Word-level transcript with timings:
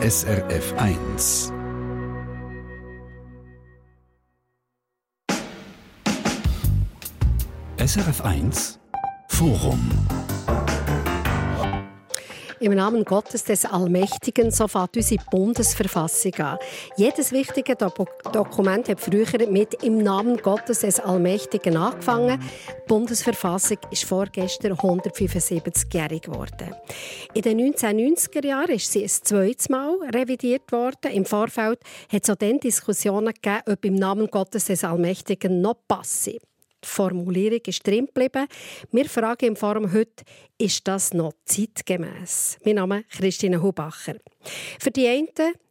SRF 0.00 0.74
1. 0.76 1.52
SRF 7.78 8.20
1 8.22 8.78
Forum 9.28 9.90
im 12.60 12.74
Namen 12.74 13.04
Gottes 13.04 13.44
des 13.44 13.64
Allmächtigen, 13.64 14.50
so 14.50 14.68
fängt 14.68 14.96
unsere 14.96 15.22
Bundesverfassung 15.30 16.34
an. 16.34 16.58
Jedes 16.96 17.32
wichtige 17.32 17.76
Do 17.76 17.90
Dokument 18.32 18.88
hat 18.88 19.00
früher 19.00 19.48
mit 19.48 19.82
im 19.82 19.98
Namen 19.98 20.36
Gottes 20.38 20.80
des 20.80 21.00
Allmächtigen 21.00 21.76
angefangen. 21.76 22.40
Die 22.40 22.88
Bundesverfassung 22.88 23.78
ist 23.90 24.04
vorgestern 24.04 24.72
175-jährig 24.72 26.22
geworden. 26.22 26.74
In 27.34 27.42
den 27.42 27.74
1990er 27.74 28.46
Jahren 28.46 28.70
ist 28.70 28.92
sie 28.92 29.02
ein 29.02 29.08
zweites 29.08 29.68
Mal 29.68 29.96
revidiert 30.14 30.70
worden. 30.72 31.12
Im 31.12 31.24
Vorfeld 31.24 31.80
hat 32.12 32.22
es 32.24 32.30
auch 32.30 32.36
dann 32.36 32.58
Diskussionen 32.58 33.32
gegeben, 33.34 33.62
ob 33.66 33.84
im 33.84 33.94
Namen 33.94 34.26
Gottes 34.28 34.66
des 34.66 34.84
Allmächtigen 34.84 35.60
noch 35.60 35.76
passe. 35.86 36.38
Die 36.84 36.88
Formulierung 36.88 37.60
ist 37.66 37.86
drin 37.86 38.06
geblieben. 38.06 38.46
Wir 38.92 39.06
fragen 39.06 39.46
im 39.46 39.56
Forum 39.56 39.92
heute, 39.92 40.24
ist 40.58 40.86
das 40.86 41.12
noch 41.12 41.32
zeitgemäß? 41.44 42.58
Mein 42.64 42.76
Name 42.76 43.00
ist 43.00 43.18
Christine 43.18 43.62
Hubacher. 43.62 44.16
Für 44.78 44.90
die 44.90 45.06
einen 45.08 45.28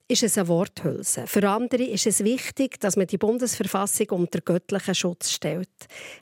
ist 0.09 0.23
es 0.23 0.37
eine 0.37 0.47
Worthülse. 0.47 1.27
Für 1.27 1.49
andere 1.49 1.83
ist 1.83 2.07
es 2.07 2.23
wichtig, 2.23 2.79
dass 2.79 2.95
man 2.95 3.07
die 3.07 3.17
Bundesverfassung 3.17 4.07
unter 4.11 4.39
göttlichen 4.39 4.95
Schutz 4.95 5.31
stellt. 5.31 5.69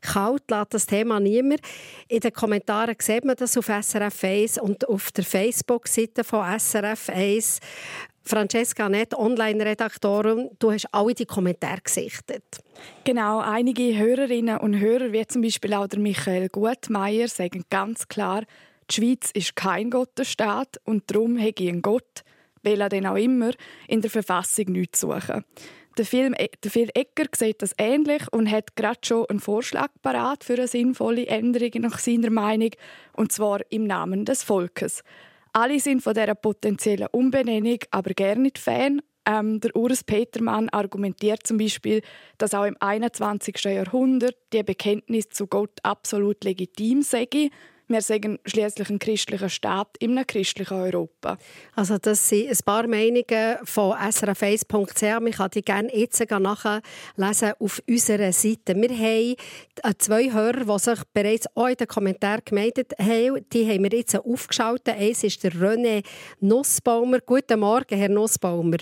Kalt 0.02 0.50
lässt 0.50 0.74
das 0.74 0.86
Thema 0.88 1.20
niemand. 1.20 1.62
In 2.08 2.20
den 2.20 2.34
Kommentaren 2.34 2.96
sieht 3.00 3.26
man 3.26 3.36
das 3.36 3.58
auf 3.58 3.66
SRF 3.66 4.24
1 4.24 4.58
und 4.58 4.90
auf 4.90 5.12
der 5.12 5.24
Facebook-Seite 5.24 6.24
von 6.24 6.60
SRF 6.60 7.10
1 7.10 7.60
Francesca 8.28 8.90
Nett, 8.90 9.14
Online-Redaktorin, 9.14 10.50
du 10.58 10.72
hast 10.72 10.88
alle 10.92 11.14
die 11.14 11.28
Kommentare 11.28 11.82
gesichtet. 11.84 12.44
Genau, 13.04 13.40
einige 13.40 13.96
Hörerinnen 13.96 14.58
und 14.58 14.80
Hörer, 14.80 15.12
wie 15.12 15.28
zum 15.28 15.44
Beispiel 15.44 15.76
auch 15.76 15.88
der 15.88 16.00
Michael 16.00 16.50
Gutmeier, 16.50 17.28
sagen 17.28 17.66
ganz 17.70 18.08
klar, 18.08 18.42
die 18.90 18.96
Schweiz 18.96 19.30
ist 19.32 19.56
kein 19.56 19.92
Gottesstaat 19.92 20.80
und 20.86 21.04
darum 21.12 21.38
hätte 21.38 21.68
ein 21.68 21.84
Gott, 21.84 22.24
er 22.64 22.90
denn 22.90 23.06
auch 23.06 23.16
immer, 23.16 23.52
in 23.88 24.02
der 24.02 24.10
Verfassung 24.10 24.72
nichts 24.72 25.02
zu 25.02 25.12
suchen. 25.12 25.46
Der, 25.98 26.06
Film, 26.06 26.36
der 26.64 26.72
Phil 26.72 26.90
Ecker 26.94 27.28
sieht 27.36 27.62
das 27.62 27.74
ähnlich 27.78 28.24
und 28.32 28.52
hat 28.52 28.76
gerade 28.76 29.00
schon 29.06 29.28
einen 29.30 29.40
Vorschlag 29.40 29.90
parat 30.02 30.44
für 30.44 30.56
eine 30.56 30.68
sinnvolle 30.68 31.28
Änderung 31.28 31.82
nach 31.82 32.00
seiner 32.00 32.32
Meinung, 32.32 32.72
und 33.14 33.32
zwar 33.32 33.62
im 33.70 33.86
Namen 33.86 34.26
des 34.26 34.44
Volkes. 34.44 35.04
Alle 35.58 35.80
sind 35.80 36.02
von 36.02 36.14
dieser 36.14 36.36
potenziellen 36.36 37.08
Umbenennung 37.14 37.78
aber 37.90 38.14
gerne 38.14 38.42
nicht 38.42 38.60
Fan. 38.60 39.02
Ähm, 39.26 39.62
der 39.62 39.74
Urs 39.74 40.04
Petermann 40.04 40.68
argumentiert 40.68 41.48
zum 41.48 41.58
Beispiel, 41.58 42.02
dass 42.38 42.54
auch 42.54 42.66
im 42.66 42.76
21. 42.82 43.64
Jahrhundert 43.64 44.36
die 44.52 44.64
Bekenntnis 44.64 45.30
zu 45.30 45.48
Gott 45.48 45.80
absolut 45.82 46.44
legitim 46.44 47.04
sei 47.04 47.30
wir 47.88 48.02
sagen 48.02 48.40
schließlich 48.46 48.90
ein 48.90 49.00
christlicher 49.00 49.50
Staat 49.50 49.98
in 50.00 50.12
einem 50.12 50.28
christlichen 50.28 50.74
Europa. 50.74 51.38
Also 51.76 51.98
das 51.98 52.30
sind 52.30 52.50
ein 52.50 52.58
paar 52.66 52.88
Meinungen 52.88 53.58
von 53.64 53.94
srf1.ch. 53.94 55.20
Man 55.20 55.32
kann 55.32 55.52
die 55.52 55.62
gerne 55.62 55.96
jetzt 55.96 56.20
nachlesen 56.30 57.54
auf 57.60 57.82
unserer 57.88 58.32
Seite. 58.32 58.76
Wir 58.76 58.90
haben 58.90 59.36
äh, 59.84 59.94
zwei 59.98 60.32
Hörer, 60.32 60.66
die 60.66 60.80
sich 60.80 61.00
bereits 61.14 61.48
auch 61.56 61.68
in 61.68 61.76
den 61.76 61.88
Kommentaren 61.88 62.42
gemeldet 62.44 62.94
haben. 63.00 63.46
Die 63.54 63.70
haben 63.70 63.84
wir 63.84 63.98
jetzt 63.98 64.16
aufgeschaltet. 64.16 64.96
Eins 64.96 65.24
ist 65.24 65.44
der 65.44 65.52
René 65.52 66.04
Nussbaumer. 66.40 67.20
Guten 67.20 67.60
Morgen, 67.60 67.98
Herr 67.98 68.10
Nussbaumer. 68.10 68.78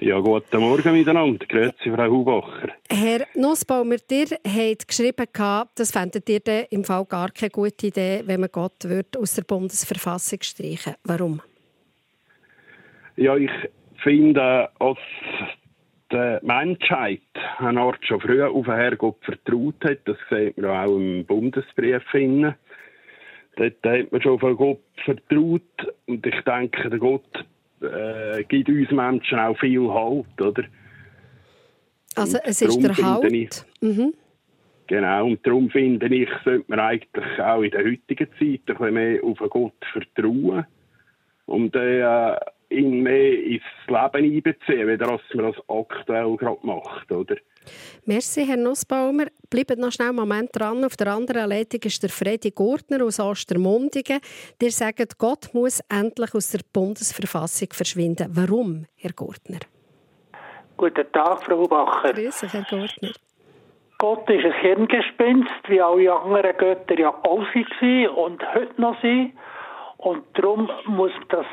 Ja, 0.00 0.18
guten 0.20 0.60
Morgen 0.60 0.92
miteinander. 0.92 1.46
Grüezi, 1.46 1.90
Frau 1.90 2.10
Hubacher. 2.10 2.68
Herr 2.90 3.26
Nussbaumer, 3.34 3.96
ihr 4.10 4.26
habt 4.26 4.88
geschrieben, 4.88 5.26
das 5.74 5.90
fändet 5.90 6.28
ihr 6.28 6.70
im 6.70 6.84
Fall 6.84 7.06
gar 7.06 7.30
keine 7.30 7.48
gute 7.48 7.86
Idee, 7.86 8.22
wenn 8.26 8.40
man 8.40 8.50
Gott 8.52 8.84
wird 8.84 9.16
aus 9.16 9.36
der 9.36 9.44
Bundesverfassung 9.44 10.40
streichen 10.42 10.96
Warum? 11.04 11.40
Ja, 13.16 13.36
ich 13.36 13.50
finde, 14.02 14.68
als 14.78 14.98
die 16.12 16.38
Menschheit 16.42 17.22
eine 17.58 17.80
Art 17.80 18.04
schon 18.04 18.20
früh 18.20 18.42
auf 18.42 18.66
den 18.66 18.74
Herrgott 18.74 19.24
vertraut 19.24 19.82
hat, 19.82 20.00
das 20.04 20.18
sieht 20.28 20.58
man 20.58 20.70
auch 20.70 20.94
im 20.94 21.24
Bundesbrief 21.24 22.02
finden. 22.10 22.54
Dort 23.56 23.82
hat 23.82 24.12
man 24.12 24.20
schon 24.20 24.42
auf 24.42 24.58
Gott 24.58 24.82
vertraut 25.06 25.94
und 26.06 26.26
ich 26.26 26.40
denke, 26.44 26.90
der 26.90 26.98
Gott 26.98 27.46
äh, 27.82 28.44
gibt 28.44 28.68
uns 28.68 28.90
Menschen 28.90 29.38
auch 29.38 29.58
viel 29.58 29.88
Halt, 29.88 30.40
oder? 30.40 30.64
Also 32.14 32.38
es 32.44 32.62
ist 32.62 32.82
der 32.82 32.96
Halt? 32.96 33.32
Ich, 33.32 33.50
mhm. 33.80 34.14
Genau, 34.86 35.26
und 35.26 35.44
darum 35.44 35.68
finde 35.68 36.06
ich, 36.06 36.28
sollte 36.44 36.64
man 36.68 36.78
eigentlich 36.78 37.40
auch 37.40 37.62
in 37.62 37.72
der 37.72 37.84
heutigen 37.84 38.28
Zeit 38.38 38.40
ein 38.40 38.60
bisschen 38.64 38.94
mehr 38.94 39.24
auf 39.24 39.38
Gott 39.50 39.84
vertrauen 39.92 40.64
und 41.46 41.74
äh, 41.74 42.36
ihn 42.70 43.02
mehr 43.02 43.44
ins 43.44 43.62
Leben 43.88 44.34
einbeziehen, 44.34 44.88
wie 44.88 44.96
das 44.96 45.20
man 45.34 45.52
das 45.52 45.68
aktuell 45.68 46.36
gerade 46.36 46.66
macht, 46.66 47.10
oder? 47.10 47.36
Merci, 48.04 48.46
Herr 48.46 48.56
Nussbaumer. 48.56 49.26
Bleibt 49.50 49.78
noch 49.78 49.92
schnell 49.92 50.08
einen 50.08 50.16
Moment 50.16 50.50
dran. 50.52 50.84
Auf 50.84 50.96
der 50.96 51.08
anderen 51.08 51.48
Leitung 51.48 51.80
ist 51.82 52.02
der 52.02 52.10
Freddy 52.10 52.50
Gurtner 52.50 53.04
aus 53.04 53.20
Ostermundigen. 53.20 54.20
Der 54.60 54.70
sagt, 54.70 55.18
Gott 55.18 55.50
muss 55.52 55.80
endlich 55.88 56.34
aus 56.34 56.50
der 56.50 56.60
Bundesverfassung 56.72 57.68
verschwinden. 57.72 58.28
Warum, 58.30 58.86
Herr 58.96 59.12
Gurtner? 59.12 59.60
Guten 60.76 61.10
Tag, 61.12 61.44
Frau 61.44 61.66
Bacher. 61.66 62.12
Grüß 62.12 62.40
dich, 62.40 62.52
Herr 62.52 62.66
Gurtner. 62.68 63.12
Gott 63.98 64.28
ist 64.28 64.44
ein 64.44 64.52
Hirngespinst, 64.52 65.68
wie 65.68 65.80
alle 65.80 66.12
anderen 66.12 66.56
Götter 66.58 66.98
ja 66.98 67.08
auch 67.08 67.40
waren 67.40 68.08
und 68.08 68.54
heute 68.54 68.80
noch 68.80 69.00
sind. 69.00 69.32
Und 69.96 70.24
darum 70.34 70.70
muss, 70.84 71.12
das, 71.30 71.46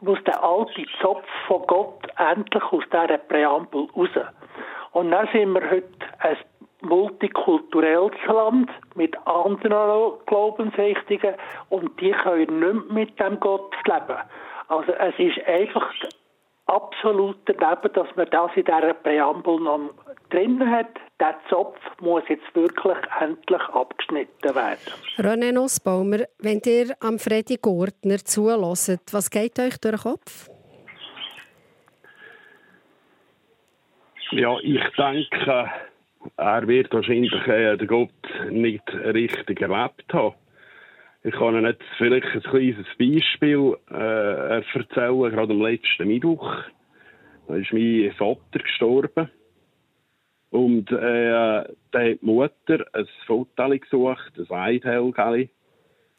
muss 0.00 0.18
der 0.24 0.42
alte 0.42 0.86
Zopf 1.02 1.26
von 1.46 1.62
Gott 1.66 2.06
endlich 2.16 2.62
aus 2.62 2.84
dieser 2.90 3.18
Präambel 3.18 3.88
raus. 3.94 4.08
Und 4.92 5.10
dann 5.10 5.28
sind 5.32 5.52
wir 5.52 5.70
heute 5.70 5.88
ein 6.18 6.36
multikulturelles 6.82 8.16
Land 8.26 8.70
mit 8.94 9.16
anderen 9.26 10.12
Glaubensrichtungen 10.26 11.34
und 11.68 12.00
die 12.00 12.12
können 12.12 12.60
nicht 12.60 12.90
mit 12.90 13.20
dem 13.20 13.38
Gott 13.38 13.74
leben. 13.86 14.18
Also 14.68 14.92
es 14.92 15.14
ist 15.18 15.46
einfach 15.46 15.92
absolut 16.66 17.36
daneben, 17.46 17.92
dass 17.92 18.06
man 18.16 18.26
das 18.30 18.50
in 18.54 18.64
dieser 18.64 18.94
Präambel 18.94 19.60
noch 19.60 19.90
drin 20.30 20.70
hat. 20.70 20.88
Der 21.18 21.34
Zopf 21.48 21.78
muss 22.00 22.22
jetzt 22.28 22.54
wirklich 22.54 22.98
endlich 23.20 23.60
abgeschnitten 23.60 24.54
werden. 24.54 24.78
René 25.18 25.52
Nussbaumer, 25.52 26.24
wenn 26.38 26.60
ihr 26.64 26.94
am 27.00 27.18
Freddy 27.18 27.58
Gurtner 27.60 28.18
zulässt, 28.18 29.12
was 29.12 29.30
geht 29.30 29.58
euch 29.58 29.78
durch 29.80 30.02
den 30.02 30.12
Kopf? 30.12 30.49
Ja, 34.32 34.56
ich 34.62 34.80
denke, 34.96 35.70
er 36.36 36.68
wird 36.68 36.92
wahrscheinlich 36.92 37.32
äh, 37.48 37.76
den 37.76 37.88
Gott 37.88 38.10
nicht 38.48 38.88
richtig 38.92 39.60
erlebt 39.60 40.04
haben. 40.12 40.36
Ich 41.24 41.34
kann 41.34 41.56
Ihnen 41.56 41.66
jetzt 41.66 41.82
vielleicht 41.98 42.28
ein 42.28 42.42
kleines 42.42 42.86
Beispiel 42.96 43.76
äh, 43.90 44.60
erzählen, 44.60 45.30
gerade 45.30 45.52
am 45.52 45.60
letzten 45.60 46.06
Mittwoch. 46.06 46.48
Da 47.48 47.56
ist 47.56 47.72
mein 47.72 48.12
Vater 48.16 48.60
gestorben. 48.60 49.30
Und 50.50 50.92
äh, 50.92 51.30
da 51.30 51.64
hat 51.64 51.74
die 51.92 52.18
Mutter 52.20 52.86
ein 52.92 53.08
Foto 53.26 53.68
gesucht, 53.68 54.32
ein 54.38 54.56
Eidhelgeli. 54.56 55.50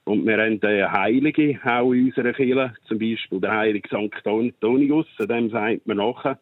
Und 0.04 0.26
wir 0.26 0.38
haben 0.38 0.60
eine 0.62 0.92
Heilige 0.92 1.60
auch 1.64 1.94
in 1.94 2.08
unserer 2.08 2.34
Kirche, 2.34 2.74
zum 2.90 3.00
Beispiel 3.00 3.40
der 3.40 3.52
Heilige 3.52 3.88
St. 3.88 4.28
Antonius, 4.28 5.08
dem 5.18 5.50
sagt 5.50 5.88
man 5.88 5.98
nachher, 5.98 6.40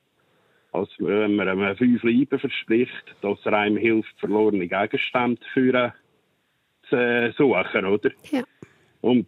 als 0.72 0.90
wenn 1.00 1.36
man 1.36 1.48
einem 1.48 1.76
fünf 1.76 2.04
Lieben 2.04 2.40
verspricht, 2.40 3.16
dass 3.22 3.40
er 3.46 3.54
einem 3.54 3.78
hilft, 3.78 4.20
verlorene 4.20 4.68
Gegenstände 4.68 5.42
für 5.54 5.94
zu 6.90 7.34
suchen, 7.38 7.86
oder? 7.86 8.10
Ja. 8.32 8.44
Und 9.02 9.28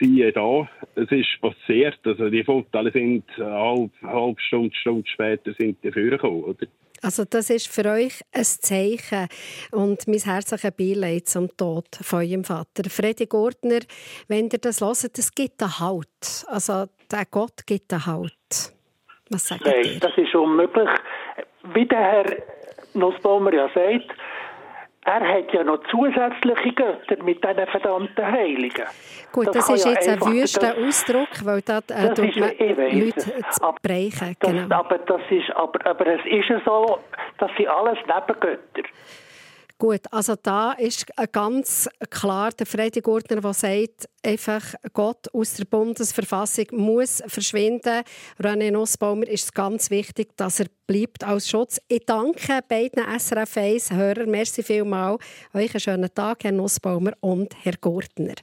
siehe 0.00 0.32
da, 0.32 0.68
es 0.94 1.10
ist 1.10 1.40
passiert, 1.42 1.98
also 2.04 2.30
die 2.30 2.42
Fotos 2.42 2.92
sind 2.92 3.24
eine 3.36 3.90
halbe, 4.02 4.40
Stunde, 4.40 4.74
Stunde 4.74 5.08
später 5.08 5.52
sind 5.58 5.82
die 5.84 5.92
vorgekommen, 5.92 6.44
oder? 6.44 6.66
Also 7.02 7.24
das 7.24 7.48
ist 7.50 7.68
für 7.68 7.86
euch 7.86 8.20
ein 8.32 8.44
Zeichen 8.44 9.28
und 9.72 10.06
mein 10.06 10.18
herzliches 10.18 10.70
Beileid 10.72 11.28
zum 11.28 11.54
Tod 11.56 11.88
von 12.02 12.20
eurem 12.20 12.44
Vater. 12.44 12.88
Freddy 12.88 13.26
Gurtner, 13.26 13.80
wenn 14.28 14.48
ihr 14.50 14.58
das 14.58 14.80
hört, 14.80 15.18
es 15.18 15.34
gibt 15.34 15.62
einen 15.62 15.78
Halt. 15.78 16.44
Also 16.46 16.86
der 17.10 17.24
Gott 17.30 17.66
gibt 17.66 17.92
einen 17.92 18.04
Halt. 18.04 18.74
Was 19.30 19.46
sagt 19.46 19.64
Nein, 19.64 19.84
ihr? 19.84 20.00
das 20.00 20.16
ist 20.16 20.34
unmöglich. 20.34 20.90
Wie 21.74 21.86
der 21.86 21.98
Herr 21.98 22.24
Nussbaumer 22.94 23.52
ja 23.52 23.68
sagt, 23.68 24.12
er 25.04 25.26
hat 25.26 25.52
ja 25.52 25.64
noch 25.64 25.80
zusätzliche 25.90 26.72
Götter 26.74 27.22
mit 27.24 27.42
diesen 27.42 27.66
verdammten 27.66 28.26
Heiligen. 28.26 28.84
Gut, 29.32 29.46
das, 29.46 29.66
das 29.66 29.70
ist 29.70 29.84
ja 29.86 29.92
jetzt 29.92 30.08
ein 30.08 30.20
wüster 30.20 30.74
Ausdruck, 30.76 31.28
weil 31.44 31.62
da 31.62 31.78
äh, 31.78 32.12
tut 32.12 32.36
man 32.36 32.50
Leute 32.58 33.20
zu 33.50 33.74
brechen. 33.82 34.36
Genau. 34.40 34.74
aber, 34.76 34.98
das 34.98 35.22
ist, 35.30 35.50
aber, 35.56 35.86
aber 35.86 36.06
es 36.06 36.20
ist 36.26 36.48
ja 36.48 36.60
so, 36.64 36.98
dass 37.38 37.50
sie 37.56 37.66
alles 37.66 37.98
Nebengötter. 38.00 38.82
Gut, 39.80 40.02
also 40.10 40.34
da 40.36 40.72
ist 40.72 41.06
ganz 41.32 41.88
klar 42.10 42.50
der 42.50 42.66
Freddy 42.66 43.00
Gurtner, 43.00 43.40
der 43.40 43.54
sagt, 43.54 44.10
einfach 44.22 44.74
Gott 44.92 45.32
aus 45.32 45.54
der 45.54 45.64
Bundesverfassung 45.64 46.66
muss 46.72 47.22
verschwinden. 47.26 48.02
René 48.38 48.72
Nussbaumer 48.72 49.26
ist 49.26 49.44
es 49.44 49.54
ganz 49.54 49.88
wichtig, 49.88 50.36
dass 50.36 50.60
er 50.60 50.66
bleibt 50.90 51.22
als 51.22 51.48
Schutz. 51.48 51.80
Ich 51.86 52.04
danke 52.04 52.58
beiden 52.68 53.04
SRF 53.16 53.58
1 53.58 53.92
Hörern. 53.92 54.28
Merci 54.28 54.60
vielmals. 54.64 55.22
Euch 55.54 55.72
einen 55.72 55.80
schönen 55.80 56.12
Tag, 56.12 56.42
Herr 56.42 56.50
Nussbaumer 56.50 57.12
und 57.20 57.54
Herr 57.62 57.74
Gurtner. 57.80 58.34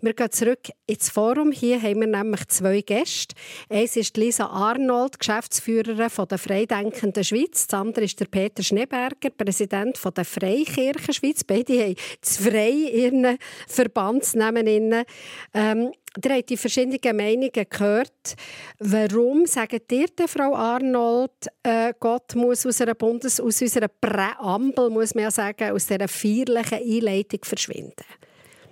Wir 0.00 0.14
gehen 0.14 0.30
zurück 0.30 0.70
ins 0.86 1.10
Forum. 1.10 1.52
Hier 1.52 1.82
haben 1.82 2.00
wir 2.00 2.06
nämlich 2.06 2.48
zwei 2.48 2.80
Gäste. 2.80 3.34
Eins 3.68 3.96
ist 3.96 4.16
Lisa 4.16 4.46
Arnold, 4.46 5.18
Geschäftsführerin 5.18 6.08
von 6.08 6.28
der 6.28 6.38
Freidenkenden 6.38 7.24
Schweiz. 7.24 7.66
Das 7.66 7.78
andere 7.78 8.06
ist 8.06 8.18
der 8.18 8.24
Peter 8.24 8.62
Schneeberger, 8.62 9.28
Präsident 9.28 9.98
von 9.98 10.14
der 10.14 10.24
Freikirche 10.24 11.12
Schweiz. 11.12 11.44
Beide 11.44 11.78
haben 11.78 11.96
das 12.22 12.38
Frei 12.38 12.70
in 12.70 13.36
Verbandsnamen. 13.68 15.04
Ähm, 15.52 15.92
Ihr 16.22 16.34
habt 16.34 16.50
die 16.50 16.56
verschiedenen 16.56 17.16
Meinungen 17.16 17.50
gehört. 17.52 18.34
Warum 18.78 19.46
sagt 19.46 19.92
ihr 19.92 20.08
denn, 20.08 20.28
Frau 20.28 20.54
Arnold, 20.54 21.30
äh, 21.62 21.94
Gott 21.98 22.34
muss 22.34 22.66
aus, 22.66 22.80
einer 22.82 22.94
Bundes-, 22.94 23.40
aus 23.40 23.62
unserer 23.62 23.88
Präambel, 23.88 24.90
muss 24.90 25.14
man 25.14 25.24
ja 25.24 25.30
sagen, 25.30 25.70
aus 25.72 25.86
dieser 25.86 26.08
feierlichen 26.08 26.78
Einleitung 26.78 27.40
verschwinden? 27.44 28.04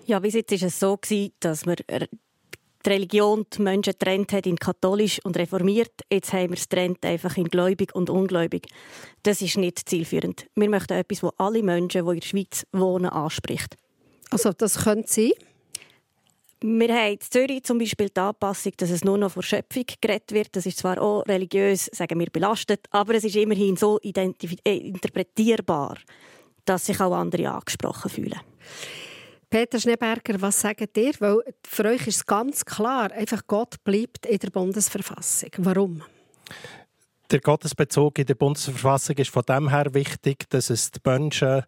Ja, 0.04 0.18
bis 0.18 0.34
jetzt 0.34 0.50
war 0.50 0.68
es 0.68 0.80
so, 0.80 0.98
dass 1.40 1.64
man 1.64 1.76
die 1.76 2.88
Religion 2.88 3.46
die 3.52 3.62
Menschen 3.62 3.92
getrennt 3.92 4.32
hat 4.32 4.46
in 4.46 4.56
katholisch 4.56 5.20
und 5.24 5.36
reformiert. 5.36 5.92
Jetzt 6.10 6.32
haben 6.32 6.50
wir 6.50 6.56
es 6.56 6.68
trennt 6.68 7.04
einfach 7.04 7.36
in 7.36 7.44
gläubig 7.44 7.94
und 7.94 8.10
ungläubig. 8.10 8.66
Das 9.22 9.42
ist 9.42 9.58
nicht 9.58 9.88
zielführend. 9.88 10.46
Wir 10.54 10.68
möchten 10.68 10.94
etwas, 10.94 11.20
das 11.20 11.30
alle 11.38 11.62
Menschen, 11.62 12.04
die 12.04 12.12
in 12.12 12.20
der 12.20 12.26
Schweiz 12.26 12.66
wohnen, 12.72 13.10
anspricht. 13.10 13.76
Also 14.30 14.52
das 14.52 14.84
könnte 14.84 15.12
sein? 15.12 15.32
Wir 16.62 16.94
haben 16.94 17.12
in 17.12 17.20
Zürich 17.20 17.64
zum 17.64 17.78
Beispiel 17.78 18.10
die 18.10 18.20
Anpassung, 18.20 18.72
dass 18.76 18.90
es 18.90 19.02
nur 19.02 19.16
noch 19.16 19.32
vor 19.32 19.42
Schöpfung 19.42 19.84
geredet 20.00 20.32
wird. 20.32 20.48
Das 20.56 20.66
ist 20.66 20.78
zwar 20.78 21.00
auch 21.00 21.22
religiös, 21.26 21.86
sagen 21.86 22.18
wir, 22.20 22.28
belastet, 22.30 22.86
aber 22.90 23.14
es 23.14 23.24
ist 23.24 23.36
immerhin 23.36 23.76
so 23.76 23.98
äh, 24.02 24.76
interpretierbar, 24.76 25.96
dass 26.66 26.86
sich 26.86 27.00
auch 27.00 27.14
andere 27.14 27.50
angesprochen 27.50 28.10
fühlen. 28.10 28.40
Peter 29.48 29.80
Schneeberger, 29.80 30.40
was 30.42 30.60
sagt 30.60 30.96
ihr? 30.98 31.12
Weil 31.18 31.40
für 31.66 31.86
euch 31.86 32.06
ist 32.06 32.16
es 32.16 32.26
ganz 32.26 32.64
klar, 32.64 33.10
einfach 33.10 33.46
Gott 33.46 33.82
bleibt 33.82 34.26
in 34.26 34.38
der 34.38 34.50
Bundesverfassung. 34.50 35.50
Warum? 35.58 36.02
Der 37.30 37.40
Gottesbezug 37.40 38.18
in 38.18 38.26
der 38.26 38.34
Bundesverfassung 38.34 39.16
ist 39.16 39.30
von 39.30 39.44
dem 39.44 39.70
her 39.70 39.94
wichtig, 39.94 40.48
dass 40.50 40.68
es 40.68 40.90
die 40.90 41.00
Menschen 41.04 41.62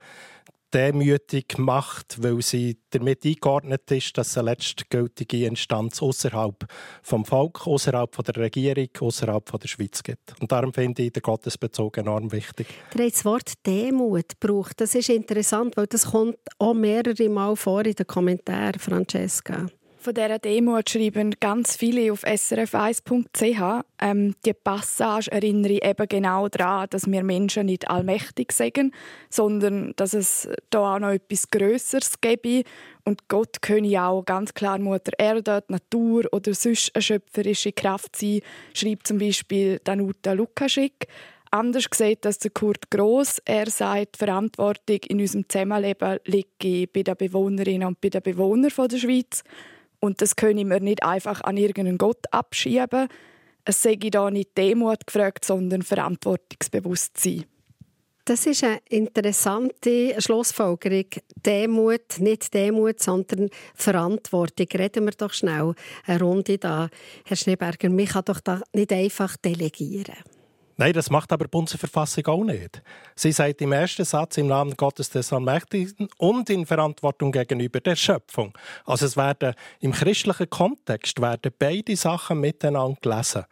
demütig 0.73 1.59
macht, 1.59 2.23
weil 2.23 2.43
sie 2.43 2.79
damit 2.91 3.25
eingeordnet 3.25 3.91
ist, 3.91 4.17
dass 4.17 4.37
eine 4.37 4.51
letztgültige 4.51 5.47
Instanz 5.47 6.03
außerhalb 6.03 6.67
vom 7.03 7.25
Volk, 7.25 7.67
außerhalb 7.67 8.25
der 8.25 8.37
Regierung, 8.37 8.89
außerhalb 9.01 9.61
der 9.61 9.69
Schweiz 9.69 10.03
gibt. 10.03 10.35
Und 10.41 10.51
darum 10.51 10.73
finde 10.73 11.03
ich 11.03 11.13
den 11.13 11.23
Gottesbezug 11.23 11.99
enorm 11.99 12.33
wichtig. 12.33 12.67
Der 12.95 13.09
das 13.09 13.25
Wort 13.25 13.53
Demut 13.67 14.41
gebraucht. 14.41 14.81
Das 14.81 14.95
ist 14.95 15.09
interessant, 15.09 15.77
weil 15.77 15.87
das 15.87 16.07
kommt 16.11 16.39
auch 16.59 16.75
mehrere 16.75 17.29
Mal 17.29 17.57
vor 17.57 17.85
in 17.85 17.95
den 17.95 18.07
Kommentaren, 18.07 18.79
Francesca. 18.79 19.67
Von 20.03 20.15
dieser 20.15 20.41
Demo 20.41 20.81
schreiben 20.85 21.37
ganz 21.39 21.77
viele 21.77 22.11
auf 22.11 22.25
srf1.ch. 22.25 23.85
Ähm, 24.01 24.35
die 24.45 24.53
Passage 24.53 25.31
erinnere 25.31 25.79
eben 25.81 26.09
genau 26.09 26.49
daran, 26.49 26.89
dass 26.91 27.09
wir 27.09 27.23
Menschen 27.23 27.67
nicht 27.67 27.89
allmächtig 27.89 28.51
sind, 28.51 28.93
sondern 29.31 29.93
dass 29.95 30.13
es 30.13 30.49
da 30.71 30.97
auch 30.97 30.99
noch 30.99 31.11
etwas 31.11 31.49
Größeres 31.53 32.21
gäbe. 32.21 32.65
Und 33.05 33.29
Gott 33.29 33.63
könne 33.63 34.05
auch 34.05 34.25
ganz 34.25 34.53
klar 34.55 34.81
Mutter 34.81 35.13
Erde, 35.19 35.63
die 35.69 35.73
Natur 35.73 36.25
oder 36.33 36.53
sonst 36.53 36.91
eine 36.97 37.03
schöpferische 37.03 37.71
Kraft 37.71 38.17
sein, 38.17 38.41
schreibt 38.75 39.07
zum 39.07 39.19
Beispiel 39.19 39.81
Danuta 39.85 40.33
Lukaschik. 40.33 41.07
Anders 41.53 41.87
sieht 41.95 42.25
das 42.25 42.41
der 42.41 42.51
Kurt 42.51 42.91
Gross. 42.91 43.41
Er 43.45 43.71
sagt, 43.71 44.17
Verantwortung 44.17 44.99
in 45.07 45.21
unserem 45.21 45.49
Zusammenleben 45.49 46.19
liegt 46.25 46.59
bei 46.93 47.03
den 47.05 47.17
Bewohnerinnen 47.17 47.87
und 47.87 48.01
bei 48.01 48.09
den 48.09 48.23
Bewohnern 48.23 48.73
der 48.91 48.99
Schweiz. 48.99 49.45
Und 50.05 50.21
das 50.21 50.35
können 50.35 50.69
wir 50.69 50.81
nicht 50.81 51.05
einfach 51.05 51.43
an 51.43 51.57
irgendeinen 51.57 51.97
Gott 51.97 52.25
abschieben. 52.33 53.07
Es 53.65 53.83
sei 53.83 53.95
da 53.95 54.33
nicht 54.33 54.59
Demut 54.59 55.07
gefragt, 55.07 55.45
sondern 55.45 55.83
Verantwortungsbewusstsein. 55.83 57.45
Das 58.25 58.47
ist 58.47 58.65
eine 58.65 58.81
interessante 58.89 60.21
Schlussfolgerung. 60.21 61.07
Demut, 61.47 62.19
nicht 62.19 62.53
Demut, 62.53 63.01
sondern 63.01 63.49
Verantwortung. 63.77 64.67
Reden 64.75 65.05
wir 65.05 65.13
doch 65.13 65.33
schnell 65.33 65.75
eine 66.05 66.21
Runde 66.21 66.59
da. 66.59 66.89
Herr 67.25 67.37
Schneeberger, 67.37 67.89
mich 67.89 68.11
kann 68.11 68.25
doch 68.25 68.41
da 68.41 68.61
nicht 68.73 68.93
einfach 68.93 69.37
delegieren. 69.37 70.17
Nein, 70.83 70.95
das 70.95 71.11
macht 71.11 71.31
aber 71.31 71.45
die 71.45 71.51
Bundesverfassung 71.51 72.27
auch 72.27 72.43
nicht. 72.43 72.83
Sie 73.15 73.31
sagt 73.31 73.63
im 73.63 73.71
ersten 73.71 74.05
Satz 74.05 74.37
im 74.37 74.49
Namen 74.49 74.77
Gottes 74.77 75.11
des 75.11 75.33
Allmächtigen 75.33 76.09
und 76.19 76.51
in 76.51 76.67
Verantwortung 76.67 77.31
gegenüber 77.31 77.79
der 77.79 77.95
Schöpfung. 77.95 78.53
Also 78.85 79.07
es 79.07 79.17
werden 79.17 79.55
im 79.79 79.93
christlichen 79.93 80.51
Kontext 80.51 81.21
werden 81.21 81.53
beide 81.57 81.95
Sachen 81.95 82.41
miteinander 82.41 82.99
gelesen. 83.01 83.45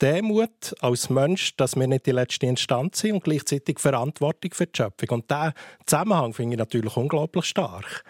Demut 0.00 0.74
als 0.80 1.10
Mensch, 1.10 1.54
dass 1.56 1.76
wir 1.76 1.86
nicht 1.86 2.06
die 2.06 2.12
letzte 2.12 2.46
Instanz 2.46 3.00
sind 3.00 3.16
und 3.16 3.24
gleichzeitig 3.24 3.80
Verantwortung 3.80 4.54
für 4.54 4.64
die 4.64 4.78
Schöpfung. 4.78 5.10
Und 5.10 5.30
diesen 5.30 5.52
Zusammenhang 5.84 6.32
finde 6.32 6.54
ich 6.54 6.58
natürlich 6.58 6.96
unglaublich 6.96 7.44
stark. 7.44 8.02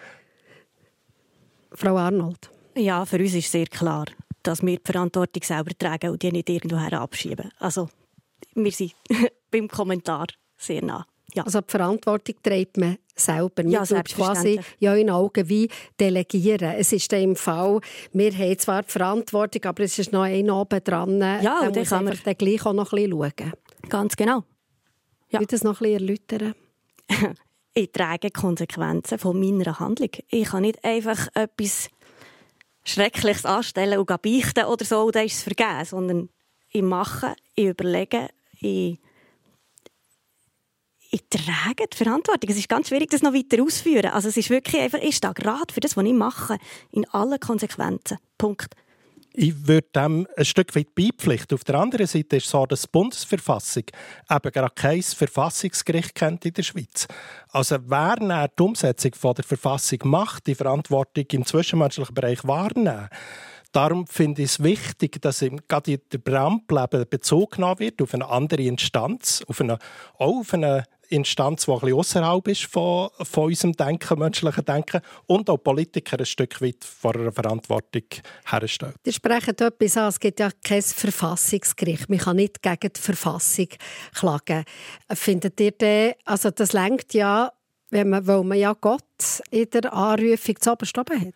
Frau 1.73 1.97
Arnold. 1.97 2.49
Ja, 2.77 3.05
für 3.05 3.19
uns 3.19 3.35
ist 3.35 3.51
sehr 3.51 3.67
klar, 3.67 4.05
dass 4.45 4.63
wir 4.63 4.77
die 4.77 4.83
Verantwortung 4.85 5.43
selber 5.43 5.73
tragen 5.77 6.11
und 6.11 6.23
die 6.23 6.31
nicht 6.31 6.49
irgendwoher 6.49 7.01
abschieben. 7.01 7.51
Also 7.59 7.89
wir 8.55 8.73
sind 8.73 8.95
beim 9.51 9.69
Kommentar 9.69 10.27
sehr 10.57 10.83
nah. 10.83 11.07
Ja. 11.35 11.45
Also 11.45 11.61
die 11.61 11.71
Verantwortung 11.71 12.37
trägt 12.43 12.79
man 12.79 12.97
selber. 13.15 13.63
Man 13.63 13.71
ja, 13.71 13.85
quasi 13.85 14.61
ja 14.79 14.95
in 14.95 15.11
Augen 15.11 15.49
wie 15.49 15.69
delegieren. 16.01 16.75
Es 16.77 16.93
ist 16.93 17.13
im 17.13 17.37
Fall, 17.37 17.81
wir 18.13 18.33
haben 18.33 18.59
zwar 18.59 18.83
die 18.83 18.91
Verantwortung, 18.91 19.65
aber 19.65 19.85
es 19.85 19.99
ist 19.99 20.13
noch 20.13 20.23
ein 20.23 20.51
oben 20.51 20.83
dran. 20.83 21.21
Ja, 21.21 21.61
und 21.61 21.77
dann 21.77 21.85
kann 21.85 22.05
man 22.05 22.19
dann 22.25 22.35
gleich 22.35 22.65
auch 22.65 22.73
noch 22.73 22.93
ein 22.93 23.11
bisschen 23.11 23.11
schauen. 23.11 23.53
Ganz 23.91 24.17
genau. 24.17 24.45
Ja. 25.31 25.41
Ich 25.41 25.49
das 25.49 25.63
noch 25.63 25.81
ein 25.81 25.99
bisschen 25.99 26.09
erläutern? 26.09 26.55
ich 27.75 27.93
trage 27.93 28.31
Konsequenzen 28.31 29.19
von 29.19 29.39
meiner 29.39 29.79
Handlung. 29.79 30.11
Ich 30.31 30.49
kann 30.49 30.63
nicht 30.63 30.83
einfach 30.83 31.29
etwas 31.35 31.91
Schreckliches 32.85 33.45
anstellen 33.45 33.99
und 33.99 34.07
beichten 34.07 34.65
oder 34.65 34.85
so, 34.85 35.03
und 35.03 35.15
dann 35.15 35.27
ist 35.27 35.35
es 35.35 35.43
vergeben, 35.43 35.85
sondern 35.85 36.29
ich 36.71 36.83
mache, 36.83 37.35
ich 37.55 37.67
überlege, 37.67 38.29
ich, 38.61 38.99
ich 41.11 41.23
trage 41.31 41.87
die 41.91 41.97
Verantwortung. 41.97 42.51
Es 42.51 42.59
ist 42.59 42.69
ganz 42.69 42.89
schwierig, 42.89 43.11
das 43.11 43.23
noch 43.23 43.33
weiter 43.33 43.63
auszuführen. 43.63 44.11
Also 44.11 44.29
es 44.29 44.37
ist 44.37 44.51
wirklich 44.51 44.81
einfach, 44.83 44.99
ich 45.01 45.17
stehe 45.17 45.35
gerade 45.35 45.73
für 45.73 45.81
das, 45.81 45.97
was 45.97 46.05
ich 46.05 46.13
mache, 46.13 46.59
in 46.91 47.09
allen 47.11 47.41
Konsequenzen. 47.41 48.19
Punkt. 48.37 48.75
Ich 49.41 49.69
würde 49.69 49.87
dem 49.95 50.27
ein 50.37 50.45
Stück 50.45 50.75
weit 50.75 50.95
beipflichten. 50.97 51.55
Auf 51.55 51.63
der 51.63 51.77
anderen 51.77 52.07
Seite 52.09 52.37
ist 52.37 52.47
es 52.47 52.51
so, 52.51 52.67
dass 52.67 52.83
die 52.83 52.89
Bundesverfassung 52.91 53.85
eben 54.29 54.53
gerade 54.53 54.75
kein 54.75 55.01
Verfassungsgericht 55.01 56.15
kennt 56.15 56.45
in 56.45 56.55
der 56.55 56.65
Schweiz. 56.65 57.07
Also 57.51 57.77
wer 57.87 58.17
die 58.17 58.63
Umsetzung 58.63 59.13
der 59.37 59.45
Verfassung 59.45 60.01
macht, 60.05 60.49
die 60.49 60.57
Verantwortung 60.57 61.25
im 61.31 61.47
zwischenmenschlichen 61.47 62.15
Bereich 62.15 62.45
wahrnehmen, 62.45 63.09
Darum 63.73 64.07
finde 64.07 64.43
ich 64.43 64.53
es 64.53 64.63
wichtig, 64.63 65.21
dass 65.21 65.43
im, 65.43 65.61
gerade 65.69 65.93
in 65.93 66.01
der 66.11 66.19
Präambel 66.19 67.05
Bezug 67.07 67.53
genommen 67.53 67.79
wird 67.81 68.01
auf 68.01 68.15
eine 68.15 68.29
andere 68.29 68.63
Instanz, 68.63 69.43
auf 69.47 69.61
eine, 69.61 69.79
auch 70.19 70.41
auf 70.41 70.55
eine 70.55 70.85
Instanz, 71.11 71.67
die 71.67 71.73
ein 71.73 71.93
außerhalb 71.93 72.49
ist 72.49 72.65
von, 72.65 73.11
von 73.23 73.45
unserem 73.45 73.73
Denken, 73.73 74.19
menschlichen 74.19 74.65
Denken 74.65 75.01
und 75.27 75.49
auch 75.51 75.59
Politiker 75.59 76.19
ein 76.19 76.27
Stück 76.27 76.61
weit 76.61 76.85
vor 76.85 77.15
einer 77.15 77.33
Verantwortung 77.33 78.03
herstellen. 78.47 78.95
Sie 79.05 79.13
sprechen 79.13 79.57
etwas 79.59 79.97
an, 79.97 80.09
es 80.09 80.21
gibt 80.21 80.41
ja 80.41 80.51
kein 80.63 80.83
Verfassungsgericht. 80.83 82.09
Man 82.09 82.19
kann 82.19 82.37
nicht 82.37 82.63
gegen 82.63 82.93
die 82.95 83.01
Verfassung 83.01 83.69
klagen. 84.15 84.65
Findet 85.13 85.61
ihr 85.61 85.73
das, 85.73 86.13
also 86.25 86.51
das 86.51 86.73
lenkt 86.73 87.15
ja, 87.15 87.53
wenn 87.91 88.11
man, 88.11 88.27
weil 88.27 88.45
man 88.45 88.59
ja 88.59 88.75
Gott 88.79 89.03
in 89.51 89.69
der 89.71 89.93
Anrufung 89.93 90.61
zu 90.61 90.73
oben 90.73 90.87
hat? 91.21 91.35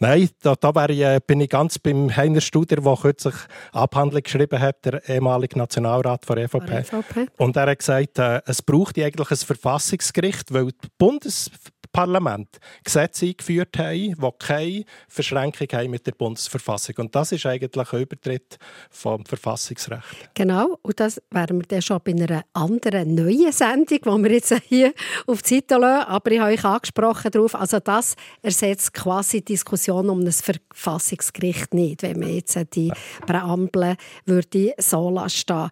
Nein, 0.00 0.28
da, 0.42 0.54
da 0.54 0.86
ich, 0.86 1.00
äh, 1.00 1.20
bin 1.26 1.40
ich 1.40 1.50
ganz 1.50 1.78
beim 1.78 2.14
Heiner 2.14 2.40
Studer, 2.40 2.76
der 2.76 2.96
kürzlich 2.96 3.34
Abhandlung 3.72 4.22
geschrieben 4.22 4.60
hat, 4.60 4.84
der 4.84 5.08
ehemalige 5.08 5.58
Nationalrat 5.58 6.24
von 6.24 6.38
EVP. 6.38 6.78
EVP. 6.78 7.26
Und 7.36 7.56
er 7.56 7.66
hat 7.68 7.78
gesagt, 7.78 8.18
äh, 8.18 8.40
es 8.46 8.62
braucht 8.62 8.96
eigentlich 8.98 9.30
ein 9.30 9.36
Verfassungsgericht, 9.36 10.52
weil 10.52 10.66
die 10.66 10.88
Bundes 10.98 11.50
Parlament 11.92 12.58
Gesetze 12.84 13.26
eingeführt 13.26 13.76
haben, 13.78 14.14
die 14.14 14.30
keine 14.38 14.84
Verschränkung 15.08 15.68
haben 15.72 15.90
mit 15.90 16.06
der 16.06 16.12
Bundesverfassung. 16.12 16.96
Und 16.98 17.14
das 17.14 17.32
ist 17.32 17.46
eigentlich 17.46 17.92
ein 17.92 18.00
Übertritt 18.00 18.58
vom 18.90 19.24
Verfassungsrecht. 19.24 20.30
Genau, 20.34 20.78
und 20.82 21.00
das 21.00 21.20
wären 21.30 21.58
wir 21.58 21.66
dann 21.66 21.82
schon 21.82 22.00
bei 22.04 22.12
einer 22.12 22.44
anderen 22.52 23.14
neuen 23.14 23.52
Sendung, 23.52 23.98
die 23.98 24.24
wir 24.24 24.32
jetzt 24.32 24.54
hier 24.66 24.92
auf 25.26 25.42
die 25.42 25.56
Seite 25.56 25.76
lassen. 25.76 26.08
Aber 26.08 26.30
ich 26.30 26.40
habe 26.40 26.52
euch 26.52 26.64
angesprochen 26.64 27.30
darauf, 27.30 27.54
also 27.54 27.80
das 27.80 28.14
ersetzt 28.42 28.92
quasi 28.94 29.38
die 29.40 29.54
Diskussion 29.54 30.08
um 30.08 30.24
das 30.24 30.40
Verfassungsgericht 30.40 31.74
nicht, 31.74 32.02
wenn 32.02 32.20
man 32.20 32.34
jetzt 32.34 32.58
die 32.74 32.92
Präambel 33.26 33.96
würde 34.24 34.74
so 34.78 35.10
lassen. 35.10 35.70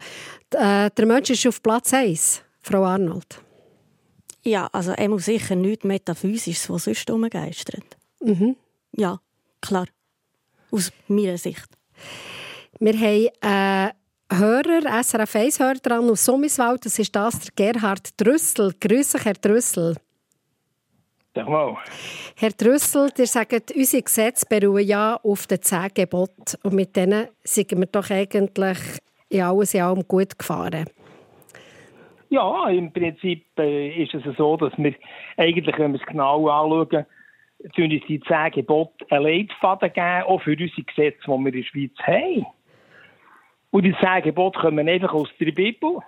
Äh, 0.50 0.90
der 0.90 1.06
Mensch 1.06 1.30
ist 1.30 1.46
auf 1.46 1.62
Platz 1.62 1.92
1, 1.92 2.42
Frau 2.60 2.84
Arnold. 2.84 3.45
Ja, 4.46 4.68
also 4.70 4.92
er 4.92 5.08
muss 5.08 5.24
sicher 5.24 5.56
nichts 5.56 5.84
Metaphysisches, 5.84 6.70
was 6.70 6.84
sonst 6.84 7.10
umgeistert. 7.10 7.96
Mhm. 8.20 8.54
Ja, 8.92 9.18
klar. 9.60 9.86
Aus 10.70 10.92
meiner 11.08 11.36
Sicht. 11.36 11.66
Wir 12.78 12.92
haben 12.92 13.28
einen 13.40 13.90
Hörer, 14.30 15.02
SRF 15.02 15.34
1-Hörer 15.34 15.80
dran 15.82 16.08
aus 16.08 16.24
Summiswald. 16.24 16.86
Das 16.86 16.96
ist 16.96 17.16
das, 17.16 17.40
der 17.40 17.72
Gerhard 17.72 18.10
Drüssel. 18.20 18.72
Grüße, 18.78 19.18
Herr 19.24 19.34
Drüssel. 19.34 19.96
Sag 21.34 21.48
mal. 21.48 21.76
Herr 22.36 22.52
Drüssel, 22.52 23.10
ihr 23.18 23.26
sagt, 23.26 23.72
unsere 23.74 24.02
Gesetze 24.04 24.46
beruhen 24.48 24.86
ja 24.86 25.16
auf 25.24 25.48
den 25.48 25.60
zehn 25.60 25.88
Geboten. 25.92 26.56
Und 26.62 26.72
mit 26.72 26.94
denen 26.94 27.26
sind 27.42 27.72
wir 27.72 27.86
doch 27.86 28.10
eigentlich 28.10 28.78
in 29.28 29.42
alles 29.42 29.74
in 29.74 29.82
allem 29.82 30.06
gut 30.06 30.38
gefahren. 30.38 30.86
Ja, 32.28 32.68
im 32.68 32.92
Prinzip 32.92 33.44
äh, 33.58 34.02
ist 34.02 34.14
es 34.14 34.36
so, 34.36 34.56
dass 34.56 34.72
wir 34.76 34.94
eigentlich, 35.36 35.78
wenn 35.78 35.92
wir 35.92 36.00
es 36.00 36.06
genau 36.06 36.48
anschauen, 36.48 37.06
tun 37.74 37.90
uns 37.90 38.02
die 38.08 38.20
zehn 38.20 38.50
Gebote 38.50 39.06
einen 39.10 39.24
Leitfaden 39.24 39.92
geben, 39.92 40.22
auch 40.24 40.42
für 40.42 40.52
unsere 40.52 40.82
Gesetze, 40.82 41.20
die 41.24 41.28
wir 41.28 41.46
in 41.46 41.52
der 41.52 41.62
Schweiz 41.62 41.92
haben. 42.02 42.46
Und 43.70 43.84
die 43.84 43.96
zehn 44.00 44.22
Gebote 44.22 44.58
kommen 44.58 44.88
einfach 44.88 45.12
aus 45.12 45.28
der 45.38 45.52
Bibel. 45.52 45.98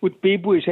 Und 0.00 0.14
die 0.14 0.18
Bibel 0.18 0.58
ist 0.58 0.68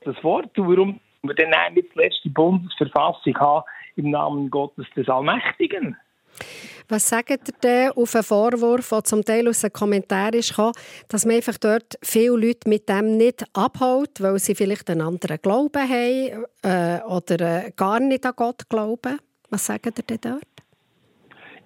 das 0.00 0.22
Wort. 0.24 0.58
Und 0.58 0.68
warum 0.68 1.00
wir 1.22 1.34
dann 1.34 1.52
zuletzt 1.92 2.20
die 2.24 2.30
Bundesverfassung 2.30 3.38
haben 3.38 3.64
im 3.96 4.10
Namen 4.10 4.50
Gottes 4.50 4.86
des 4.96 5.08
Allmächtigen? 5.08 5.96
Was 6.90 7.06
sagt 7.06 7.30
ihr 7.30 7.54
denn 7.62 7.90
auf 7.90 8.14
einen 8.14 8.24
Vorwurf, 8.24 8.88
der 8.88 9.04
zum 9.04 9.22
Teil 9.22 9.46
aus 9.46 9.60
den 9.60 9.70
Kommentaren 9.70 10.40
kam, 10.40 10.72
dass 11.10 11.26
man 11.26 11.36
einfach 11.36 11.58
dort 11.58 11.98
viele 12.02 12.34
Leute 12.34 12.66
mit 12.66 12.88
dem 12.88 13.18
nicht 13.18 13.44
abholt, 13.52 14.22
weil 14.22 14.38
sie 14.38 14.54
vielleicht 14.54 14.88
einen 14.88 15.02
anderen 15.02 15.36
Glauben 15.42 15.82
haben 15.82 16.46
äh, 16.62 17.02
oder 17.06 17.66
äh, 17.66 17.72
gar 17.76 18.00
nicht 18.00 18.24
an 18.24 18.32
Gott 18.34 18.70
glauben? 18.70 19.18
Was 19.50 19.66
sagt 19.66 19.98
ihr 19.98 20.02
denn 20.02 20.18
dort? 20.22 20.42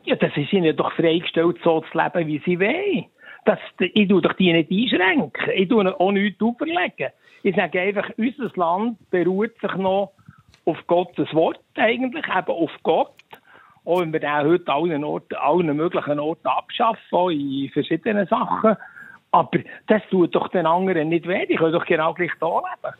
Ja, 0.04 0.16
das 0.16 0.36
ist 0.36 0.52
ihnen 0.52 0.76
doch 0.76 0.92
freigestellt, 0.94 1.58
so 1.62 1.82
zu 1.82 1.98
leben, 1.98 2.26
wie 2.26 2.42
sie 2.44 2.58
wollen. 2.58 3.04
Das, 3.44 3.60
ich 3.78 4.08
tue 4.08 4.22
doch 4.22 4.32
die 4.32 4.52
nicht 4.52 4.72
einschränken. 4.72 5.30
Ich 5.54 5.68
tue 5.68 6.00
auch 6.00 6.10
nichts 6.10 6.42
auferlegen. 6.42 7.12
Ich 7.44 7.54
sage 7.54 7.80
einfach, 7.80 8.10
unser 8.16 8.50
Land 8.56 8.98
beruht 9.10 9.52
sich 9.60 9.74
noch 9.76 10.12
auf 10.64 10.78
Gottes 10.88 11.32
Wort 11.32 11.60
eigentlich, 11.76 12.24
eben 12.26 12.48
auf 12.48 12.70
Gott. 12.82 13.12
Auch 13.84 14.00
wenn 14.00 14.12
wir 14.12 14.20
den 14.20 14.30
heute 14.30 14.72
allen, 14.72 15.04
Orten, 15.04 15.34
allen 15.34 15.76
möglichen 15.76 16.20
Orten 16.20 16.46
abschaffen, 16.46 17.30
in 17.30 17.70
verschiedenen 17.70 18.26
Sachen. 18.28 18.76
Aber 19.32 19.58
das 19.88 20.02
tut 20.10 20.34
doch 20.34 20.48
den 20.48 20.66
anderen 20.66 21.08
nicht 21.08 21.26
weh. 21.26 21.46
Die 21.46 21.56
können 21.56 21.72
doch 21.72 21.86
genau 21.86 22.14
gleich 22.14 22.30
da 22.38 22.46
leben. 22.46 22.94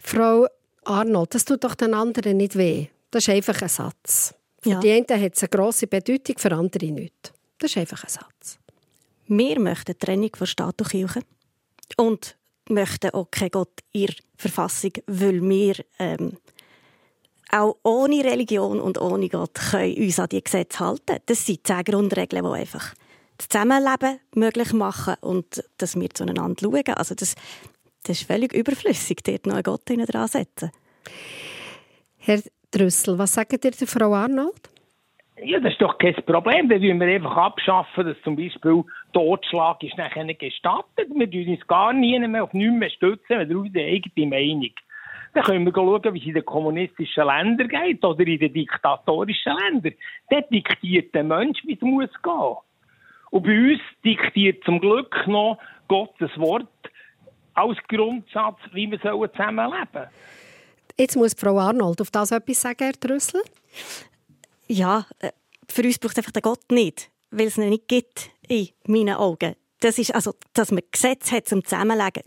Frau 0.00 0.46
Arnold, 0.84 1.34
das 1.34 1.44
tut 1.44 1.64
doch 1.64 1.74
den 1.74 1.94
anderen 1.94 2.36
nicht 2.36 2.56
weh. 2.56 2.86
Das 3.10 3.26
ist 3.26 3.34
einfach 3.34 3.60
ein 3.62 3.68
Satz. 3.68 4.34
Für 4.60 4.70
ja. 4.70 4.80
die 4.80 4.92
einen 4.92 5.22
hat 5.22 5.34
es 5.34 5.42
eine 5.42 5.48
grosse 5.48 5.86
Bedeutung, 5.86 6.36
für 6.38 6.52
andere 6.52 6.86
nicht. 6.86 7.32
Das 7.58 7.70
ist 7.70 7.78
einfach 7.78 8.04
ein 8.04 8.10
Satz. 8.10 8.58
Wir 9.26 9.58
möchten 9.58 9.98
Trennung 9.98 10.30
von 10.36 10.46
Staat 10.46 10.80
und 10.80 10.90
Kirche. 10.90 11.20
Und 11.96 12.36
möchten 12.68 13.10
auch 13.10 13.30
keinen 13.30 13.50
Gott 13.50 13.80
in 13.92 14.06
der 14.06 14.14
Verfassung, 14.36 14.92
weil 15.06 15.42
wir 15.42 15.74
ähm, 15.98 16.36
auch 17.52 17.76
ohne 17.82 18.24
Religion 18.24 18.80
und 18.80 19.00
ohne 19.00 19.28
Gott 19.28 19.54
können 19.54 19.96
uns 19.96 20.18
an 20.18 20.28
die 20.28 20.42
Gesetze 20.42 20.80
halten. 20.80 21.18
Das 21.26 21.46
sind 21.46 21.66
zehn 21.66 21.84
Grundregeln, 21.84 22.44
die 22.44 22.58
einfach 22.58 22.94
das 23.36 23.48
Zusammenleben 23.48 24.20
möglich 24.34 24.72
machen 24.72 25.14
und 25.20 25.64
dass 25.78 25.98
wir 25.98 26.10
zueinander 26.10 26.56
schauen. 26.60 26.94
Also 26.96 27.14
das, 27.14 27.34
das 28.04 28.20
ist 28.20 28.26
völlig 28.26 28.52
überflüssig, 28.52 29.18
dort 29.24 29.46
noch 29.46 29.54
einen 29.54 29.62
Gott 29.62 29.82
dran 29.86 30.28
setzen. 30.28 30.70
Herr 32.18 32.40
Drüssel, 32.70 33.18
was 33.18 33.34
sagt 33.34 33.52
ihr 33.52 33.58
der 33.58 33.86
Frau 33.86 34.14
Arnold? 34.14 34.70
Ja, 35.42 35.58
das 35.58 35.72
ist 35.72 35.80
doch 35.80 35.96
kein 35.96 36.14
Problem. 36.26 36.68
Dann 36.68 36.82
würden 36.82 37.00
wir 37.00 37.08
einfach 37.08 37.36
abschaffen, 37.36 38.06
dass 38.06 38.20
zum 38.22 38.36
Beispiel 38.36 38.84
Totschlag 39.14 39.82
ist 39.82 39.96
nachher 39.96 40.24
nicht 40.24 40.40
gestattet. 40.40 41.08
Wir 41.14 41.30
tun 41.30 41.48
uns 41.48 41.66
gar 41.66 41.92
nie 41.92 42.18
mehr 42.18 42.44
auf 42.44 42.52
nichts 42.52 42.74
mehr 42.74 42.90
stützen, 42.90 43.24
wir 43.28 43.40
haben 43.40 43.56
unsere 43.56 43.86
eigene 43.86 44.26
Meinung. 44.26 44.70
Dann 45.32 45.44
können 45.44 45.64
wir 45.64 45.72
schauen, 45.72 46.14
wie 46.14 46.18
es 46.18 46.26
in 46.26 46.34
den 46.34 46.44
kommunistischen 46.44 47.24
Ländern 47.24 47.68
geht 47.68 48.04
oder 48.04 48.26
in 48.26 48.38
den 48.38 48.52
diktatorischen 48.52 49.56
Ländern. 49.56 49.94
Dort 50.28 50.50
diktiert 50.50 51.14
der 51.14 51.24
Mensch, 51.24 51.60
wie 51.64 51.74
es 51.74 51.80
muss 51.80 52.10
gehen. 52.22 52.56
Und 53.30 53.44
bei 53.44 53.72
uns 53.72 53.80
diktiert 54.04 54.64
zum 54.64 54.80
Glück 54.80 55.14
noch 55.28 55.58
Gottes 55.86 56.30
Wort 56.36 56.66
als 57.54 57.78
Grundsatz, 57.88 58.58
wie 58.72 58.90
wir 58.90 59.00
zusammenleben 59.00 59.86
sollen. 59.92 60.08
Jetzt 60.98 61.16
muss 61.16 61.34
Frau 61.34 61.58
Arnold 61.58 62.00
auf 62.00 62.10
das 62.10 62.32
etwas 62.32 62.60
sagen, 62.60 62.84
Herr 62.84 62.92
Trüssel. 62.92 63.40
Ja, 64.66 65.06
äh, 65.20 65.30
für 65.68 65.82
uns 65.82 65.98
braucht 65.98 66.12
es 66.12 66.18
einfach 66.18 66.32
den 66.32 66.42
Gott 66.42 66.70
nicht, 66.72 67.10
weil 67.30 67.46
es 67.46 67.56
ihn 67.56 67.68
nicht 67.68 67.88
gibt, 67.88 68.30
in 68.48 68.68
meinen 68.86 69.14
Augen. 69.14 69.54
Das 69.80 69.98
ist 69.98 70.14
also, 70.14 70.34
dass 70.52 70.72
man 70.72 70.82
Gesetze 70.90 71.36
hat 71.36 71.48
zum 71.48 71.64
Zusammenleben, 71.64 72.22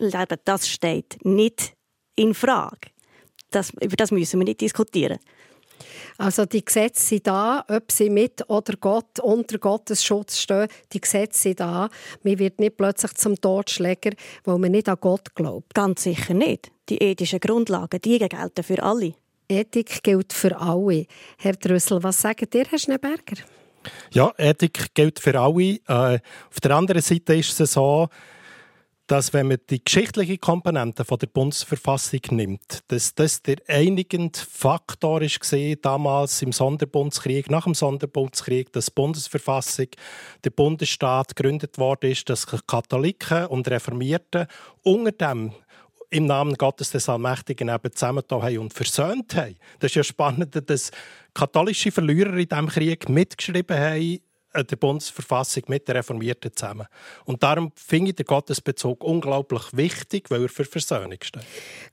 das 0.46 0.70
steht 0.70 1.18
nicht 1.24 1.74
in 2.16 2.34
Frage 2.34 2.93
das, 3.56 3.72
über 3.82 3.96
das 3.96 4.12
müssen 4.12 4.40
wir 4.40 4.46
nicht 4.46 4.62
diskutieren. 4.62 5.20
Also 6.18 6.46
die 6.46 6.64
Gesetze 6.64 7.04
sind 7.04 7.28
da, 7.28 7.66
ob 7.68 7.92
sie 7.92 8.10
mit 8.10 8.48
oder 8.50 8.76
Gott 8.80 9.20
unter 9.20 9.58
Gottes 9.58 10.06
Schutz 10.06 10.40
stehen, 10.40 10.68
die 10.92 11.02
Gesetze 11.02 11.42
sind 11.42 11.60
da. 11.60 11.90
Man 12.22 12.40
wird 12.40 12.60
nicht 12.60 12.78
plötzlich 12.78 13.14
zum 13.16 13.40
Totschläger, 13.40 14.12
weil 14.44 14.58
man 14.60 14.72
nicht 14.72 14.90
an 14.90 14.98
Gott 15.00 15.34
glaubt. 15.36 15.74
Ganz 15.74 16.04
sicher 16.04 16.34
nicht. 16.34 16.72
Die 16.90 16.98
ethischen 16.98 17.40
Grundlagen, 17.40 18.00
die 18.02 18.20
gelten 18.20 18.64
für 18.64 18.84
alle. 18.84 19.16
Ethik 19.50 20.04
gilt 20.04 20.34
für 20.34 20.58
alle. 20.60 21.06
Herr 21.38 21.54
Drüssel, 21.54 22.02
was 22.04 22.22
sagt 22.22 22.54
ihr, 22.56 22.66
Herr 22.66 22.80
Schneeberger? 22.80 23.44
Ja, 24.12 24.32
Ethik 24.38 24.94
gilt 24.94 25.20
für 25.20 25.38
alle. 25.40 25.80
Äh, 25.88 26.20
auf 26.50 26.60
der 26.62 26.72
anderen 26.72 27.02
Seite 27.02 27.36
ist 27.36 27.60
es 27.60 27.74
so, 27.74 28.08
dass 29.14 29.32
wenn 29.32 29.48
man 29.48 29.60
die 29.70 29.84
geschichtliche 29.84 30.40
Komponente 30.40 31.06
von 31.06 31.20
der 31.20 31.28
Bundesverfassung 31.28 32.22
nimmt, 32.32 32.80
dass 32.88 33.14
das 33.14 33.44
der 33.44 33.58
einigende 33.68 34.40
Faktor 34.40 35.22
ist 35.22 35.40
damals 35.84 36.42
im 36.42 36.52
Sonderbundskrieg, 36.52 37.48
nach 37.52 37.66
dem 37.66 37.76
Sonderbundskrieg, 37.76 38.74
dass 38.74 38.88
die 38.88 38.94
Bundesverfassung, 38.96 39.86
der 40.44 40.50
Bundesstaat 40.50 41.36
gegründet 41.36 41.78
worden 41.78 42.10
ist, 42.10 42.28
dass 42.28 42.48
Katholiken 42.66 43.46
und 43.46 43.68
Reformierten 43.68 44.48
unter 44.82 45.12
dem 45.12 45.54
im 46.10 46.26
Namen 46.26 46.56
Gottes 46.56 46.90
des 46.90 47.08
Allmächtigen 47.08 47.70
eben 47.70 47.94
zusammengetan 47.94 48.58
und 48.58 48.74
versöhnt 48.74 49.36
haben. 49.36 49.58
Das 49.78 49.92
ist 49.92 49.96
ja 49.96 50.04
spannend, 50.04 50.58
dass 50.68 50.90
katholische 51.36 51.92
Verlierer 51.92 52.34
in 52.34 52.50
diesem 52.50 52.68
Krieg 52.68 53.08
mitgeschrieben 53.10 53.78
haben, 53.78 54.20
der 54.54 54.76
Bundesverfassung 54.76 55.64
mit 55.68 55.88
den 55.88 55.96
Reformierten 55.96 56.56
zusammen. 56.56 56.88
Und 57.26 57.42
darum 57.42 57.72
finde 57.76 58.12
ich 58.12 58.16
den 58.16 58.26
Gottesbezug 58.26 59.04
unglaublich 59.04 59.64
wichtig, 59.72 60.30
weil 60.30 60.44
er 60.44 60.50
für 60.50 60.66
Versöhnung 60.66 61.18
steht. 61.22 61.44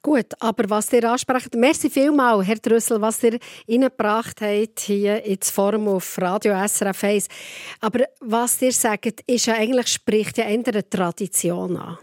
Gut, 0.03 0.27
aber 0.41 0.69
was 0.69 0.93
ihr 0.93 1.11
ansprecht, 1.11 1.55
merci 1.55 1.89
vielmals, 1.89 2.47
Herr 2.47 2.57
Drüssel, 2.57 3.01
was 3.01 3.23
ihr 3.23 3.39
reingebracht 3.69 4.41
habt 4.41 4.81
hier 4.81 5.25
ins 5.25 5.51
Forum 5.51 5.89
auf 5.89 6.19
Radio 6.21 6.55
SRF 6.67 7.05
1. 7.05 7.29
Aber 7.81 8.05
was 8.21 8.61
ihr 8.63 8.73
sagt, 8.73 9.23
ist 9.27 9.47
ja 9.47 9.55
eigentlich, 9.55 9.89
spricht 9.89 10.39
ja 10.39 10.45
eine 10.47 10.89
Tradition 10.89 11.77
an. 11.77 11.99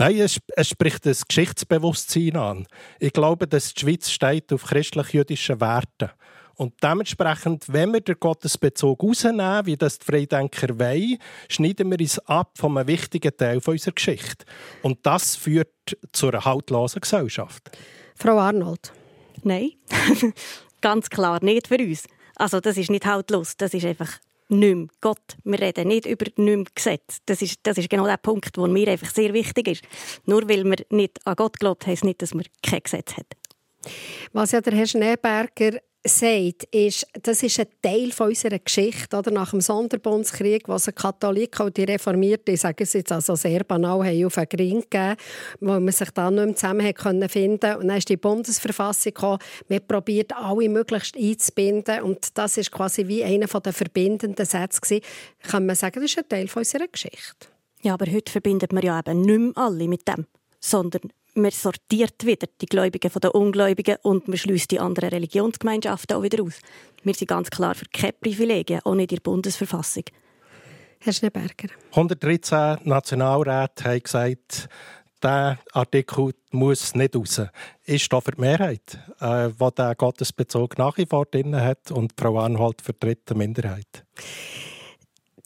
Nein, 0.00 0.18
es, 0.18 0.38
es 0.54 0.68
spricht 0.68 1.04
das 1.06 1.26
Geschichtsbewusstsein 1.26 2.36
an. 2.36 2.66
Ich 3.00 3.12
glaube, 3.12 3.48
dass 3.48 3.74
die 3.74 3.80
Schweiz 3.80 4.08
steht 4.08 4.52
auf 4.52 4.64
christlich-jüdischen 4.64 5.60
Werten. 5.60 6.10
Und 6.58 6.74
dementsprechend, 6.82 7.72
wenn 7.72 7.92
wir 7.92 8.00
den 8.00 8.16
Gottesbezug 8.18 9.00
rausnehmen, 9.00 9.64
wie 9.64 9.76
das 9.76 10.00
die 10.00 10.06
Freidenker 10.06 10.76
wollen, 10.80 11.18
schneiden 11.48 11.88
wir 11.88 12.00
uns 12.00 12.18
ab 12.26 12.58
von 12.58 12.76
einem 12.76 12.88
wichtigen 12.88 13.30
Teil 13.36 13.60
unserer 13.64 13.94
Geschichte. 13.94 14.44
Und 14.82 14.98
das 15.06 15.36
führt 15.36 15.68
zu 16.10 16.28
einer 16.28 16.44
haltlosen 16.44 17.00
Gesellschaft. 17.00 17.70
Frau 18.16 18.38
Arnold. 18.38 18.92
Nein, 19.44 19.70
ganz 20.80 21.08
klar 21.08 21.38
nicht 21.44 21.68
für 21.68 21.78
uns. 21.78 22.08
Also 22.34 22.58
das 22.58 22.76
ist 22.76 22.90
nicht 22.90 23.06
haltlos, 23.06 23.56
das 23.56 23.72
ist 23.72 23.86
einfach 23.86 24.18
nicht 24.48 24.74
mehr 24.74 24.88
Gott. 25.00 25.36
Wir 25.44 25.60
reden 25.60 25.86
nicht 25.86 26.06
über 26.06 26.24
nicht 26.24 26.38
mehr 26.38 26.64
Gesetz. 26.74 27.18
Das 27.26 27.40
ist, 27.40 27.60
das 27.62 27.78
ist 27.78 27.88
genau 27.88 28.06
der 28.06 28.16
Punkt, 28.16 28.56
der 28.56 28.66
mir 28.66 28.88
einfach 28.88 29.10
sehr 29.10 29.32
wichtig 29.32 29.68
ist. 29.68 29.84
Nur 30.26 30.48
weil 30.48 30.64
wir 30.64 30.84
nicht 30.90 31.24
an 31.24 31.36
Gott 31.36 31.60
glaubt, 31.60 31.86
heisst 31.86 32.04
nicht, 32.04 32.20
dass 32.20 32.34
wir 32.34 32.44
kein 32.64 32.82
Gesetz 32.82 33.12
haben. 33.12 33.28
Was 34.32 34.50
ja 34.50 34.60
der 34.60 34.74
Herr 34.74 34.86
Schneeberger 34.86 35.78
sagt, 36.04 36.64
ist, 36.74 37.06
das 37.22 37.42
ist 37.42 37.58
ein 37.60 37.66
Teil 37.82 38.12
von 38.12 38.28
unserer 38.28 38.58
Geschichte. 38.58 39.16
Oder? 39.16 39.30
Nach 39.30 39.50
dem 39.50 39.60
Sonderbundskrieg, 39.60 40.68
was 40.68 40.84
die 40.84 40.92
Katholiken 40.92 41.66
und 41.66 41.76
die 41.76 41.84
Reformierten, 41.84 42.54
ich 42.54 42.60
sage 42.60 42.84
es 42.84 42.92
jetzt 42.92 43.12
also 43.12 43.34
sehr 43.34 43.64
banal, 43.64 44.04
haben 44.04 44.24
auf 44.24 44.38
einen 44.38 44.48
Gring 44.48 44.80
gegeben, 44.80 45.16
wo 45.60 45.72
man 45.72 45.92
sich 45.92 46.10
dann 46.10 46.34
nicht 46.36 46.46
mehr 46.46 46.56
zusammen 46.56 46.94
können 46.94 47.28
finden 47.28 47.76
Und 47.76 47.88
dann 47.88 47.98
ist 47.98 48.08
die 48.08 48.16
Bundesverfassung 48.16 49.12
gekommen. 49.12 49.38
Man 49.68 49.86
probiert 49.86 50.32
alle 50.34 50.68
möglichst 50.68 51.16
einzubinden. 51.16 52.02
Und 52.02 52.36
das 52.38 52.56
ist 52.56 52.70
quasi 52.70 53.06
wie 53.08 53.24
einer 53.24 53.46
der 53.46 53.72
verbindenden 53.72 54.46
Sätze 54.46 54.80
gewesen. 54.80 55.04
Kann 55.42 55.66
man 55.66 55.76
sagen, 55.76 56.00
das 56.00 56.10
ist 56.10 56.18
ein 56.18 56.28
Teil 56.28 56.48
von 56.48 56.60
unserer 56.60 56.88
Geschichte. 56.88 57.48
Ja, 57.82 57.94
aber 57.94 58.06
heute 58.10 58.32
verbindet 58.32 58.72
man 58.72 58.82
ja 58.82 58.98
eben 58.98 59.20
nicht 59.20 59.38
mehr 59.38 59.52
alle 59.56 59.86
mit 59.86 60.06
dem, 60.08 60.26
sondern 60.60 61.02
man 61.38 61.50
sortiert 61.50 62.24
wieder 62.26 62.46
die 62.60 62.66
Gläubigen 62.66 63.10
von 63.10 63.20
den 63.20 63.30
Ungläubigen 63.30 63.96
und 64.02 64.28
man 64.28 64.36
schließt 64.36 64.70
die 64.70 64.80
anderen 64.80 65.10
Religionsgemeinschaften 65.10 66.16
auch 66.16 66.22
wieder 66.22 66.42
aus. 66.42 66.60
Wir 67.02 67.14
sind 67.14 67.28
ganz 67.28 67.50
klar 67.50 67.74
für 67.74 67.86
keine 67.86 68.12
Privilegien, 68.12 68.80
auch 68.84 68.94
nicht 68.94 69.12
in 69.12 69.16
der 69.16 69.22
Bundesverfassung. 69.22 70.04
Herr 71.00 71.12
Schneeberger. 71.12 71.68
113 71.90 72.78
Nationalräte 72.84 73.84
haben 73.84 74.02
gesagt, 74.02 74.68
dieser 75.22 75.58
Artikel 75.72 76.32
muss 76.50 76.94
nicht 76.94 77.16
raus. 77.16 77.42
Ist 77.84 78.12
da 78.12 78.20
für 78.20 78.32
die 78.32 78.40
Mehrheit, 78.40 78.98
äh, 79.20 79.48
die 79.48 79.74
den 79.74 79.94
Gottesbezug 79.96 80.78
nach 80.78 80.96
wie 80.96 81.06
vor 81.06 81.26
drin 81.26 81.56
hat 81.56 81.90
und 81.90 82.12
Frau 82.18 82.38
Arnhold 82.38 82.82
vertritt 82.82 83.28
die 83.30 83.34
Minderheit? 83.34 84.04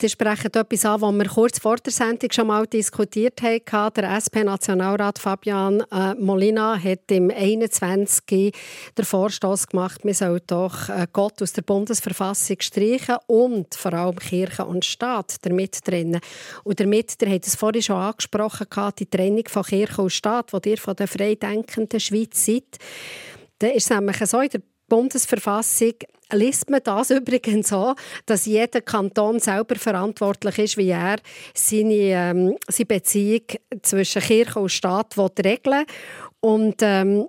Sie 0.03 0.09
sprechen 0.09 0.53
etwas 0.53 0.85
an, 0.85 1.01
was 1.01 1.15
wir 1.15 1.29
kurz 1.29 1.61
vor 1.61 1.77
der 1.77 1.93
Sendung 1.93 2.33
schon 2.33 2.49
mal 2.49 2.67
diskutiert 2.67 3.41
haben. 3.41 3.95
Der 3.95 4.11
SP-Nationalrat 4.19 5.21
Fabian 5.21 5.85
äh, 5.93 6.15
Molina 6.15 6.77
hat 6.77 7.09
im 7.13 7.31
21. 7.31 8.25
den 8.27 9.05
Vorstoß 9.05 9.69
gemacht, 9.69 10.05
man 10.05 10.13
soll 10.13 10.41
doch 10.45 10.89
äh, 10.89 11.07
Gott 11.13 11.41
aus 11.41 11.53
der 11.53 11.63
Bundesverfassung 11.63 12.57
streichen 12.59 13.19
und 13.29 13.77
vor 13.77 13.93
allem 13.93 14.17
Kirche 14.17 14.65
und 14.65 14.85
Staat 14.85 15.37
damit 15.43 15.85
trennen. 15.85 16.19
Und 16.65 16.81
damit, 16.81 17.21
der 17.21 17.31
hat 17.31 17.47
es 17.47 17.55
vorhin 17.55 17.83
schon 17.83 17.95
angesprochen, 17.95 18.67
die 18.99 19.07
Trennung 19.07 19.45
von 19.47 19.63
Kirche 19.63 20.03
und 20.03 20.11
Staat, 20.11 20.51
die 20.65 20.71
ihr 20.71 20.79
von 20.79 20.97
der 20.97 21.07
freidenkenden 21.07 22.01
Schweiz 22.01 22.45
seid. 22.45 22.77
Da 23.61 23.69
ist 23.69 23.89
es 23.89 23.91
nämlich 23.91 24.17
so, 24.27 24.41
in 24.41 24.49
der 24.49 24.63
Bundesverfassung 24.93 25.95
liest 26.35 26.69
man 26.69 26.83
das 26.85 27.09
übrigens 27.19 27.71
so, 27.71 27.95
dass 28.27 28.45
jeder 28.45 28.83
Kanton 28.83 29.41
selber 29.41 29.77
verantwortlich 29.77 30.59
ist, 30.59 30.77
wie 30.77 30.91
er 30.91 31.17
seine, 31.55 31.95
ähm, 31.95 32.57
seine 32.69 32.87
Beziehung 32.87 33.41
zwischen 33.81 34.21
Kirche 34.21 34.61
und 34.61 34.69
Staat 34.69 35.17
regeln 35.17 35.63
will. 35.65 35.87
Und 36.41 36.77
ähm, 36.83 37.27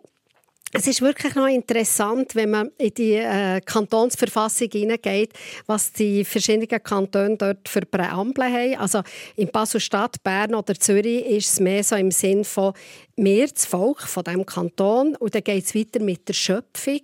es 0.76 0.88
ist 0.88 1.02
wirklich 1.02 1.36
noch 1.36 1.48
interessant, 1.48 2.34
wenn 2.36 2.50
man 2.50 2.72
in 2.80 2.94
die 2.96 3.14
äh, 3.14 3.62
Kantonsverfassung 3.62 4.70
hineingeht, 4.72 5.32
was 5.68 5.94
die 5.94 6.26
verschiedenen 6.26 6.84
Kantone 6.84 7.38
dort 7.38 7.70
für 7.70 7.82
Präambel 7.82 8.46
haben. 8.46 8.76
Also 8.78 9.04
in 9.36 9.50
Basel-Stadt, 9.50 10.24
Bern 10.24 10.56
oder 10.56 10.74
Zürich 10.74 11.28
ist 11.28 11.54
es 11.54 11.60
mehr 11.60 11.84
so 11.84 11.96
im 11.96 12.10
Sinn 12.10 12.44
von 12.44 12.74
wir, 13.16 13.48
das 13.48 13.66
Volk 13.66 14.02
von 14.02 14.24
diesem 14.24 14.46
Kanton. 14.46 15.16
Und 15.16 15.36
dann 15.36 15.44
geht 15.44 15.66
es 15.66 15.76
weiter 15.76 16.00
mit 16.02 16.28
der 16.28 16.34
Schöpfung. 16.34 17.02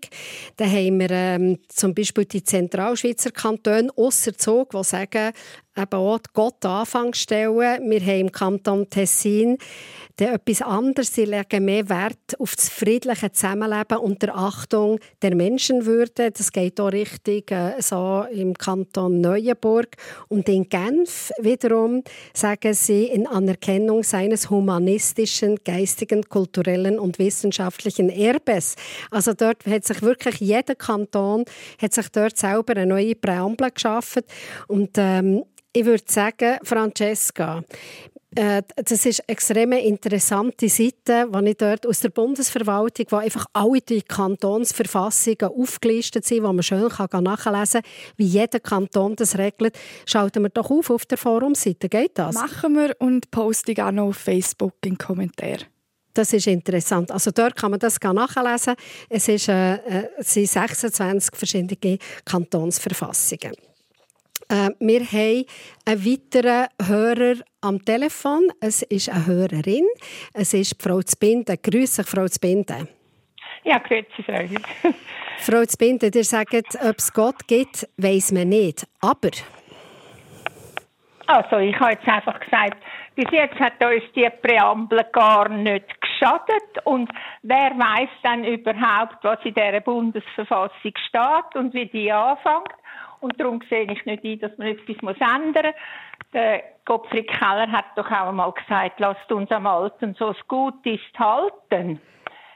Dann 0.57 0.71
haben 0.71 0.99
wir 0.99 1.11
ähm, 1.11 1.59
zum 1.67 1.93
Beispiel 1.93 2.25
die 2.25 2.43
Zentralschweizer 2.43 3.31
Kantone, 3.31 3.89
ausser 3.95 4.37
Zug, 4.37 4.71
die 4.71 4.83
sagen, 4.83 5.33
eben 5.77 5.93
auch 5.93 6.19
Gott 6.33 6.65
Anfang 6.65 7.13
stellen. 7.13 7.89
Wir 7.89 8.01
haben 8.01 8.19
im 8.19 8.31
Kanton 8.31 8.89
Tessin 8.89 9.57
dann 10.17 10.35
etwas 10.35 10.61
anderes. 10.61 11.13
Sie 11.13 11.25
legen 11.25 11.65
mehr 11.65 11.87
Wert 11.87 12.39
auf 12.39 12.55
das 12.55 12.69
friedliche 12.69 13.31
Zusammenleben 13.31 13.99
und 13.99 14.21
der 14.21 14.35
Achtung 14.35 14.99
der 15.21 15.35
Menschenwürde. 15.35 16.31
Das 16.31 16.51
geht 16.51 16.79
auch 16.79 16.91
richtig 16.91 17.51
äh, 17.51 17.81
so 17.81 18.25
im 18.31 18.53
Kanton 18.53 19.21
Neuenburg. 19.21 19.95
Und 20.27 20.49
in 20.49 20.67
Genf 20.67 21.31
wiederum 21.39 22.03
sagen 22.33 22.73
sie 22.73 23.05
in 23.05 23.27
Anerkennung 23.27 24.03
seines 24.03 24.49
humanistischen, 24.49 25.63
geistigen, 25.99 26.23
kulturellen 26.23 26.99
und 26.99 27.19
wissenschaftlichen 27.19 28.09
Erbes. 28.09 28.75
Also 29.11 29.33
dort 29.33 29.65
hat 29.65 29.85
sich 29.85 30.01
wirklich 30.01 30.39
jeder 30.39 30.75
Kanton 30.75 31.45
hat 31.81 31.93
sich 31.93 32.09
dort 32.09 32.37
selber 32.37 32.73
eine 32.75 32.85
neue 32.85 33.15
Präambel 33.15 33.71
geschaffen 33.71 34.23
und 34.67 34.91
ähm, 34.97 35.43
ich 35.71 35.85
würde 35.85 36.03
sagen, 36.07 36.57
Francesca, 36.63 37.63
äh, 38.35 38.61
das 38.75 39.05
ist 39.05 39.21
eine 39.21 39.29
extrem 39.29 39.71
interessante 39.71 40.69
Seite, 40.69 41.27
die 41.33 41.49
ich 41.49 41.57
dort 41.57 41.85
aus 41.85 41.99
der 41.99 42.09
Bundesverwaltung, 42.09 43.05
wo 43.09 43.17
einfach 43.17 43.45
alle 43.53 43.81
die 43.81 44.01
Kantonsverfassungen 44.01 45.51
aufgelistet 45.55 46.25
sind, 46.25 46.43
wo 46.43 46.53
man 46.53 46.63
schön 46.63 46.87
nachlesen 46.87 47.81
kann, 47.81 47.91
wie 48.17 48.25
jeder 48.25 48.59
Kanton 48.59 49.15
das 49.15 49.37
regelt. 49.37 49.77
Schalten 50.05 50.43
wir 50.43 50.49
doch 50.49 50.69
auf 50.69 50.89
auf 50.89 51.05
der 51.05 51.17
Forumseite. 51.17 51.89
Geht 51.89 52.17
das? 52.17 52.35
Machen 52.35 52.75
wir 52.75 52.95
und 52.99 53.31
posten 53.31 53.79
auch 53.79 53.91
noch 53.91 54.07
auf 54.09 54.17
Facebook 54.17 54.73
in 54.85 54.97
Kommentaren. 54.97 55.65
Das 56.19 56.33
ist 56.33 56.47
interessant. 56.47 57.11
Also 57.11 57.31
dort 57.31 57.55
kann 57.55 57.71
man 57.71 57.79
das 57.79 57.97
nachlesen. 58.01 58.75
Es, 59.09 59.29
ist, 59.29 59.47
äh, 59.47 59.75
äh 59.75 60.09
es 60.17 60.33
sind 60.33 60.47
26 60.47 61.33
verschiedene 61.33 61.97
Kantonsverfassungen. 62.25 63.53
Äh, 64.49 64.69
wir 64.81 64.99
haben 64.99 65.45
einen 65.85 66.05
weiteren 66.05 66.67
Hörer 66.85 67.35
am 67.61 67.85
Telefon. 67.85 68.51
Es 68.59 68.81
ist 68.81 69.07
eine 69.07 69.27
Hörerin. 69.27 69.85
Es 70.33 70.53
ist 70.53 70.75
Frau 70.83 71.01
Zbinden. 71.01 71.57
Grüße 71.63 72.03
Frau 72.03 72.27
Zbinden. 72.27 72.89
Ja, 73.63 73.77
grüße 73.77 74.21
Frau. 74.25 74.43
Frau 75.37 75.63
Zbinden, 75.63 76.11
ihr 76.13 76.25
sagt, 76.25 76.53
ob 76.53 76.97
es 76.97 77.13
Gott 77.13 77.47
gibt, 77.47 77.87
weiß 77.95 78.33
man 78.33 78.49
nicht. 78.49 78.85
Aber... 78.99 79.29
Also, 81.27 81.59
ich 81.59 81.79
habe 81.79 81.91
jetzt 81.91 82.07
einfach 82.07 82.39
gesagt, 82.41 82.77
bis 83.19 83.31
jetzt 83.31 83.59
hat 83.59 83.73
uns 83.83 84.03
die 84.15 84.29
Präambel 84.41 85.05
gar 85.11 85.49
nicht 85.49 85.98
geschadet. 86.19 86.85
Und 86.85 87.09
wer 87.43 87.71
weiß 87.71 88.09
dann 88.23 88.43
überhaupt, 88.43 89.23
was 89.23 89.39
in 89.43 89.53
dieser 89.53 89.79
Bundesverfassung 89.81 90.93
steht 91.07 91.55
und 91.55 91.73
wie 91.73 91.85
die 91.85 92.11
anfängt? 92.11 92.73
Und 93.21 93.39
darum 93.39 93.61
sehe 93.69 93.91
ich 93.91 94.05
nicht 94.05 94.23
ein, 94.23 94.39
dass 94.39 94.57
man 94.57 94.67
etwas 94.67 94.95
ändern 95.19 95.65
muss. 95.65 95.75
Der 96.33 96.63
Gottfried 96.85 97.27
Keller 97.27 97.71
hat 97.71 97.85
doch 97.95 98.09
auch 98.09 98.29
einmal 98.29 98.51
gesagt, 98.51 98.99
lasst 98.99 99.31
uns 99.31 99.51
am 99.51 99.67
Alten 99.67 100.15
so 100.15 100.29
es 100.29 100.47
gut 100.47 100.85
ist 100.85 101.17
halten. 101.17 101.99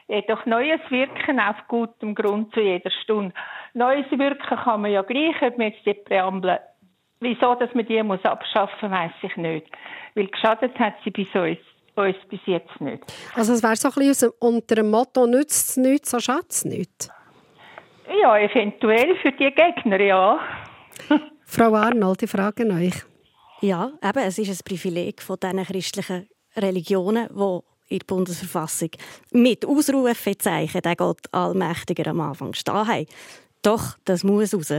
Jedoch 0.06 0.44
neues 0.46 0.80
Wirken 0.90 1.40
auf 1.40 1.56
gutem 1.68 2.14
Grund 2.14 2.52
zu 2.54 2.60
jeder 2.60 2.90
Stunde. 3.02 3.34
Neues 3.72 4.10
Wirken 4.10 4.58
kann 4.58 4.82
man 4.82 4.90
ja 4.90 5.02
gleich, 5.02 5.40
ob 5.42 5.58
man 5.58 5.68
jetzt 5.68 5.84
die 5.86 5.94
Präambel, 5.94 6.60
wieso, 7.20 7.54
dass 7.54 7.74
man 7.74 7.86
die 7.86 8.02
muss 8.02 8.24
abschaffen, 8.24 8.90
weiß 8.90 9.12
ich 9.22 9.36
nicht. 9.36 9.66
Weil 10.14 10.26
geschadet 10.28 10.78
hat 10.78 10.94
sie 11.04 11.10
bis 11.10 11.34
uns, 11.34 11.58
uns 11.96 12.16
bis 12.28 12.40
jetzt 12.46 12.80
nicht. 12.80 13.02
Also 13.34 13.52
es 13.52 13.62
wäre 13.62 13.76
so 13.76 13.88
ein 13.88 13.94
bisschen 13.94 14.30
unter 14.38 14.74
dem 14.76 14.90
Motto, 14.90 15.26
nützt 15.26 15.70
es 15.70 15.76
nichts, 15.76 16.10
so 16.10 16.20
schadet 16.20 16.50
es 16.50 16.64
nichts. 16.64 17.10
Ja, 18.20 18.38
eventuell 18.38 19.16
für 19.16 19.32
die 19.32 19.50
Gegner, 19.50 20.00
ja. 20.00 20.38
Frau 21.44 21.74
Arnold, 21.74 22.22
ich 22.22 22.30
frage 22.30 22.66
euch. 22.66 22.94
Ja, 23.60 23.92
eben, 24.02 24.18
es 24.18 24.38
ist 24.38 24.50
ein 24.50 24.64
Privileg 24.64 25.22
von 25.22 25.38
diesen 25.40 25.64
christlichen 25.64 26.28
Religionen, 26.56 27.28
die 27.30 27.94
in 27.94 27.98
der 27.98 28.06
Bundesverfassung 28.06 28.90
mit 29.32 29.64
Ausrufezeichen 29.64 30.82
der 30.82 30.96
Gott 30.96 31.32
Allmächtiger 31.32 32.10
am 32.10 32.20
Anfang 32.20 32.54
stehen 32.54 32.74
haben. 32.74 33.06
Doch, 33.62 33.96
das 34.04 34.24
muss 34.24 34.54
raus. 34.54 34.72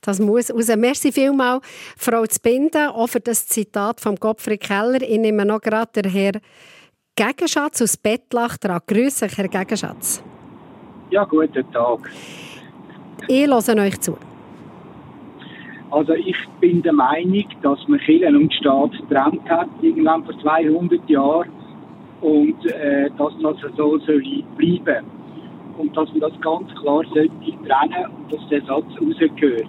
Das 0.00 0.20
muss 0.20 0.52
raus. 0.52 0.74
Merci 0.76 1.12
vielmals, 1.12 1.62
Frau 1.96 2.24
Zbinden, 2.26 2.88
auch 2.88 3.08
für 3.08 3.20
das 3.20 3.46
Zitat 3.46 4.00
von 4.00 4.16
Gottfried 4.16 4.60
Keller. 4.60 5.02
Ich 5.02 5.18
nehme 5.18 5.44
noch 5.44 5.60
gerade 5.60 6.02
den 6.02 6.10
Herr 6.10 6.32
Gegenschatz 7.16 7.82
aus 7.82 7.96
Bettlach 7.96 8.56
dran. 8.58 8.80
Grüße, 8.86 9.26
Herr 9.26 9.48
Gegenschatz. 9.48 10.22
Ja, 11.10 11.24
guten 11.24 11.70
Tag. 11.72 12.10
Ich 13.26 13.46
höre 13.46 13.76
euch 13.78 14.00
zu. 14.00 14.16
Also 15.90 16.12
ich 16.12 16.36
bin 16.60 16.82
der 16.82 16.92
Meinung, 16.92 17.44
dass 17.62 17.78
man 17.88 17.98
Kirchen 18.00 18.36
und 18.36 18.52
Staat 18.52 18.92
getrennt 18.92 19.48
hat, 19.48 19.68
irgendwann 19.80 20.24
vor 20.24 20.38
200 20.40 21.08
Jahren 21.08 21.48
und 22.20 22.66
äh, 22.66 23.10
dass 23.16 23.32
das 23.42 23.56
so 23.76 23.98
soll 23.98 24.22
bleiben 24.56 25.06
und 25.78 25.96
dass 25.96 26.08
man 26.10 26.20
das 26.20 26.40
ganz 26.40 26.68
klar 26.80 27.02
sollte 27.14 27.30
trennen 27.38 28.06
und 28.16 28.32
dass 28.32 28.48
der 28.48 28.60
Satz 28.62 28.84
rausgehört. 29.00 29.68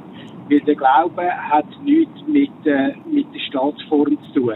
Weil 0.49 0.59
der 0.61 0.75
Glaube 0.75 1.23
hat 1.23 1.65
nichts 1.83 2.21
mit, 2.27 2.49
äh, 2.65 2.93
mit 3.09 3.27
der 3.33 3.39
Staatsform 3.39 4.17
zu 4.33 4.39
tun. 4.39 4.53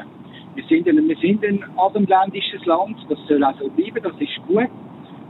Wir 0.55 0.63
sind, 0.65 0.87
ein, 0.87 1.07
wir 1.07 1.17
sind 1.17 1.43
ein 1.43 1.63
abendländisches 1.77 2.65
Land, 2.65 2.97
das 3.09 3.17
soll 3.27 3.43
auch 3.43 3.57
so 3.59 3.69
bleiben, 3.69 4.03
das 4.03 4.13
ist 4.19 4.47
gut, 4.47 4.69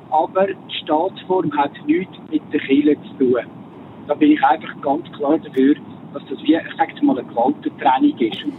aber 0.10 0.48
die 0.48 0.76
Staatsform 0.84 1.52
hat 1.58 1.72
nichts 1.86 2.16
mit 2.30 2.42
der 2.52 2.60
Kirche 2.60 2.98
zu 3.04 3.26
tun. 3.26 3.42
da 4.08 4.14
bin 4.16 4.32
ich 4.32 4.44
einfach 4.44 4.82
ganz 4.82 5.10
klar 5.14 5.38
dafür, 5.38 5.76
dass 6.14 6.24
das 6.30 6.40
wie, 6.44 6.56
ich 6.56 6.78
sage 6.78 7.06
mal, 7.06 7.18
eine 7.18 7.28
Gewaltentrennung 7.28 8.18
ist. 8.20 8.44
Und 8.44 8.54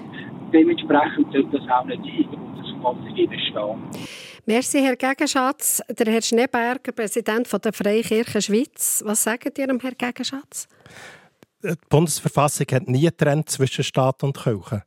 dementsprechend 0.53 1.33
sollte 1.33 1.59
das 1.59 1.69
auch 1.71 1.85
nicht 1.85 2.01
in 2.07 2.31
der 2.31 2.39
Bundesverfassung 2.39 3.11
stehen. 3.13 4.34
Merci, 4.47 4.83
Herr 4.83 4.97
Gegenschatz. 4.97 5.81
Der 5.89 6.13
Herr 6.13 6.21
Schneeberger, 6.21 6.93
Präsident 6.93 7.49
der 7.51 7.73
Freien 7.73 8.03
Kirche 8.03 8.43
Schweiz. 8.43 9.03
Was 9.05 9.23
sagt 9.23 9.59
ihr, 9.59 9.67
Herr 9.67 9.93
Gegenschatz? 9.93 10.69
Die 11.63 11.73
Bundesverfassung 11.89 12.67
hat 12.73 12.87
nie 12.87 13.07
getrennt 13.07 13.49
zwischen 13.49 13.83
Staat 13.83 14.23
und 14.23 14.37
Kirche. 14.37 14.83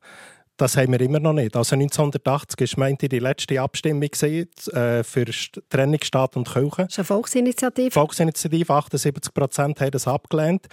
Das 0.58 0.78
haben 0.78 0.92
wir 0.92 1.02
immer 1.02 1.20
noch 1.20 1.34
nicht. 1.34 1.56
Also 1.56 1.76
1980 1.76 2.78
war 2.78 2.86
meinte 2.86 3.10
die 3.10 3.18
letzte 3.18 3.60
Abstimmung 3.60 4.04
äh, 4.04 5.04
für 5.04 5.26
Trennung 5.70 6.00
Staat 6.04 6.38
und 6.38 6.48
Kirche. 6.48 6.84
Das 6.84 6.94
ist 6.94 7.00
eine 7.00 7.06
Volksinitiative. 7.06 7.92
Volksinitiative, 7.92 8.72
78 8.72 9.34
Prozent 9.34 9.82
haben 9.82 9.92
das 9.92 10.08
abgelehnt. 10.08 10.68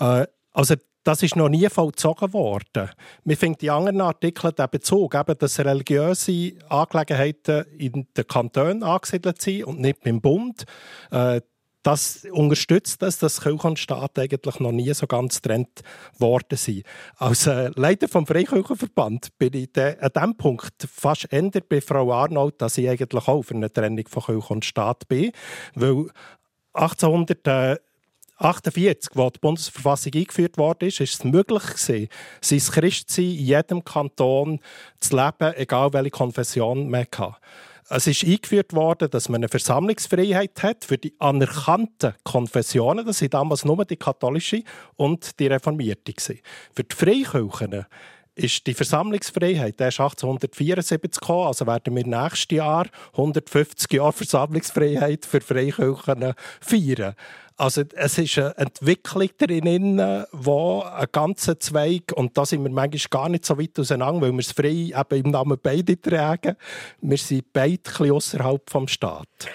Äh, 0.00 0.26
also 0.52 0.74
das 1.04 1.22
ist 1.22 1.36
noch 1.36 1.48
nie 1.48 1.68
vollzogen 1.68 2.32
worden. 2.32 2.90
Wir 3.24 3.36
finden 3.36 3.58
die 3.60 3.70
anderen 3.70 4.00
Artikel 4.00 4.52
den 4.52 4.70
Bezug, 4.70 5.14
eben, 5.14 5.38
dass 5.38 5.60
religiöse 5.60 6.54
Angelegenheiten 6.68 7.66
in 7.78 8.06
den 8.16 8.26
Kantonen 8.26 8.82
angesiedelt 8.82 9.40
sind 9.40 9.64
und 9.64 9.80
nicht 9.80 10.00
beim 10.02 10.20
Bund. 10.20 10.64
Äh, 11.10 11.42
das 11.82 12.26
unterstützt 12.32 13.02
das, 13.02 13.18
dass 13.18 13.42
Kirche 13.42 13.68
und 13.68 13.78
Staat 13.78 14.18
eigentlich 14.18 14.58
noch 14.58 14.72
nie 14.72 14.92
so 14.94 15.06
ganz 15.06 15.42
getrennt 15.42 15.82
worden 16.18 16.56
sind. 16.56 16.84
Als 17.16 17.46
äh, 17.46 17.70
Leiter 17.76 18.08
vom 18.08 18.26
Freikirchenverband 18.26 19.36
bin 19.36 19.52
ich 19.52 19.68
an 19.76 20.10
diesem 20.14 20.36
Punkt 20.38 20.88
fast 20.90 21.30
ändert 21.30 21.68
bei 21.68 21.82
Frau 21.82 22.10
Arnold, 22.10 22.54
dass 22.62 22.78
ich 22.78 22.88
eigentlich 22.88 23.28
auch 23.28 23.42
für 23.42 23.54
eine 23.54 23.70
Trennung 23.70 24.08
von 24.08 24.22
Kirche 24.22 24.54
und 24.54 24.64
Staat 24.64 25.06
bin, 25.08 25.32
weil 25.74 26.06
1848, 28.36 29.16
als 29.16 29.32
die 29.34 29.38
Bundesverfassung 29.40 30.12
eingeführt 30.14 30.58
wurde, 30.58 30.86
ist, 30.86 31.00
ist 31.00 31.14
es 31.14 31.24
möglich 31.24 31.62
gewesen, 31.62 32.08
sein 32.40 32.58
Christsein 32.58 33.24
in 33.24 33.44
jedem 33.44 33.84
Kanton 33.84 34.60
zu 34.98 35.16
leben, 35.16 35.54
egal 35.56 35.92
welche 35.92 36.10
Konfession 36.10 36.90
man 36.90 37.06
hatte. 37.16 37.36
Es 37.90 38.06
ist 38.06 38.24
eingeführt 38.24 38.72
worden, 38.72 39.10
dass 39.10 39.28
man 39.28 39.40
eine 39.40 39.48
Versammlungsfreiheit 39.48 40.62
hat 40.62 40.84
für 40.84 40.96
die 40.96 41.14
anerkannten 41.18 42.14
Konfessionen. 42.24 43.04
Das 43.04 43.18
sind 43.18 43.34
damals 43.34 43.64
nur 43.64 43.84
die 43.84 43.96
katholische 43.96 44.62
und 44.96 45.38
die 45.38 45.48
reformierte. 45.48 46.14
Für 46.74 46.84
die 46.84 46.96
Freikirchen 46.96 47.84
ist 48.34 48.66
die 48.66 48.74
Versammlungsfreiheit 48.74 49.80
erst 49.80 50.00
1874 50.00 51.20
gekommen, 51.20 51.46
also 51.46 51.66
werden 51.66 51.94
wir 51.94 52.06
nächstes 52.06 52.56
Jahr 52.56 52.86
150 53.12 53.92
Jahre 53.92 54.12
Versammlungsfreiheit 54.12 55.24
für 55.24 55.40
Freikirchen 55.40 56.34
feiern. 56.60 57.14
Also 57.56 57.82
es 57.94 58.18
ist 58.18 58.36
eine 58.38 58.56
Entwicklung 58.56 59.28
drin, 59.38 60.24
wo 60.32 60.82
ein 60.82 61.06
ganzer 61.12 61.60
Zweig, 61.60 62.12
und 62.16 62.36
da 62.36 62.44
sind 62.44 62.64
wir 62.64 62.70
manchmal 62.70 63.08
gar 63.10 63.28
nicht 63.28 63.44
so 63.44 63.56
weit 63.56 63.78
auseinander, 63.78 64.22
weil 64.22 64.32
wir 64.32 64.40
es 64.40 64.50
frei 64.50 64.90
eben 64.90 65.24
im 65.24 65.30
Namen 65.30 65.58
beide 65.62 66.00
tragen, 66.00 66.56
wir 67.00 67.18
sind 67.18 67.52
beide 67.52 67.80
ein 68.00 68.10
außerhalb 68.10 68.66
des 68.66 68.90
Staates. 68.90 69.48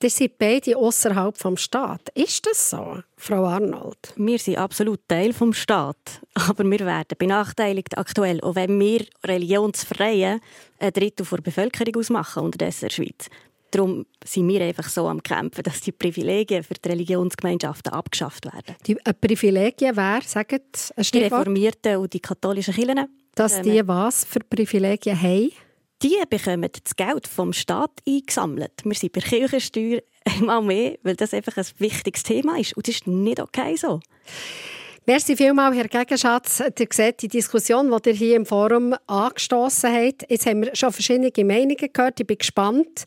Ihr 0.00 0.10
seid 0.10 0.38
beide 0.38 0.76
außerhalb 0.76 1.36
vom 1.36 1.56
Staat. 1.56 2.10
Ist 2.14 2.46
das 2.46 2.70
so, 2.70 2.98
Frau 3.16 3.44
Arnold? 3.44 4.14
Wir 4.14 4.38
sind 4.38 4.56
absolut 4.56 5.00
Teil 5.08 5.32
vom 5.32 5.52
Staat, 5.52 6.20
aber 6.34 6.62
wir 6.62 6.78
werden 6.80 7.16
benachteiligt 7.18 7.98
aktuell, 7.98 8.40
auch 8.42 8.54
wenn 8.54 8.78
wir 8.78 9.04
religionsfreie 9.24 10.38
ein 10.78 10.92
Drittel 10.92 11.26
der 11.26 11.38
Bevölkerung 11.38 11.96
ausmachen 11.96 12.44
unterdessen 12.44 12.84
in 12.84 12.88
der 12.88 12.94
Schweiz. 12.94 13.28
Darum 13.72 14.06
sind 14.24 14.48
wir 14.48 14.62
einfach 14.62 14.88
so 14.88 15.08
am 15.08 15.20
Kämpfen, 15.20 15.64
dass 15.64 15.80
die 15.80 15.90
Privilegien 15.90 16.62
für 16.62 16.74
die 16.74 16.88
Religionsgemeinschaften 16.88 17.92
abgeschafft 17.92 18.44
werden. 18.44 18.76
Die 18.86 18.96
äh, 19.04 19.12
Privilegien 19.12 19.96
wer? 19.96 20.20
Sagt 20.24 20.52
ein 20.52 21.02
Die 21.12 21.18
Reformierten 21.18 21.96
und 21.96 22.12
die 22.12 22.20
katholischen 22.20 22.72
Kirchen. 22.72 23.08
Dass 23.34 23.60
die 23.62 23.86
was 23.86 24.24
für 24.24 24.40
Privilegien 24.40 25.20
haben? 25.20 25.50
Die 26.02 26.16
bekommen 26.30 26.70
das 26.84 26.94
Geld 26.94 27.26
vom 27.26 27.52
Staat 27.52 27.90
eingesammelt. 28.06 28.84
Wir 28.84 28.94
sind 28.94 29.12
bei 29.12 29.20
Kirchensteuer 29.20 30.00
einmal 30.24 30.62
mehr, 30.62 30.96
weil 31.02 31.16
das 31.16 31.34
einfach 31.34 31.56
ein 31.56 31.66
wichtiges 31.78 32.22
Thema 32.22 32.58
ist. 32.58 32.76
Und 32.76 32.86
das 32.86 32.96
ist 32.96 33.08
nicht 33.08 33.40
okay 33.40 33.74
so. 33.74 34.00
Merci 35.08 35.36
vielmals, 35.36 35.74
Herr 35.74 35.88
Gegenschatz. 35.88 36.60
Ihr 36.60 36.86
seht 36.92 37.22
die 37.22 37.28
Diskussion, 37.28 37.90
die 37.90 38.10
ihr 38.10 38.14
hier 38.14 38.36
im 38.36 38.44
Forum 38.44 38.94
angestoßen 39.06 39.90
habt. 39.90 40.30
Jetzt 40.30 40.44
haben 40.44 40.60
wir 40.60 40.76
schon 40.76 40.92
verschiedene 40.92 41.32
Meinungen 41.46 41.76
gehört. 41.78 42.20
Ich 42.20 42.26
bin 42.26 42.36
gespannt, 42.36 43.06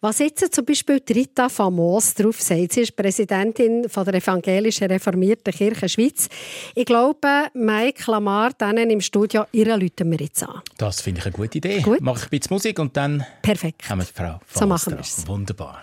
was 0.00 0.20
jetzt 0.20 0.54
zum 0.54 0.64
Beispiel 0.64 1.02
Rita 1.10 1.48
Famos 1.48 2.14
darauf 2.14 2.40
sagt. 2.40 2.74
Sie 2.74 2.82
ist 2.82 2.94
Präsidentin 2.94 3.88
von 3.88 4.04
der 4.04 4.14
Evangelischen 4.14 4.86
Reformierten 4.86 5.52
Kirche 5.52 5.88
Schweiz. 5.88 6.28
Ich 6.76 6.86
glaube, 6.86 7.46
Mike 7.54 8.08
Lamar, 8.08 8.52
denen 8.52 8.88
im 8.88 9.00
Studio, 9.00 9.46
ihre 9.50 9.74
Leute 9.74 10.08
wir 10.08 10.20
jetzt 10.20 10.44
an. 10.44 10.62
Das 10.78 11.00
finde 11.00 11.18
ich 11.18 11.26
eine 11.26 11.34
gute 11.34 11.58
Idee. 11.58 11.80
Gut. 11.80 12.00
Mache 12.00 12.18
ich 12.18 12.26
ein 12.26 12.30
bisschen 12.30 12.54
Musik 12.54 12.78
und 12.78 12.96
dann 12.96 13.26
Perfekt. 13.42 13.88
kommen 13.88 14.06
die 14.06 14.22
Frau 14.22 14.38
So 14.54 14.68
machen 14.68 14.92
wir 14.92 15.00
es. 15.00 15.26
Wunderbar. 15.26 15.82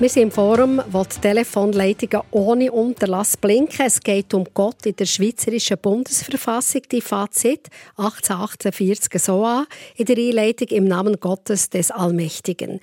Wir 0.00 0.08
sind 0.08 0.22
im 0.22 0.30
Forum, 0.30 0.80
wo 0.90 1.04
die 1.04 1.20
Telefonleitungen 1.20 2.22
ohne 2.30 2.72
Unterlass 2.72 3.36
blinken. 3.36 3.84
Es 3.84 4.00
geht 4.00 4.32
um 4.32 4.46
Gott 4.54 4.86
in 4.86 4.96
der 4.96 5.04
Schweizerischen 5.04 5.76
Bundesverfassung. 5.76 6.80
Die 6.90 7.02
seit 7.02 7.68
1848 7.98 9.22
so 9.22 9.44
an, 9.44 9.66
in 9.96 10.06
der 10.06 10.16
Einleitung 10.16 10.68
im 10.68 10.84
Namen 10.86 11.20
Gottes 11.20 11.68
des 11.68 11.90
Allmächtigen. 11.90 12.80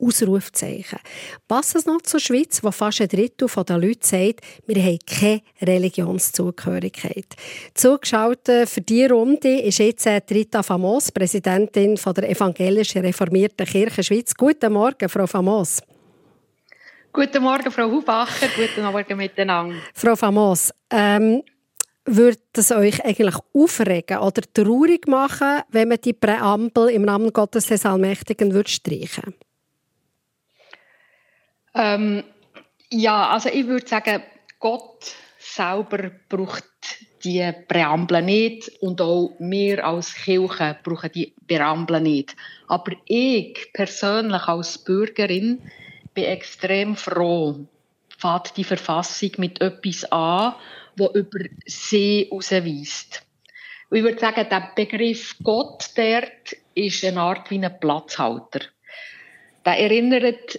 Ausrufzeichen. 0.00 0.98
Passt 1.46 1.76
es 1.76 1.86
noch 1.86 2.02
zur 2.02 2.18
Schweiz, 2.18 2.58
wo 2.64 2.72
fast 2.72 3.00
ein 3.00 3.08
Drittel 3.08 3.48
der 3.64 3.78
Leute 3.78 4.04
sagt, 4.06 4.40
wir 4.66 4.82
haben 4.82 4.98
keine 5.06 5.42
Religionszugehörigkeit. 5.62 7.26
Zugeschaltet 7.74 8.68
für 8.68 8.80
diese 8.80 9.10
Runde 9.10 9.60
ist 9.60 9.78
jetzt 9.78 10.04
äh, 10.06 10.20
Rita 10.28 10.64
Famos, 10.64 11.12
Präsidentin 11.12 11.94
der 11.94 12.28
Evangelischen 12.28 13.02
Reformierten 13.02 13.66
Kirche 13.66 14.02
Schweiz. 14.02 14.34
Guten 14.34 14.72
Morgen, 14.72 15.08
Frau 15.08 15.28
Famos. 15.28 15.80
Guten 17.16 17.42
Morgen, 17.42 17.70
Frau 17.70 17.90
Hubacher. 17.90 18.46
Guten 18.54 18.84
Morgen 18.84 19.16
miteinander. 19.16 19.76
Frau 19.94 20.14
Famos, 20.16 20.70
ähm, 20.90 21.42
würde 22.04 22.38
es 22.52 22.70
euch 22.70 23.02
eigentlich 23.06 23.36
aufregen 23.54 24.18
oder 24.18 24.42
traurig 24.52 25.08
machen, 25.08 25.62
wenn 25.70 25.88
man 25.88 25.98
die 26.04 26.12
Präambel 26.12 26.90
im 26.90 27.06
Namen 27.06 27.32
Gottes 27.32 27.68
des 27.68 27.86
Allmächtigen 27.86 28.52
würde 28.52 28.68
streichen 28.68 29.34
Ähm, 31.74 32.22
ja, 32.90 33.30
also 33.30 33.48
ich 33.48 33.66
würde 33.66 33.88
sagen, 33.88 34.22
Gott 34.60 35.14
selber 35.38 36.10
braucht 36.28 36.68
die 37.24 37.50
Präambel 37.66 38.20
nicht 38.20 38.70
und 38.82 39.00
auch 39.00 39.34
wir 39.38 39.86
als 39.86 40.14
Kirche 40.14 40.76
brauchen 40.84 41.12
die 41.14 41.34
Präambel 41.48 42.02
nicht. 42.02 42.36
Aber 42.68 42.92
ich 43.06 43.70
persönlich 43.72 44.42
als 44.42 44.76
Bürgerin 44.76 45.62
bin 46.16 46.24
extrem 46.24 46.96
froh, 46.96 47.66
fängt 48.18 48.56
die 48.56 48.64
Verfassung 48.64 49.30
mit 49.36 49.60
etwas 49.60 50.10
an, 50.10 50.54
wo 50.96 51.10
über 51.12 51.40
sie 51.66 52.26
herausweist. 52.30 53.22
Ich 53.92 54.02
würde 54.02 54.18
sagen, 54.18 54.48
der 54.50 54.72
Begriff 54.74 55.36
Gott 55.42 55.90
dort 55.94 56.56
ist 56.74 57.04
eine 57.04 57.20
Art 57.20 57.50
wie 57.50 57.64
ein 57.64 57.78
Platzhalter. 57.78 58.60
Der 59.64 59.78
erinnert 59.78 60.58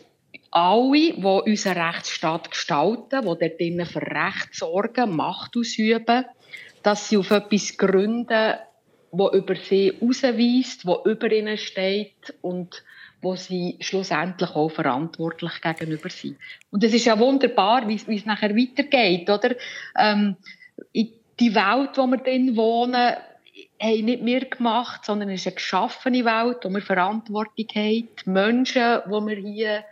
alle, 0.52 1.14
die 1.14 1.24
unseren 1.24 1.78
Rechtsstaat 1.78 2.52
gestalten, 2.52 3.22
die 3.22 3.26
dort 3.26 3.60
drinnen 3.60 3.86
für 3.86 4.02
Recht 4.02 4.54
sorgen, 4.54 5.16
Macht 5.16 5.58
ausüben, 5.58 6.26
dass 6.84 7.10
sie 7.10 7.18
auf 7.18 7.32
etwas 7.32 7.76
gründen, 7.78 8.56
wo 9.12 9.30
über 9.32 9.56
sie 9.56 9.92
herausweist, 10.00 10.86
wo 10.86 11.02
über 11.04 11.32
ihnen 11.32 11.58
steht 11.58 12.36
und 12.42 12.84
wo 13.22 13.36
sie 13.36 13.78
schlussendlich 13.80 14.52
auch 14.52 14.70
verantwortlich 14.70 15.62
gegenüber 15.62 16.10
sind. 16.10 16.38
Und 16.72 16.84
es 16.84 16.94
ist 16.94 17.06
ja 17.06 17.18
wunderbar, 17.18 17.88
wie 17.88 17.96
es, 17.96 18.26
nachher 18.26 18.56
weitergeht, 18.56 19.30
oder? 19.30 19.56
Ähm, 19.98 20.38
die 21.40 21.54
Welt, 21.54 21.98
wo 21.98 22.08
wir 22.08 22.18
drin 22.18 22.56
wohnen, 22.56 23.16
haben 23.82 24.06
nicht 24.06 24.26
wir 24.26 24.46
gemacht, 24.46 25.06
sondern 25.06 25.30
es 25.30 25.42
ist 25.42 25.48
eine 25.48 25.56
geschaffene 25.56 26.26
Welt, 26.26 26.58
wo 26.64 26.70
wir 26.70 26.82
Verantwortung 26.82 27.68
haben. 27.76 28.08
Die 28.26 28.30
Menschen, 28.30 29.02
die 29.06 29.10
wir 29.10 29.36
hier 29.36 29.84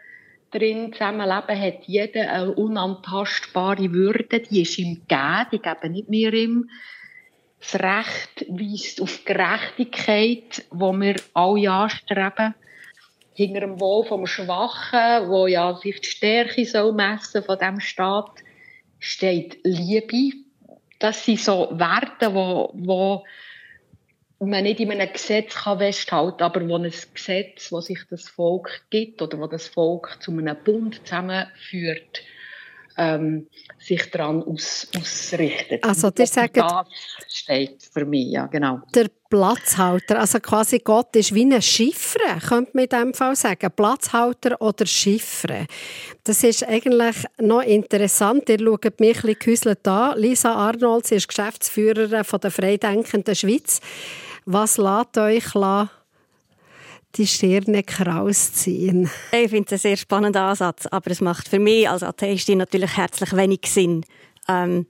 drin 0.52 0.94
zusammenleben, 0.94 1.60
hat 1.60 1.84
jeder 1.86 2.32
eine 2.32 2.52
unantastbare 2.52 3.92
Würde, 3.92 4.40
die 4.40 4.62
ist 4.62 4.78
ihm 4.78 5.02
gegeben, 5.08 5.48
die 5.52 5.60
geben 5.60 5.92
nicht 5.92 6.10
wir 6.10 6.34
ihm. 6.34 6.70
Das 7.60 7.76
Recht 7.76 8.46
weist 8.48 9.02
auf 9.02 9.26
Gerechtigkeit, 9.26 10.66
wo 10.70 10.94
wir 10.94 11.16
alle 11.34 11.72
anstreben. 11.72 12.54
Hinter 13.36 13.60
dem 13.60 13.80
Wohl 13.80 14.06
vom 14.06 14.26
Schwachen, 14.26 15.30
wo 15.30 15.46
ja 15.46 15.76
sich 15.76 16.00
die 16.02 16.08
Stärke 16.08 16.66
soll 16.66 16.94
messen 16.94 17.44
von 17.44 17.60
dem 17.60 17.80
Staat, 17.80 18.32
steht 19.00 19.60
Liebe. 19.64 20.38
Das 21.00 21.26
sind 21.26 21.42
so 21.42 21.70
Werte, 21.74 22.34
wo, 22.34 22.72
wo 22.74 23.26
man 24.40 24.64
nicht 24.64 24.80
in 24.80 24.92
einem 24.92 25.12
Gesetz 25.12 25.54
kann 25.54 25.80
festhalten 25.80 26.38
kann, 26.38 26.46
aber 26.46 26.68
wo 26.68 26.78
ein 26.78 26.92
Gesetz, 27.14 27.72
wo 27.72 27.82
sich 27.82 28.00
das 28.10 28.30
Volk 28.30 28.86
gibt 28.90 29.22
oder 29.22 29.40
wo 29.40 29.48
das 29.48 29.68
Volk 29.68 30.18
zu 30.22 30.32
einem 30.32 30.56
Bund 30.64 31.06
zusammenführt, 31.06 32.22
ähm, 32.98 33.48
sich 33.78 34.10
daran 34.12 34.42
aus, 34.44 34.88
ausrichtet. 34.98 35.84
Also, 35.84 36.12
ihr 36.18 36.28
sagt, 36.28 36.58
das 36.58 36.86
steht 37.28 37.84
für 37.92 38.06
mich, 38.06 38.32
ja, 38.32 38.48
genau. 38.48 38.82
Der 38.94 39.08
Platzhalter, 39.30 40.20
also 40.20 40.40
quasi 40.40 40.80
Gott 40.80 41.16
ist 41.16 41.34
wie 41.34 41.44
ein 41.44 41.62
Chiffre, 41.62 42.40
könnte 42.48 42.72
man 42.74 42.84
in 42.86 42.90
diesem 42.90 43.14
Fall 43.14 43.36
sagen. 43.36 43.70
Platzhalter 43.76 44.62
oder 44.62 44.86
Chiffre. 44.86 45.66
Das 46.24 46.44
ist 46.44 46.64
eigentlich 46.64 47.16
noch 47.40 47.62
interessant. 47.62 48.48
Ihr 48.50 48.60
schaut 48.60 49.00
mich 49.00 49.24
ein 49.24 49.36
bisschen 49.44 49.78
an. 49.86 50.18
Lisa 50.18 50.54
Arnold, 50.54 51.08
sie 51.08 51.16
ist 51.16 51.28
Geschäftsführerin 51.28 52.24
von 52.24 52.40
der 52.40 52.52
Freidenkenden 52.52 53.36
Schweiz. 53.36 53.82
Was 54.46 54.78
lässt 54.78 55.18
euch 55.18 55.56
die 57.16 57.28
Stirne 57.28 57.84
kraus 57.84 58.54
ziehen? 58.54 59.10
Ich 59.32 59.50
finde 59.50 59.66
es 59.66 59.72
einen 59.72 59.80
sehr 59.80 59.98
spannenden 59.98 60.42
Ansatz, 60.42 60.86
aber 60.88 61.12
es 61.12 61.22
macht 61.22 61.48
für 61.48 61.60
mich 61.60 61.90
als 61.90 62.04
Atheistin 62.04 62.60
natürlich 62.60 62.98
herzlich 62.98 63.36
wenig 63.36 63.62
Sinn, 63.66 64.06
ähm, 64.48 64.86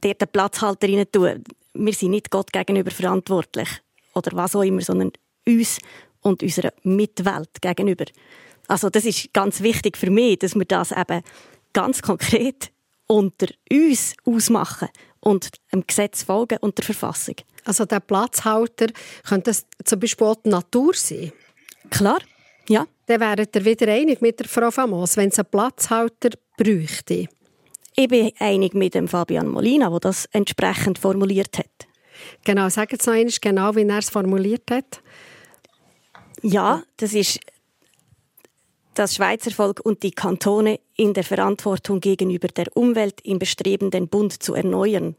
dort 0.00 0.22
einen 0.22 0.32
Platzhalter 0.32 0.88
rein 0.88 1.06
tun. 1.10 1.44
Wir 1.74 1.92
sind 1.92 2.10
nicht 2.10 2.30
Gott 2.30 2.52
gegenüber 2.52 2.90
verantwortlich 2.90 3.68
oder 4.14 4.36
was 4.36 4.56
auch 4.56 4.62
immer, 4.62 4.80
sondern 4.80 5.12
uns 5.46 5.78
und 6.22 6.42
unserer 6.42 6.72
Mitwelt 6.82 7.50
gegenüber. 7.60 8.06
Also 8.66 8.90
das 8.90 9.04
ist 9.04 9.32
ganz 9.32 9.62
wichtig 9.62 9.96
für 9.96 10.10
mich, 10.10 10.38
dass 10.40 10.54
wir 10.54 10.64
das 10.64 10.92
eben 10.92 11.22
ganz 11.72 12.02
konkret 12.02 12.70
unter 13.06 13.46
uns 13.70 14.14
ausmachen 14.24 14.88
und 15.20 15.50
dem 15.72 15.86
Gesetz 15.86 16.22
folgen 16.22 16.58
und 16.60 16.78
der 16.78 16.84
Verfassung. 16.84 17.36
Also 17.64 17.84
der 17.84 18.00
Platzhalter 18.00 18.86
könnte 19.28 19.50
das 19.50 19.66
zum 19.84 20.00
Beispiel 20.00 20.26
auch 20.26 20.36
die 20.36 20.48
Natur 20.50 20.94
sein? 20.94 21.32
Klar, 21.90 22.20
ja. 22.68 22.86
Dann 23.06 23.20
wäret 23.20 23.56
ihr 23.56 23.64
wieder 23.64 23.88
einig 23.88 24.20
mit 24.20 24.38
der 24.38 24.48
Frau 24.48 24.70
Famos, 24.70 25.16
wenn 25.16 25.30
es 25.30 25.38
einen 25.38 25.48
Platzhalter 25.50 26.30
bräuchte. 26.58 27.28
Ich 27.96 28.08
bin 28.08 28.30
einig 28.38 28.74
mit 28.74 28.94
dem 28.94 29.08
Fabian 29.08 29.48
Molina, 29.48 29.88
der 29.88 30.00
das 30.00 30.26
entsprechend 30.26 30.98
formuliert 30.98 31.58
hat. 31.58 31.88
Genau, 32.44 32.68
sagen 32.68 32.96
Sie 33.00 33.10
noch 33.10 33.16
einmal 33.16 33.34
genau, 33.40 33.76
wie 33.76 33.88
er 33.88 33.98
es 33.98 34.10
formuliert 34.10 34.70
hat. 34.70 35.02
Ja, 36.42 36.82
das 36.98 37.14
ist 37.14 37.40
das 38.98 39.14
Schweizer 39.14 39.50
Volk 39.50 39.80
und 39.84 40.02
die 40.02 40.10
Kantone 40.10 40.80
in 40.96 41.14
der 41.14 41.24
Verantwortung 41.24 42.00
gegenüber 42.00 42.48
der 42.48 42.66
Umwelt 42.74 43.20
im 43.22 43.38
Bestreben, 43.38 43.90
den 43.90 44.08
Bund 44.08 44.42
zu 44.42 44.54
erneuern. 44.54 45.14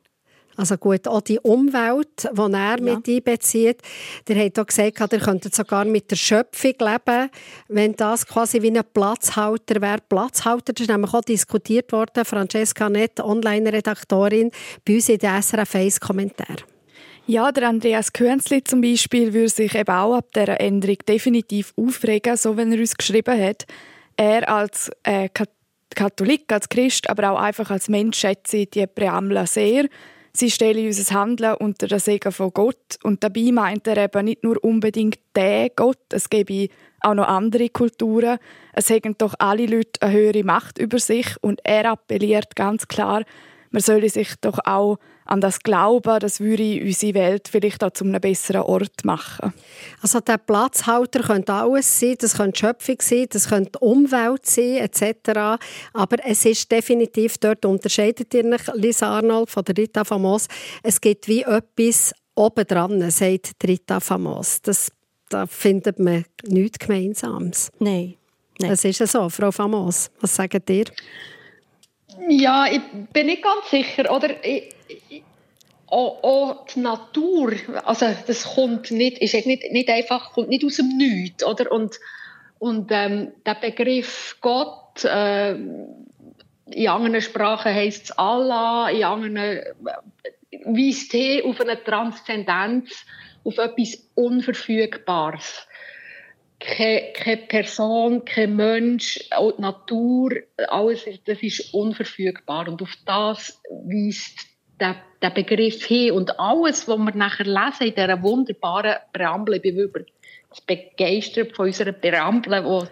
Also 0.57 0.75
gut, 0.75 1.07
auch 1.07 1.21
die 1.21 1.39
Umwelt, 1.39 2.29
die 2.33 2.41
er 2.41 2.51
ja. 2.51 2.77
mit 2.81 3.07
einbezieht. 3.07 3.81
Der 4.27 4.43
hat 4.43 4.59
auch 4.59 4.65
gesagt, 4.65 5.13
ihr 5.13 5.19
könntet 5.19 5.55
sogar 5.55 5.85
mit 5.85 6.11
der 6.11 6.17
Schöpfung 6.17 6.73
leben, 6.77 7.29
wenn 7.69 7.95
das 7.95 8.27
quasi 8.27 8.61
wie 8.61 8.77
ein 8.77 8.83
Platzhalter 8.93 9.81
wäre. 9.81 9.99
Platzhalter, 10.09 10.73
das 10.73 10.81
ist 10.81 10.89
nämlich 10.89 11.13
auch 11.13 11.21
diskutiert 11.21 11.93
worden. 11.93 12.25
Francesca 12.25 12.89
Nett, 12.89 13.21
Online-Redaktorin, 13.21 14.51
bei 14.85 14.95
uns 14.95 15.07
in 15.07 15.19
der 15.19 15.41
SRF 15.41 15.75
1 15.75 16.01
Kommentar. 16.01 16.57
Ja, 17.29 17.51
der 17.51 17.69
Andreas 17.69 18.11
Künzli 18.11 18.63
zum 18.63 18.81
Beispiel 18.81 19.35
würde 19.35 19.49
sich 19.49 19.75
eben 19.75 19.95
auch 19.95 20.15
ab 20.15 20.33
dieser 20.33 20.59
Änderung 20.59 20.97
definitiv 21.07 21.75
aufregen, 21.77 22.35
so 22.35 22.57
wenn 22.57 22.71
er 22.71 22.79
uns 22.79 22.97
geschrieben 22.97 23.39
hat. 23.39 23.67
Er 24.17 24.49
als 24.49 24.89
äh, 25.03 25.29
Katholik, 25.93 26.51
als 26.51 26.69
Christ, 26.69 27.07
aber 27.07 27.29
auch 27.29 27.39
einfach 27.39 27.69
als 27.69 27.87
Mensch 27.87 28.17
schätze 28.17 28.65
die 28.65 28.87
Präambel 28.87 29.45
sehr. 29.45 29.85
Sie 30.33 30.49
stellen 30.49 30.87
unser 30.87 31.13
Handeln 31.13 31.53
unter 31.59 31.85
den 31.85 31.99
Segen 31.99 32.31
von 32.31 32.49
Gott 32.51 32.97
und 33.03 33.23
dabei 33.23 33.51
meint 33.51 33.85
er 33.85 34.05
eben 34.05 34.25
nicht 34.25 34.43
nur 34.43 34.57
unbedingt 34.63 35.19
den 35.37 35.69
Gott, 35.75 36.01
es 36.11 36.31
gebe 36.31 36.69
auch 37.01 37.13
noch 37.13 37.27
andere 37.27 37.69
Kulturen. 37.69 38.39
Es 38.73 38.89
haben 38.89 39.15
doch 39.19 39.35
alle 39.37 39.67
Leute 39.67 40.01
eine 40.01 40.13
höhere 40.13 40.43
Macht 40.43 40.79
über 40.79 40.97
sich 40.97 41.27
und 41.41 41.59
er 41.63 41.91
appelliert 41.91 42.55
ganz 42.55 42.87
klar, 42.87 43.23
man 43.69 43.83
solle 43.83 44.09
sich 44.09 44.33
doch 44.41 44.57
auch 44.65 44.97
an 45.29 45.41
das 45.41 45.59
glauben, 45.59 46.19
das 46.19 46.39
würde 46.39 46.81
unsere 46.83 47.13
Welt 47.13 47.47
vielleicht 47.47 47.83
auch 47.83 47.91
zu 47.91 48.03
einem 48.03 48.19
besseren 48.19 48.63
Ort 48.63 49.05
machen. 49.05 49.53
Also 50.01 50.19
der 50.19 50.39
Platzhalter 50.39 51.21
könnte 51.21 51.53
alles 51.53 51.99
sein, 51.99 52.15
das 52.19 52.35
könnte 52.35 52.59
Schöpfung 52.59 52.97
sein, 52.99 53.27
das 53.29 53.47
könnte 53.47 53.77
Umwelt 53.79 54.47
sein, 54.47 54.77
etc. 54.77 55.61
Aber 55.93 56.17
es 56.25 56.45
ist 56.45 56.71
definitiv, 56.71 57.37
dort 57.37 57.63
unterscheidet 57.63 58.33
ihr 58.33 58.43
nicht, 58.43 58.71
Lisa 58.73 59.17
Arnold 59.17 59.51
von 59.51 59.63
der 59.63 59.77
Rita 59.77 60.03
Famos, 60.03 60.47
es 60.81 60.99
gibt 60.99 61.27
wie 61.27 61.43
etwas 61.43 62.11
obendran, 62.33 63.11
sagt 63.11 63.53
Rita 63.67 63.99
Famos. 63.99 64.63
Das, 64.63 64.91
da 65.29 65.45
findet 65.45 65.99
man 65.99 66.25
nichts 66.47 66.79
Gemeinsames. 66.79 67.69
Nein. 67.77 68.15
Nein. 68.57 68.71
Das 68.71 68.83
ist 68.83 69.05
so, 69.07 69.29
Frau 69.29 69.51
Famos. 69.51 70.09
Was 70.21 70.35
sagt 70.35 70.69
ihr? 70.71 70.85
Ja, 72.27 72.67
ich 72.69 72.81
bin 73.13 73.27
nicht 73.27 73.43
ganz 73.43 73.69
sicher. 73.69 74.13
Oder 74.13 74.43
ich, 74.43 74.75
ich, 74.87 75.23
auch, 75.87 76.23
auch, 76.23 76.65
die 76.65 76.81
Natur, 76.81 77.53
also 77.83 78.07
das 78.27 78.55
kommt 78.55 78.91
nicht, 78.91 79.19
ist 79.19 79.33
nicht, 79.45 79.71
nicht 79.71 79.89
einfach, 79.89 80.33
kommt 80.33 80.49
nicht 80.49 80.63
aus 80.63 80.77
dem 80.77 80.89
Nichts, 80.97 81.43
oder? 81.43 81.71
Und, 81.71 81.99
und 82.59 82.91
ähm, 82.91 83.31
der 83.45 83.55
Begriff 83.55 84.37
Gott, 84.41 85.03
äh, 85.03 85.51
in 85.51 86.87
anderen 86.87 87.21
Sprachen 87.21 87.73
heisst 87.73 88.05
es 88.05 88.11
Allah, 88.11 88.89
in 88.89 89.03
anderen 89.03 89.37
äh, 89.37 89.63
weist 90.65 91.15
auf 91.45 91.61
eine 91.61 91.83
Transzendenz, 91.83 93.05
auf 93.43 93.57
etwas 93.57 93.97
Unverfügbares 94.15 95.67
keine, 96.59 97.13
keine 97.13 97.37
Person, 97.37 98.25
kein 98.25 98.55
Mensch, 98.55 99.19
auch 99.31 99.53
die 99.53 99.61
Natur, 99.61 100.31
alles 100.67 101.05
das 101.25 101.41
ist 101.41 101.73
unverfügbar. 101.73 102.67
Und 102.67 102.81
auf 102.81 102.93
das 103.05 103.61
weist 103.69 104.47
der, 104.79 104.97
der 105.21 105.29
Begriff 105.29 105.85
hin. 105.85 106.11
Und 106.11 106.39
alles, 106.39 106.87
was 106.87 106.97
wir 106.97 107.15
nachher 107.15 107.45
lesen 107.45 107.87
in 107.87 107.95
dieser 107.95 108.21
wunderbaren 108.21 108.95
Präambel, 109.13 109.55
ich 109.55 109.61
bin 109.61 109.77
über 109.77 110.01
begeistert 110.65 111.55
von 111.55 111.67
unserer 111.67 111.91
Präambel, 111.91 112.63
wo, 112.65 112.87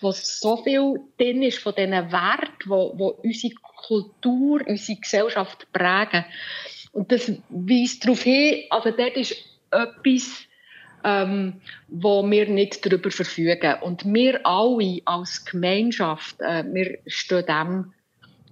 wo 0.00 0.12
so 0.12 0.56
viel 0.58 1.00
drin 1.18 1.42
ist 1.42 1.58
von 1.58 1.74
diesen 1.74 1.92
Werten, 1.92 2.70
wo, 2.70 2.94
wo 2.96 3.08
unsere 3.22 3.54
Kultur, 3.54 4.62
unsere 4.66 4.98
Gesellschaft 4.98 5.70
prägen. 5.72 6.24
Und 6.92 7.12
das 7.12 7.30
weist 7.50 8.04
darauf 8.04 8.22
hin, 8.22 8.64
also 8.70 8.90
dort 8.90 9.16
ist 9.16 9.36
etwas, 9.70 10.46
ähm, 11.04 11.60
wo 11.88 12.28
wir 12.28 12.48
nicht 12.48 12.84
darüber 12.84 13.10
verfügen. 13.10 13.74
Und 13.82 14.04
wir 14.04 14.46
alle 14.46 15.00
als 15.04 15.44
Gemeinschaft, 15.44 16.40
äh, 16.40 16.64
wir 16.72 16.98
stehen 17.06 17.46
dem 17.46 17.92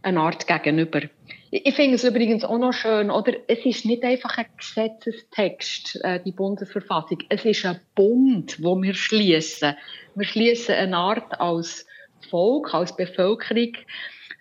eine 0.03 0.21
Art 0.21 0.47
gegenüber. 0.47 1.03
Ich 1.51 1.75
finde 1.75 1.97
es 1.97 2.05
übrigens 2.05 2.45
auch 2.45 2.59
noch 2.59 2.73
schön, 2.73 3.11
oder? 3.11 3.33
Es 3.49 3.65
ist 3.67 3.85
nicht 3.85 4.05
einfach 4.05 4.39
ein 4.39 4.47
Gesetzestext, 4.57 6.01
äh, 6.05 6.21
die 6.25 6.33
Bundesverfassung. 6.33 7.19
Es 7.29 7.45
ist 7.45 7.67
ein 7.67 7.81
Bund, 7.95 8.63
wo 8.63 8.81
wir 8.81 8.95
schließen. 8.95 9.75
Wir 10.15 10.27
schließen 10.27 10.77
eine 10.77 10.97
Art 10.97 11.41
als 11.41 11.87
Volk, 12.31 12.73
als 12.73 12.95
Bevölkerung, 12.97 13.73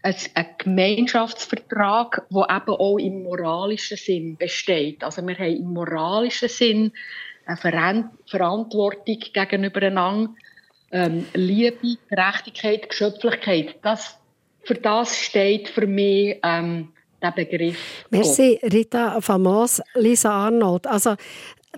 ein, 0.04 0.16
ein 0.36 0.46
Gemeinschaftsvertrag, 0.60 2.28
der 2.30 2.48
eben 2.58 2.76
auch 2.76 2.98
im 2.98 3.24
moralischen 3.24 3.98
Sinn 3.98 4.38
besteht. 4.38 5.04
Also 5.04 5.26
wir 5.26 5.38
haben 5.38 5.58
im 5.58 5.74
moralischen 5.74 6.48
Sinn 6.48 6.92
eine 7.50 8.10
Verantwortung 8.26 9.20
gegenüber 9.34 9.82
einander, 9.82 10.32
ähm, 10.92 11.26
Liebe, 11.34 11.98
Gerechtigkeit, 12.10 12.90
Geschöpflichkeit. 12.90 13.76
Das, 13.82 14.18
für 14.64 14.76
das 14.76 15.16
steht 15.16 15.70
für 15.70 15.88
mich 15.88 16.38
ähm, 16.44 16.90
der 17.22 17.32
Begriff. 17.32 18.06
Merci, 18.10 18.60
Rita 18.64 19.22
Famos, 19.22 19.82
Lisa 19.96 20.32
Arnold. 20.32 20.88
Also 20.88 21.16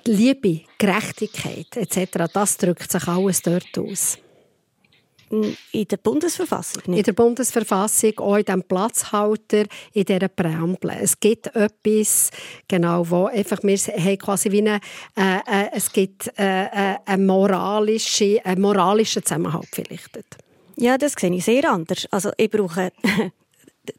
Liebe, 0.06 0.62
Gerechtigkeit 0.78 1.76
etc., 1.76 2.32
das 2.34 2.58
drückt 2.58 2.92
sich 2.92 3.08
alles 3.08 3.42
dort 3.42 3.78
aus. 3.78 4.18
In 5.32 5.88
der 5.88 5.98
Bundesverfassung 5.98 6.84
nicht? 6.88 7.00
In 7.00 7.04
der 7.04 7.14
Bundesverfassung, 7.14 8.20
auch 8.20 8.36
in 8.36 8.46
diesem 8.46 8.64
Platzhalter, 8.64 9.64
in 9.94 10.06
dieser 10.06 10.28
Präambel. 10.28 10.92
Es 11.02 11.20
gibt 11.20 11.48
etwas, 11.56 12.32
genau, 12.68 13.10
wo 13.10 13.26
einfach, 13.26 13.64
wir 13.64 13.78
haben 13.78 14.18
quasi 14.18 14.52
wie 14.52 14.60
eine, 14.60 14.80
äh, 15.16 15.38
äh, 15.38 15.70
es 15.74 15.92
gibt 15.92 16.28
äh, 16.38 16.66
äh, 16.66 16.96
eine 17.06 17.24
moralische, 17.24 18.42
einen 18.44 18.62
moralischen 18.62 19.24
Zusammenhalt 19.24 19.70
vielleicht. 19.72 20.20
Ja, 20.76 20.98
das 20.98 21.14
sehe 21.14 21.34
ich 21.34 21.46
sehr 21.46 21.70
anders. 21.70 22.08
Also 22.12 22.32
ich 22.38 22.50
brauche 22.50 22.92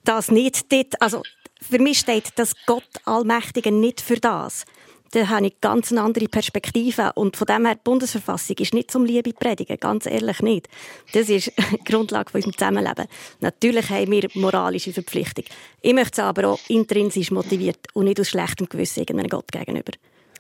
das 0.05 0.31
nicht 0.31 0.71
dort, 0.71 1.01
also 1.01 1.23
für 1.61 1.79
mich 1.79 2.01
steht 2.01 2.33
das 2.37 2.55
Gott 2.67 2.89
Allmächtige 3.05 3.73
nicht 3.73 4.01
für 4.01 4.17
das 4.17 4.65
da 5.13 5.29
habe 5.29 5.47
ich 5.47 5.61
ganz 5.61 5.93
eine 5.93 6.03
andere 6.03 6.27
Perspektive. 6.27 7.13
Und 7.15 7.37
von 7.37 7.47
dem 7.47 7.67
her, 7.67 7.77
die 7.77 7.81
Bundesverfassung 7.85 8.57
ist 8.59 8.75
nicht 8.75 8.91
zum 8.91 9.05
Liebe 9.05 9.33
predigen, 9.33 9.79
ganz 9.79 10.07
ehrlich 10.07 10.41
nicht. 10.41 10.69
Das 11.13 11.29
ist 11.29 11.53
die 11.73 11.85
Grundlage 11.85 12.31
von 12.31 12.39
unserem 12.39 12.57
Zusammenleben. 12.57 13.07
Natürlich 13.41 13.89
haben 13.91 14.11
wir 14.11 14.29
moralische 14.35 14.93
Verpflichtung. 14.93 15.45
Ich 15.83 15.93
möchte 15.93 16.21
es 16.21 16.27
aber 16.27 16.49
auch 16.49 16.61
intrinsisch 16.69 17.31
motiviert 17.31 17.87
und 17.93 18.07
nicht 18.07 18.21
aus 18.21 18.31
schlechtem 18.31 18.69
Gewissen 18.69 19.01
irgendeinem 19.01 19.29
Gott 19.29 19.53
gegenüber. 19.53 19.93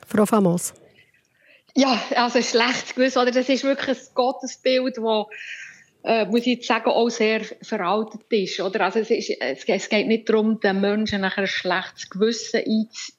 Frau 0.06 0.26
Famos. 0.26 0.74
Ja, 1.74 2.02
also 2.16 2.42
schlechtes 2.42 2.94
Gewissen, 2.94 3.18
oder? 3.18 3.30
Das 3.30 3.48
ist 3.48 3.64
wirklich 3.64 3.98
ein 3.98 4.06
Gottesbild, 4.14 4.96
das 4.96 5.26
äh, 6.04 6.24
muss 6.26 6.40
ich 6.40 6.58
jetzt 6.58 6.66
sagen, 6.66 6.90
auch 6.90 7.08
sehr 7.08 7.42
veraltet 7.62 8.22
ist. 8.30 8.60
Oder? 8.60 8.80
Also 8.80 9.00
es, 9.00 9.10
ist, 9.10 9.30
es, 9.40 9.88
geht 9.88 10.08
nicht 10.08 10.28
darum, 10.28 10.58
den 10.60 10.80
Menschen 10.80 11.20
nachher 11.20 11.42
ein 11.42 11.46
schlechtes 11.46 12.10
Gewissen 12.10 12.62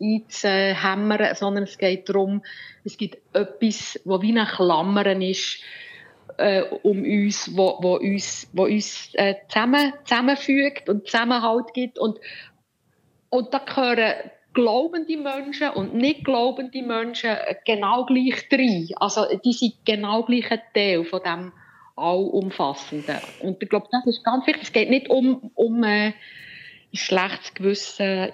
einzuhämmern, 0.02 1.36
sondern 1.36 1.64
es 1.64 1.78
geht 1.78 2.10
darum, 2.10 2.44
es 2.84 2.98
gibt 2.98 3.18
etwas, 3.34 4.00
das 4.04 4.22
wie 4.22 4.38
eine 4.38 4.46
Klammern 4.46 5.22
ist, 5.22 5.60
äh, 6.38 6.64
um 6.84 7.04
uns, 7.04 7.56
wo, 7.56 7.78
wo 7.82 7.96
uns, 7.96 8.50
wo 8.52 8.66
uns 8.66 9.12
äh, 9.14 9.36
zusammen, 9.48 9.94
zusammenfügt 10.04 10.90
und 10.90 11.08
Zusammenhalt 11.08 11.74
gibt. 11.74 11.98
Und, 11.98 12.20
und 13.30 13.54
da 13.54 13.60
gehören 13.60 14.14
glaubende 14.54 15.18
Menschen 15.18 15.70
und 15.70 15.94
nicht 15.94 16.26
glaubende 16.26 16.82
Menschen 16.82 17.38
genau 17.66 18.06
gleich 18.06 18.46
rein. 18.52 18.90
Also 18.98 19.26
die 19.44 19.54
sind 19.54 19.86
genau 19.86 20.24
gleich 20.24 20.52
ein 20.52 20.62
Teil 20.74 21.06
von 21.06 21.22
dem 21.24 21.54
allumfassenden. 21.96 23.18
Und 23.42 23.62
ich 23.62 23.70
glaube, 23.70 23.88
das 23.92 24.06
ist 24.06 24.24
ganz 24.24 24.48
wichtig. 24.48 24.64
Es 24.64 24.74
geht 24.74 24.90
nicht 24.90 25.10
um, 25.10 25.52
um 25.56 25.84
äh, 25.84 26.14
schlechtes 26.94 27.54
Gewissen 27.54 28.32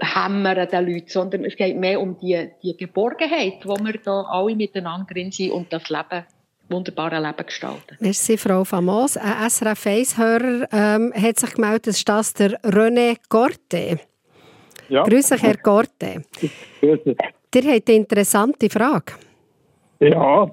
einzuhämmern 0.00 0.68
den 0.68 0.86
Leuten, 0.86 1.08
sondern 1.08 1.44
es 1.44 1.56
geht 1.56 1.76
mehr 1.76 2.00
um 2.00 2.18
die, 2.18 2.50
die 2.62 2.76
Geborgenheit, 2.76 3.64
wo 3.64 3.76
wir 3.76 3.98
da 4.02 4.22
alle 4.22 4.54
miteinander 4.54 5.12
drin 5.12 5.30
sind 5.30 5.52
und 5.52 5.72
das 5.72 5.88
Leben 5.88 6.24
wunderbare 6.70 7.20
Leben 7.20 7.46
gestalten. 7.46 7.96
Merci, 8.00 8.36
Frau 8.36 8.64
Famos. 8.64 9.16
Ein 9.16 9.48
SRF 9.48 9.86
1-Hörer 9.86 10.68
ähm, 10.70 11.12
hat 11.14 11.38
sich 11.38 11.54
gemeldet, 11.54 11.86
das 11.86 11.96
ist 11.96 12.08
das 12.08 12.34
der 12.34 12.60
René 12.60 13.16
Gorte. 13.28 14.00
Ja. 14.88 15.02
Grüße, 15.02 15.36
Herr 15.38 15.56
Gorte. 15.56 16.22
Grüße. 16.80 17.16
Ihr 17.54 17.74
habt 17.74 17.88
eine 17.88 17.96
interessante 17.96 18.68
Frage. 18.68 19.14
Ja, 20.00 20.50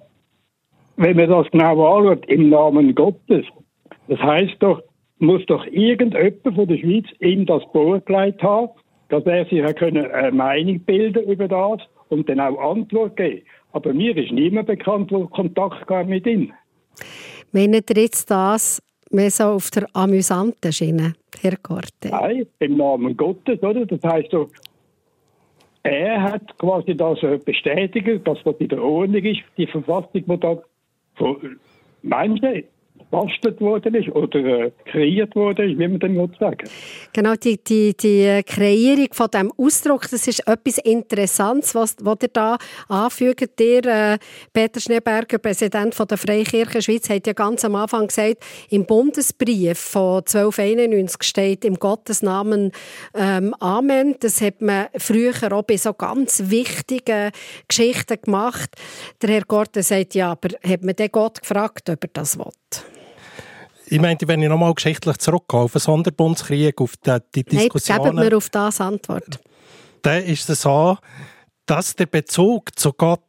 wenn 0.98 1.18
man 1.18 1.30
das 1.30 1.50
genau 1.52 1.98
anschaut, 1.98 2.26
im 2.28 2.50
Namen 2.50 2.96
Gottes, 2.96 3.46
das 4.08 4.20
heißt 4.20 4.56
doch, 4.60 4.82
muss 5.20 5.46
doch 5.48 5.66
irgendjemand 5.68 6.42
von 6.44 6.68
der 6.68 6.78
Schweiz 6.78 7.06
ihm 7.20 7.46
das 7.46 7.64
vorgelegt 7.72 8.44
haben, 8.44 8.70
dass 9.10 9.26
er 9.26 9.46
sich 9.46 9.64
eine 9.64 10.32
Meinung 10.32 10.80
bilden 10.82 11.24
über 11.24 11.48
das 11.48 11.82
und 12.10 12.28
dann 12.28 12.40
auch 12.40 12.72
Antwort 12.72 13.16
geben. 13.16 13.42
Aber 13.72 13.94
mir 13.94 14.16
ist 14.16 14.32
niemand 14.32 14.68
bekannt, 14.68 15.12
der 15.12 15.26
Kontakt 15.28 15.88
gab 15.88 16.08
mit 16.08 16.26
ihm. 16.26 16.52
Meint 17.52 17.90
ihr 17.90 18.02
jetzt 18.02 18.30
das 18.32 18.82
mehr 19.12 19.32
so 19.32 19.44
auf 19.46 19.70
der 19.72 19.88
amüsanten 19.94 20.72
Schiene, 20.72 21.14
Herr 21.42 21.58
Korte? 21.58 22.10
Nein, 22.10 22.46
im 22.60 22.78
Namen 22.78 23.16
Gottes, 23.16 23.62
oder? 23.62 23.86
Das 23.86 24.02
heißt 24.04 24.34
doch, 24.34 24.50
er 25.84 26.22
hat 26.22 26.58
quasi 26.58 26.96
das 26.96 27.20
bestätigt, 27.46 28.28
dass 28.28 28.40
das 28.44 28.56
in 28.60 28.70
der 28.70 28.82
Ordnung 28.82 29.24
ist, 29.24 29.42
die 29.58 29.68
Verfassung, 29.68 30.24
die 30.26 30.40
da 30.40 30.58
von 31.16 31.60
Menschen 32.02 32.64
bastelt 33.10 33.62
worden 33.62 33.96
ist 33.96 34.10
oder 34.10 34.40
äh, 34.40 34.72
kreiert 34.86 35.36
worden 35.36 35.70
ist, 35.70 35.80
wie 35.80 35.88
man 35.88 36.00
dann 36.00 36.16
sagen 36.40 36.68
Genau, 37.14 37.36
die, 37.36 37.64
die, 37.64 37.96
die 37.96 38.42
Kreierung 38.46 39.08
von 39.12 39.28
diesem 39.32 39.52
Ausdruck, 39.58 40.10
das 40.10 40.28
ist 40.28 40.48
etwas 40.48 40.78
Interessantes, 40.80 41.76
was, 41.76 41.96
was 42.02 42.18
ihr 42.22 42.30
da 42.30 42.58
anfügt. 42.88 43.60
Ihr, 43.60 43.86
äh, 43.86 44.18
Peter 44.54 44.80
Schneeberger, 44.80 45.38
Präsident 45.38 45.96
der 45.98 46.18
Freikirche 46.18 46.82
Schweiz, 46.82 47.10
hat 47.10 47.28
ja 47.28 47.34
ganz 47.34 47.64
am 47.64 47.76
Anfang 47.76 48.08
gesagt, 48.08 48.38
im 48.70 48.86
Bundesbrief 48.86 49.78
von 49.78 50.18
1291 50.18 51.24
steht 51.24 51.66
im 51.66 51.76
Gottesnamen 51.76 52.72
ähm, 53.14 53.54
Amen. 53.60 54.16
Das 54.20 54.42
hat 54.42 54.62
man 54.62 54.88
früher 54.98 55.34
auch 55.52 55.64
bei 55.64 55.78
so 55.78 55.94
ganz 55.94 56.50
wichtigen 56.50 57.32
Geschichten 57.68 58.18
gemacht. 58.22 58.72
Der 59.22 59.30
Herr 59.30 59.46
Gorte 59.46 59.84
sagt, 59.84 60.16
ja, 60.16 60.32
aber 60.32 60.50
hat 60.64 60.84
man 60.84 60.96
den 60.96 61.10
Gott 61.12 61.42
gefragt, 61.42 61.90
ob 61.90 62.04
er 62.04 62.10
das 62.14 62.38
will? 62.38 62.46
Ich 63.88 64.00
meinte, 64.00 64.28
wenn 64.28 64.42
ich 64.42 64.50
nochmal 64.50 64.74
geschichtlich 64.74 65.18
zurückgehe 65.18 65.60
auf 65.60 65.74
den 65.74 65.82
Sonderbundskrieg, 65.82 66.80
auf 66.82 66.96
die, 66.98 67.18
die 67.36 67.44
Diskussionen... 67.44 68.04
Nein, 68.04 68.16
geben 68.16 68.30
wir 68.30 68.38
auf 68.38 68.50
das 68.50 68.82
Antwort. 68.82 69.40
Dann 70.02 70.24
ist 70.24 70.50
es 70.50 70.62
so, 70.62 70.98
dass 71.66 71.96
der 71.96 72.06
Bezug 72.06 72.78
zu 72.78 72.94
Gott 72.94 73.22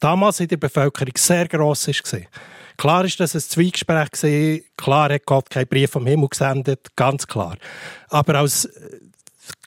damals 0.00 0.40
in 0.40 0.48
der 0.48 0.56
Bevölkerung 0.56 1.12
sehr 1.16 1.46
gross 1.48 1.88
war. 1.88 2.20
Klar 2.76 3.04
ist 3.04 3.20
das 3.20 3.34
ein 3.34 3.40
Zweigespräch 3.40 4.64
klar 4.76 5.12
hat 5.12 5.26
Gott 5.26 5.48
keinen 5.48 5.68
Brief 5.68 5.90
vom 5.90 6.06
Himmel 6.06 6.28
gesendet, 6.28 6.88
ganz 6.96 7.26
klar. 7.26 7.56
Aber 8.08 8.36
als 8.36 8.68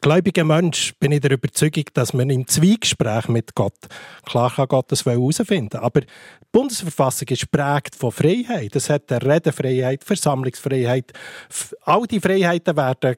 gläubiger 0.02 0.44
Mensch 0.44 0.94
bin 1.00 1.12
ich 1.12 1.22
der 1.22 1.32
Überzeugung, 1.32 1.86
dass 1.94 2.14
man 2.14 2.30
im 2.30 2.48
Zweigespräch 2.48 3.28
mit 3.28 3.56
Gott, 3.56 3.78
klar 4.26 4.52
kann 4.56 4.68
Gott 4.68 4.92
das 4.92 5.06
herausfinden 5.06 5.78
aber 5.78 6.02
die 6.02 6.08
Bundesverfassung 6.52 7.28
ist 7.30 7.52
prägt 7.52 7.96
von 7.96 8.12
Freiheit. 8.12 8.76
Es 8.76 8.90
hat 8.90 9.12
Redefreiheit, 9.12 10.04
Versammlungsfreiheit. 10.04 11.12
All 11.82 12.08
die 12.08 12.20
Freiheiten 12.20 12.76
werden 12.76 13.16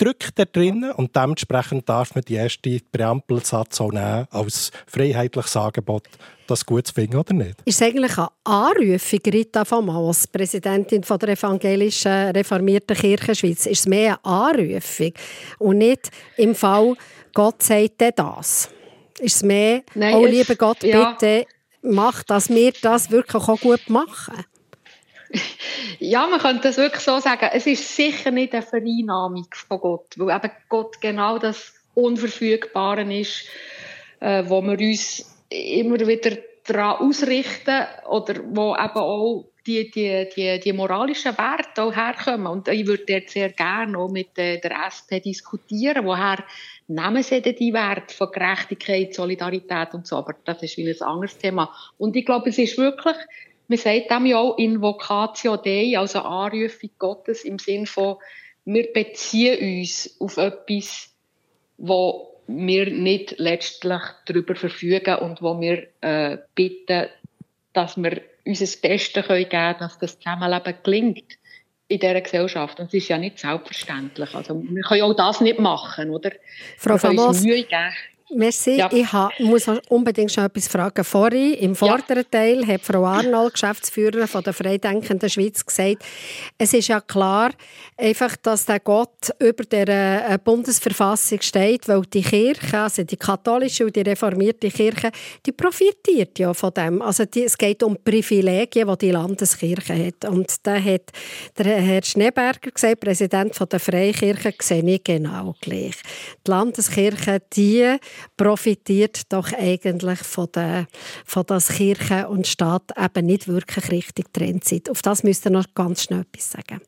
ausgedrückt 0.00 0.32
da 0.36 0.44
drinnen 0.44 0.92
und 0.92 1.14
dementsprechend 1.14 1.88
darf 1.88 2.14
man 2.14 2.24
die 2.26 2.34
erste 2.34 2.78
Präampelsatz 2.92 3.80
auch 3.80 3.92
nehmen 3.92 4.26
als 4.30 4.70
freiheitliches 4.86 5.56
Angebot 5.56 6.08
das 6.46 6.66
gut 6.66 6.86
zu 6.86 6.94
finden 6.94 7.16
oder 7.16 7.32
nicht? 7.32 7.56
Ist 7.64 7.80
es 7.80 7.82
eigentlich 7.82 8.18
eine 8.18 8.28
Anrufung, 8.44 9.20
Rita 9.26 9.64
von 9.64 9.88
als 9.88 10.26
Präsidentin 10.26 11.04
von 11.04 11.18
der 11.18 11.30
evangelischen 11.30 12.30
reformierten 12.30 12.96
Kirche 12.96 13.34
Schweiz? 13.34 13.66
Ist 13.66 13.80
es 13.80 13.86
mehr 13.86 14.18
eine 14.24 14.34
Anrufung 14.34 15.12
und 15.58 15.78
nicht 15.78 16.10
im 16.36 16.54
Fall, 16.54 16.94
Gott 17.34 17.62
sagt 17.62 18.02
das? 18.16 18.68
Ist 19.20 19.36
es 19.36 19.42
mehr, 19.42 19.82
oh 19.94 20.24
lieber 20.26 20.56
Gott, 20.56 20.82
ja. 20.82 21.12
bitte 21.12 21.46
mach, 21.82 22.22
dass 22.24 22.48
wir 22.48 22.72
das 22.82 23.10
wirklich 23.10 23.42
auch 23.48 23.60
gut 23.60 23.88
machen? 23.88 24.44
Ja, 25.98 26.26
man 26.26 26.40
könnte 26.40 26.62
das 26.62 26.76
wirklich 26.76 27.02
so 27.02 27.18
sagen. 27.20 27.50
Es 27.52 27.66
ist 27.66 27.94
sicher 27.94 28.30
nicht 28.30 28.54
eine 28.54 28.62
Vereinnahmung 28.62 29.46
von 29.52 29.80
Gott, 29.80 30.14
weil 30.16 30.34
eben 30.34 30.50
Gott 30.68 31.00
genau 31.00 31.38
das 31.38 31.74
Unverfügbare 31.94 33.02
ist, 33.14 33.44
äh, 34.20 34.44
wo 34.46 34.62
wir 34.62 34.78
uns 34.78 35.24
immer 35.50 35.98
wieder 36.06 36.38
daran 36.64 37.06
ausrichten 37.06 37.86
oder 38.08 38.34
wo 38.44 38.74
eben 38.74 38.96
auch 38.96 39.44
die, 39.66 39.90
die, 39.90 40.28
die, 40.34 40.60
die 40.60 40.72
moralischen 40.72 41.36
Werte 41.36 41.82
auch 41.82 41.94
herkommen. 41.94 42.46
Und 42.46 42.68
ich 42.68 42.86
würde 42.86 43.04
dort 43.06 43.28
sehr 43.28 43.50
gerne 43.50 43.98
auch 43.98 44.10
mit 44.10 44.36
der 44.36 44.64
SP 44.88 45.20
diskutieren, 45.20 46.06
woher 46.06 46.42
nehmen 46.88 47.22
sie 47.22 47.42
denn 47.42 47.56
die 47.56 47.72
Werte 47.72 48.14
von 48.14 48.32
Gerechtigkeit, 48.32 49.14
Solidarität 49.14 49.94
und 49.94 50.06
so. 50.06 50.16
Aber 50.16 50.34
das 50.44 50.62
ist 50.62 50.76
wieder 50.76 50.94
ein 51.04 51.12
anderes 51.12 51.36
Thema. 51.36 51.74
Und 51.98 52.16
ich 52.16 52.24
glaube, 52.24 52.48
es 52.48 52.58
ist 52.58 52.78
wirklich, 52.78 53.16
man 53.70 53.78
sagt 53.78 54.10
dem 54.10 54.26
ja 54.26 54.38
auch 54.38 54.58
Invocatio 54.58 55.56
Dei, 55.56 55.96
also 55.96 56.18
Anrufung 56.18 56.90
Gottes 56.98 57.44
im 57.44 57.60
Sinn 57.60 57.86
von, 57.86 58.16
wir 58.64 58.92
beziehen 58.92 59.78
uns 59.78 60.16
auf 60.18 60.36
etwas, 60.38 61.14
wo 61.78 62.40
wir 62.48 62.90
nicht 62.90 63.38
letztlich 63.38 64.02
darüber 64.26 64.56
verfügen 64.56 65.14
und 65.18 65.40
wo 65.40 65.60
wir 65.60 65.86
äh, 66.00 66.38
bitten, 66.56 67.06
dass 67.72 67.96
wir 67.96 68.22
unser 68.44 68.66
Bestes 68.82 69.28
geben 69.28 69.48
können, 69.48 69.76
dass 69.78 69.98
das 70.00 70.18
Zusammenleben 70.18 70.74
gelingt 70.82 71.38
in 71.86 72.00
dieser 72.00 72.20
Gesellschaft. 72.20 72.80
Und 72.80 72.86
es 72.86 72.94
ist 72.94 73.08
ja 73.08 73.18
nicht 73.18 73.38
selbstverständlich. 73.38 74.34
Also, 74.34 74.60
wir 74.60 74.82
können 74.82 75.02
auch 75.02 75.14
das 75.14 75.40
nicht 75.40 75.60
machen, 75.60 76.10
oder? 76.10 76.32
Frau 76.76 76.94
uns 76.94 77.44
Mühe 77.44 77.62
geben. 77.62 77.92
Merci. 78.34 78.76
Ja. 78.76 78.88
Ich 78.92 79.44
muss 79.44 79.66
unbedingt 79.88 80.30
schon 80.30 80.44
etwas 80.44 80.68
fragen. 80.68 81.04
Vorhin, 81.04 81.54
im 81.54 81.74
vorderen 81.74 82.24
ja. 82.32 82.38
Teil, 82.38 82.66
hat 82.66 82.82
Frau 82.82 83.04
Arnold, 83.04 83.54
Geschäftsführerin 83.54 84.28
von 84.28 84.42
der 84.42 84.52
Freidenkenden 84.52 85.28
Schweiz, 85.28 85.64
gesagt, 85.64 86.04
es 86.56 86.72
ist 86.72 86.88
ja 86.88 87.00
klar, 87.00 87.50
einfach, 87.96 88.36
dass 88.36 88.66
der 88.66 88.80
Gott 88.80 89.30
über 89.38 89.64
der 89.64 90.30
äh, 90.30 90.38
Bundesverfassung 90.42 91.40
steht, 91.40 91.88
weil 91.88 92.02
die 92.02 92.22
Kirche, 92.22 92.78
also 92.78 93.02
die 93.02 93.16
katholische 93.16 93.86
und 93.86 93.96
die 93.96 94.02
reformierte 94.02 94.70
Kirche, 94.70 95.10
die 95.44 95.52
profitiert 95.52 96.38
ja 96.38 96.54
von 96.54 96.72
dem. 96.72 97.02
Also 97.02 97.24
die, 97.24 97.44
es 97.44 97.58
geht 97.58 97.82
um 97.82 97.96
Privilegien, 98.02 98.88
die 98.88 98.98
die 98.98 99.10
Landeskirche 99.10 100.06
hat. 100.06 100.30
Und 100.30 100.54
da 100.62 100.76
hat 100.80 101.10
der 101.58 101.80
Herr 101.80 102.02
Schneeberger 102.02 102.70
gesagt, 102.70 103.00
Präsident 103.00 103.54
von 103.54 103.68
der 103.68 103.80
Freikirche, 103.80 104.54
sehe 104.60 104.84
ich 104.84 105.02
genau 105.02 105.54
gleich. 105.60 105.96
Die 106.46 106.50
Landeskirche, 106.50 107.42
die 107.52 107.96
profitiert 108.36 109.32
doch 109.32 109.52
eigentlich 109.52 110.18
von, 110.20 110.48
der, 110.54 110.86
von 111.24 111.44
dass 111.46 111.68
Kirche 111.68 112.28
und 112.28 112.46
Staat 112.46 112.92
eben 112.98 113.26
nicht 113.26 113.48
wirklich 113.48 113.90
richtig 113.90 114.32
getrennt 114.32 114.64
sind. 114.64 114.90
Auf 114.90 115.02
das 115.02 115.22
müsst 115.22 115.46
ihr 115.46 115.50
noch 115.50 115.66
ganz 115.74 116.04
schnell 116.04 116.20
etwas 116.20 116.50
sagen. 116.50 116.80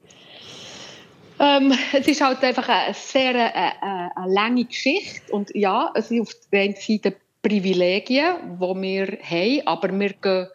Ähm, 1.39 1.73
es 1.93 2.07
ist 2.07 2.21
halt 2.21 2.43
einfach 2.45 2.69
eine 2.69 2.95
sehr 2.95 3.31
eine, 3.31 3.55
äh, 3.55 3.69
äh, 3.69 4.09
eine 4.15 4.33
lange 4.33 4.65
Geschichte 4.65 5.33
und 5.33 5.51
ja, 5.55 5.91
es 5.95 6.09
sind 6.09 6.21
auf 6.21 6.33
der 6.53 6.63
einen 6.63 6.77
Seite 6.77 7.17
Privilegien, 7.43 8.59
die 8.61 8.61
wir 8.61 9.19
haben, 9.21 9.67
aber 9.67 9.99
wir 9.99 10.13
gehen 10.13 10.47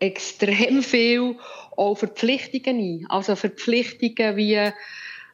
extrem 0.00 0.82
viel 0.82 1.36
auch 1.76 1.94
Verpflichtungen 1.94 2.78
ein. 2.78 3.06
Also 3.08 3.36
Verpflichtungen 3.36 4.36
wie, 4.36 4.72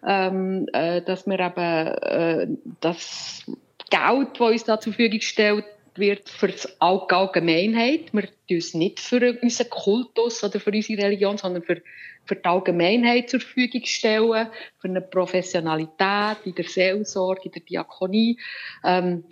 ähm, 0.07 0.67
äh, 0.73 1.01
dass 1.03 1.27
wir 1.27 1.41
eben 1.41 1.57
äh, 1.57 2.47
das 2.81 3.47
Geld, 3.91 4.29
das 4.35 4.51
uns 4.51 4.65
da 4.65 4.81
zur 4.81 4.93
Verfügung 4.93 5.19
gestellt 5.19 5.65
wird, 5.97 6.29
für 6.29 6.49
die 6.49 6.69
Allgemeinheit. 6.79 8.13
Wir 8.13 8.23
tun 8.23 8.57
es 8.57 8.75
nicht 8.75 9.01
für 9.01 9.39
unseren 9.41 9.71
Kultus 9.71 10.43
oder 10.45 10.61
für 10.61 10.71
unsere 10.71 11.03
Religion, 11.03 11.39
sondern 11.39 11.63
für, 11.63 11.83
für 12.25 12.37
die 12.37 12.45
Allgemeinheit 12.45 13.31
zur 13.31 13.41
Verfügung 13.41 13.85
stellen, 13.85 14.49
für 14.79 14.89
eine 14.89 15.01
Professionalität 15.01 16.39
in 16.45 16.55
der 16.55 16.65
Seelsorge, 16.65 17.43
in 17.47 17.53
der 17.53 17.63
Diakonie. 17.63 18.39
Ähm, 18.85 19.25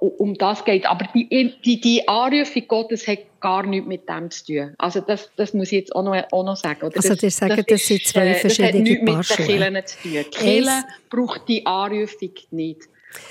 um 0.00 0.34
das 0.34 0.64
geht. 0.64 0.84
Aber 0.86 1.06
die, 1.14 1.54
die, 1.64 1.80
die 1.80 2.08
Anrufung 2.08 2.66
Gottes 2.66 3.06
hat 3.06 3.20
gar 3.40 3.64
nichts 3.64 3.86
mit 3.86 4.08
dem 4.08 4.30
zu 4.30 4.44
tun. 4.44 4.74
Also 4.78 5.00
das, 5.00 5.30
das 5.36 5.54
muss 5.54 5.68
ich 5.68 5.78
jetzt 5.78 5.94
auch 5.94 6.02
noch, 6.02 6.16
auch 6.32 6.44
noch 6.44 6.56
sagen. 6.56 6.84
Oder 6.84 6.96
also 6.96 7.10
das, 7.10 7.18
die 7.18 7.30
sagen, 7.30 7.56
das, 7.56 7.66
das 7.66 7.86
sind 7.86 8.04
zwei 8.04 8.34
verschiedene 8.34 8.72
Das 8.72 8.76
hat 8.76 8.82
nichts 8.82 9.02
mit 9.04 9.38
den 9.38 9.46
Kirchen 9.46 9.86
zu 9.86 9.96
tun. 10.02 10.12
Die 10.12 10.30
Kirche 10.30 10.84
braucht 11.08 11.48
die 11.48 11.66
Anrufung 11.66 12.32
nicht. 12.50 12.82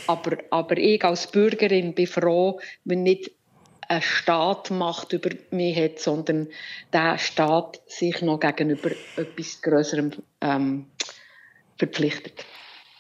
Aber, 0.08 0.38
aber 0.50 0.78
ich 0.78 1.04
als 1.04 1.28
Bürgerin 1.28 1.94
bin 1.94 2.08
froh, 2.08 2.60
wenn 2.84 3.04
nicht 3.04 3.32
ein 3.88 4.02
Staat 4.02 4.72
Macht 4.72 5.14
über 5.14 5.30
mich 5.52 5.78
hat, 5.78 6.00
sondern 6.00 6.48
der 6.92 7.18
Staat 7.18 7.82
sich 7.88 8.22
noch 8.22 8.40
gegenüber 8.40 8.92
etwas 9.16 9.62
Größerem 9.62 10.12
ähm, 10.42 10.88
verpflichtet. 11.78 12.46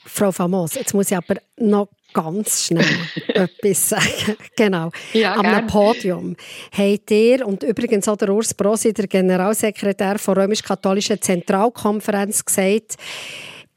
Frau 0.05 0.31
Famos, 0.31 0.75
jetzt 0.75 0.93
muss 0.93 1.09
ich 1.09 1.17
aber 1.17 1.37
noch 1.57 1.89
ganz 2.13 2.65
schnell 2.65 2.85
etwas 3.27 3.89
sagen. 3.89 4.37
Genau. 4.55 4.89
Ja, 5.11 5.35
Am 5.35 5.41
gern. 5.41 5.67
Podium 5.67 6.35
habt 6.71 7.11
ihr, 7.11 7.45
und 7.45 7.63
übrigens 7.63 8.07
auch 8.07 8.15
der 8.15 8.29
Urs 8.29 8.53
Brosi, 8.53 8.93
der 8.93 9.07
Generalsekretär 9.07 10.15
der 10.15 10.37
römisch-katholischen 10.37 11.21
Zentralkonferenz, 11.21 12.45
gesagt, 12.45 12.95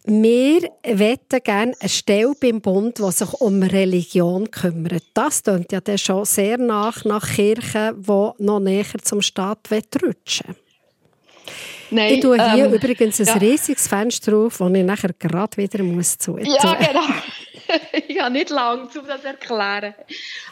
wir 0.09 0.70
möchten 0.94 1.42
gerne 1.44 1.74
eine 1.78 1.88
Stelle 1.88 2.32
beim 2.40 2.61
Bund, 2.61 2.98
die 2.98 3.12
sich 3.12 3.32
um 3.34 3.62
Religion 3.62 4.50
kümmert. 4.50 5.04
Das 5.14 5.42
klingt 5.42 5.70
ja 5.70 5.80
dann 5.80 5.98
schon 5.98 6.24
sehr 6.24 6.56
nach, 6.59 7.04
nach 7.04 7.28
Kirchen, 7.28 8.02
die 8.02 8.30
noch 8.38 8.61
näher 8.61 8.86
zum 9.02 9.20
Staat 9.20 9.68
rutschen 10.02 10.56
Nein, 11.90 12.14
ich 12.14 12.20
tue 12.20 12.36
hier 12.52 12.66
ähm, 12.66 12.74
übrigens 12.74 13.20
ein 13.20 13.26
ja. 13.26 13.34
riesiges 13.34 13.88
Fenster 13.88 14.36
auf, 14.36 14.59
das 14.59 14.72
ich 14.74 14.84
nachher 14.84 15.12
gerade 15.18 15.56
wieder 15.56 15.82
muss 15.82 16.18
zu 16.18 16.36
Ja, 16.38 16.74
genau. 16.74 17.06
ich 18.09 18.20
habe 18.20 18.32
nicht 18.32 18.50
lange, 18.50 18.82
um 18.82 18.88
das 19.06 19.22
zu 19.22 19.26
erklären. 19.26 19.94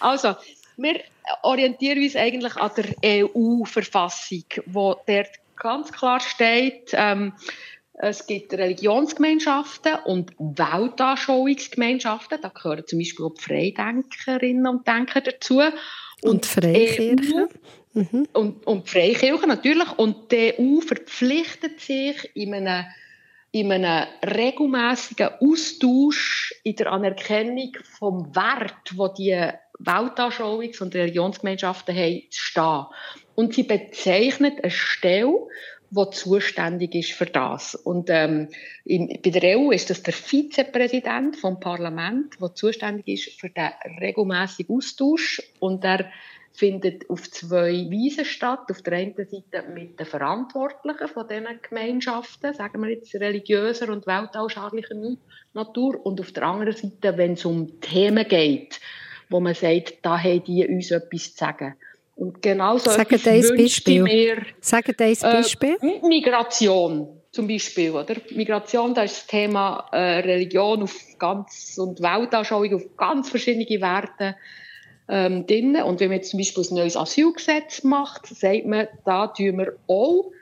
Also, 0.01 0.35
wir 0.77 1.01
orientieren 1.43 2.03
uns 2.03 2.17
eigentlich 2.17 2.57
an 2.57 2.71
der 2.77 3.25
EU-Verfassung, 3.25 4.45
wo 4.67 4.97
dort 5.07 5.31
ganz 5.57 5.93
klar 5.93 6.21
steht, 6.21 6.91
ähm, 6.93 7.33
es 7.99 8.27
gibt 8.27 8.53
Religionsgemeinschaften 8.53 9.95
und 10.05 10.33
Weltanschauungsgemeinschaften. 10.39 12.39
Da 12.43 12.49
gehören 12.49 12.87
zum 12.87 12.99
Beispiel 12.99 13.25
auch 13.25 13.35
die 13.35 13.43
Freidenkerinnen 13.43 14.67
und 14.67 14.87
Denker 14.87 15.23
dazu. 15.23 15.63
Und 16.23 16.45
Freikirche. 16.45 17.49
Mhm. 17.95 18.29
Und, 18.35 18.67
und 18.67 18.87
Freikirche 18.89 19.47
natürlich. 19.47 19.99
Und 19.99 20.31
die 20.31 20.53
EU 20.59 20.81
verpflichtet 20.81 21.81
sich 21.81 22.31
in 22.35 22.53
einem, 22.53 22.85
in 23.53 23.73
einem 23.73 24.07
regelmäßigen 24.23 25.31
Austausch 25.41 26.55
in 26.65 26.77
der 26.77 26.93
Anerkennung 26.93 27.73
vom 27.99 28.37
Wert, 28.37 28.95
wo 28.95 29.09
die 29.09 29.53
Weltanschauungs- 29.79 30.83
und 30.83 30.95
Religionsgemeinschaften 30.95 31.97
haben, 31.97 32.25
zu 32.31 32.41
stehen. 32.41 32.85
Und 33.35 33.55
sie 33.55 33.63
bezeichnet 33.63 34.63
eine 34.63 34.71
Stelle, 34.71 35.49
die 35.91 36.11
zuständig 36.11 36.95
ist 36.95 37.13
für 37.13 37.27
das. 37.27 37.75
Und 37.75 38.11
ähm, 38.11 38.49
in, 38.85 39.09
bei 39.23 39.31
der 39.31 39.59
EU 39.59 39.71
ist 39.71 39.91
das 39.91 40.03
der 40.03 40.15
Vizepräsident 40.15 41.37
vom 41.37 41.61
Parlament, 41.61 42.35
der 42.41 42.55
zuständig 42.55 43.09
ist 43.09 43.41
für 43.41 43.51
den 43.51 43.71
regelmäßigen 44.01 44.77
Austausch. 44.77 45.43
Und 45.61 45.85
er 45.85 46.11
findet 46.53 47.09
auf 47.11 47.31
zwei 47.31 47.87
Weisen 47.91 48.25
statt. 48.25 48.71
Auf 48.71 48.83
der 48.83 48.95
einen 48.95 49.15
Seite 49.15 49.69
mit 49.73 49.99
den 50.01 50.07
Verantwortlichen 50.07 51.09
von 51.09 51.29
diesen 51.29 51.61
Gemeinschaften, 51.63 52.55
sagen 52.55 52.83
wir 52.83 52.91
jetzt 52.91 53.15
religiöser 53.15 53.93
und 53.93 54.07
weltanschaulicher 54.07 54.95
Natur. 55.53 56.05
Und 56.05 56.21
auf 56.21 56.33
der 56.33 56.45
anderen 56.45 56.75
Seite, 56.75 57.17
wenn 57.19 57.35
es 57.35 57.45
um 57.45 57.81
Themen 57.81 58.27
geht, 58.27 58.81
wo 59.29 59.41
man 59.41 59.55
sagt, 59.55 59.99
da 60.03 60.19
haben 60.19 60.45
die 60.45 60.67
uns 60.67 60.91
etwas 60.91 61.35
zu 61.35 61.39
sagen. 61.39 61.75
Und 62.17 62.41
genau 62.41 62.79
so 62.79 62.91
Sagen 62.91 63.21
ein 63.25 63.57
Beispiel. 63.57 64.03
Mir, 64.03 64.43
Sagen 64.61 64.95
ein 64.99 65.17
Beispiel. 65.21 65.77
Äh, 65.81 66.09
Migration 66.09 67.09
zum 67.31 67.47
Beispiel, 67.47 67.91
oder? 67.91 68.17
Migration, 68.31 68.95
da 68.95 69.03
ist 69.03 69.19
das 69.19 69.27
Thema 69.27 69.87
äh, 69.93 70.21
Religion 70.21 70.83
auf 70.83 70.97
ganz 71.19 71.77
und 71.79 72.01
Weltanschauung 72.01 72.75
auf 72.75 72.97
ganz 72.97 73.29
verschiedene 73.29 73.67
Werte 73.83 74.35
ähm, 75.09 75.47
drin. 75.47 75.77
Und 75.77 76.01
wenn 76.01 76.09
man 76.09 76.17
jetzt 76.17 76.31
zum 76.31 76.39
Beispiel 76.39 76.65
ein 76.71 76.75
neues 76.77 76.97
Asylgesetz 76.97 77.85
macht, 77.85 78.27
sagt 78.27 78.65
man, 78.65 78.89
da 79.05 79.27
tun 79.27 79.59
wir 79.59 79.77
auch 79.87 80.33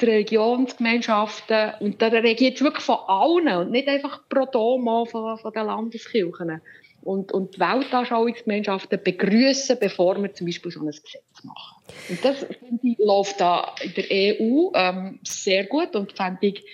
die 0.00 0.06
Religionsgemeinschaften, 0.06 1.72
und 1.80 2.00
da 2.00 2.06
reagiert 2.06 2.56
es 2.56 2.62
wirklich 2.62 2.84
von 2.84 2.98
allen 3.08 3.48
und 3.48 3.70
nicht 3.72 3.88
einfach 3.88 4.20
pro 4.28 4.46
Domo 4.46 5.04
von, 5.04 5.38
von 5.38 5.52
den 5.52 5.66
Landeskirchen 5.66 6.60
und, 7.02 7.32
und 7.32 7.58
Weltanschauungsgemeinschaften 7.58 9.02
begrüßen, 9.02 9.78
bevor 9.80 10.20
wir 10.22 10.32
zum 10.34 10.46
Beispiel 10.46 10.70
so 10.70 10.80
ein 10.80 10.86
Gesetz 10.86 11.44
machen. 11.44 11.82
Und 12.08 12.24
das, 12.24 12.38
finde 12.38 12.80
ich, 12.82 12.98
läuft 12.98 13.40
da 13.40 13.74
in 13.82 13.94
der 13.94 14.04
EU 14.10 14.70
ähm, 14.74 15.18
sehr 15.22 15.64
gut 15.64 15.94
und 15.94 16.12
fände 16.12 16.46
ich 16.46 16.64